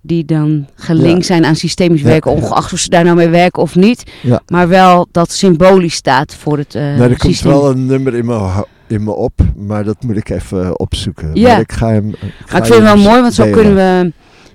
die 0.00 0.24
dan 0.24 0.66
gelinkt 0.74 1.20
Ja. 1.20 1.26
zijn 1.26 1.44
aan 1.44 1.56
systemisch 1.56 2.02
werken, 2.02 2.30
ja. 2.30 2.36
ongeacht 2.36 2.72
of 2.72 2.78
ze 2.78 2.88
daar 2.88 3.04
nou 3.04 3.16
mee 3.16 3.28
werken 3.28 3.62
of 3.62 3.74
niet. 3.74 4.02
Ja. 4.22 4.40
Maar 4.46 4.68
wel 4.68 5.08
dat 5.12 5.32
symbolisch 5.32 5.94
staat 5.94 6.34
voor 6.34 6.58
het 6.58 6.74
eh 6.74 6.82
nou, 6.82 7.00
er 7.00 7.06
komt 7.08 7.20
systeem. 7.32 7.52
wel 7.52 7.70
een 7.70 7.86
nummer 7.86 8.14
in 8.14 8.26
mijn, 8.26 8.40
in 8.88 9.04
me 9.04 9.10
op, 9.14 9.32
maar 9.56 9.84
dat 9.84 10.02
moet 10.02 10.16
ik 10.16 10.28
even 10.28 10.78
opzoeken. 10.78 11.30
Ja. 11.34 11.48
Maar 11.52 11.60
ik 11.60 11.72
ga 11.72 11.88
hem. 11.88 12.12
ga 12.14 12.26
Maar 12.52 12.56
ik 12.60 12.64
vind 12.64 12.68
het 12.74 12.82
wel 12.82 12.96
mooi, 12.96 13.20
want 13.20 13.34
zo 13.34 13.42
delen. 13.42 13.58
kunnen 13.58 13.74
we... 13.74 14.12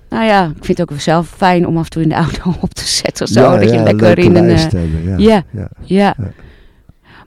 Nou 0.09 0.25
ja, 0.25 0.45
ik 0.57 0.65
vind 0.65 0.77
het 0.77 0.91
ook 0.91 0.99
zelf 0.99 1.27
fijn 1.37 1.67
om 1.67 1.77
af 1.77 1.83
en 1.83 1.89
toe 1.89 2.01
in 2.01 2.09
de 2.09 2.15
auto 2.15 2.53
op 2.61 2.73
te 2.73 2.87
zetten. 2.87 3.25
Of 3.25 3.31
zo, 3.31 3.41
Ja, 3.41 3.57
dat 3.57 3.69
je 3.69 3.79
lekker 3.83 4.17
in 4.19 4.35
een... 4.35 4.49
eh, 4.49 4.61
hebben, 4.71 5.19
ja. 5.19 5.43
ja. 5.81 6.15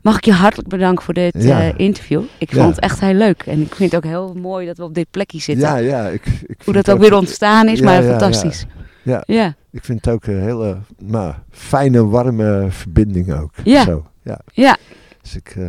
Mag 0.03 0.17
ik 0.17 0.25
je 0.25 0.33
hartelijk 0.33 0.69
bedanken 0.69 1.05
voor 1.05 1.15
dit 1.15 1.35
Ja. 1.39 1.61
eh, 1.61 1.73
interview. 1.77 2.23
Ik 2.39 2.53
Ja. 2.55 2.63
vond 2.63 2.75
het 2.75 2.85
echt 2.85 3.01
heel 3.01 3.15
leuk. 3.15 3.43
En 3.43 3.61
ik 3.61 3.75
vind 3.75 3.93
het 3.93 4.05
ook 4.05 4.11
heel 4.11 4.35
mooi 4.35 4.67
dat 4.67 4.77
we 4.77 4.85
op 4.85 4.95
dit 4.95 5.07
plekje 5.11 5.39
zitten. 5.41 5.69
Ja, 5.69 5.77
ja. 5.77 6.09
Ik, 6.09 6.27
ik 6.47 6.57
Hoe 6.65 6.75
dat 6.75 6.91
ook 6.91 6.99
weer 6.99 7.15
ontstaan 7.15 7.69
is, 7.69 7.79
Ja, 7.79 7.85
maar 7.85 8.03
fantastisch. 8.03 8.67
Ja. 9.03 9.23
Ja. 9.27 9.55
Ik 9.71 9.85
vind 9.85 10.05
het 10.05 10.15
ook 10.15 10.27
een 10.27 10.41
hele 10.41 10.77
maar, 11.07 11.43
fijne, 11.51 12.07
warme 12.07 12.67
verbinding 12.69 13.33
ook. 13.35 13.51
Ja. 13.65 13.83
Zo, 13.85 14.07
ja. 14.23 14.41
Ja. 14.53 14.77
Dus 15.23 15.37
ik, 15.37 15.55
eh, 15.59 15.69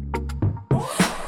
Woo! 0.81 1.20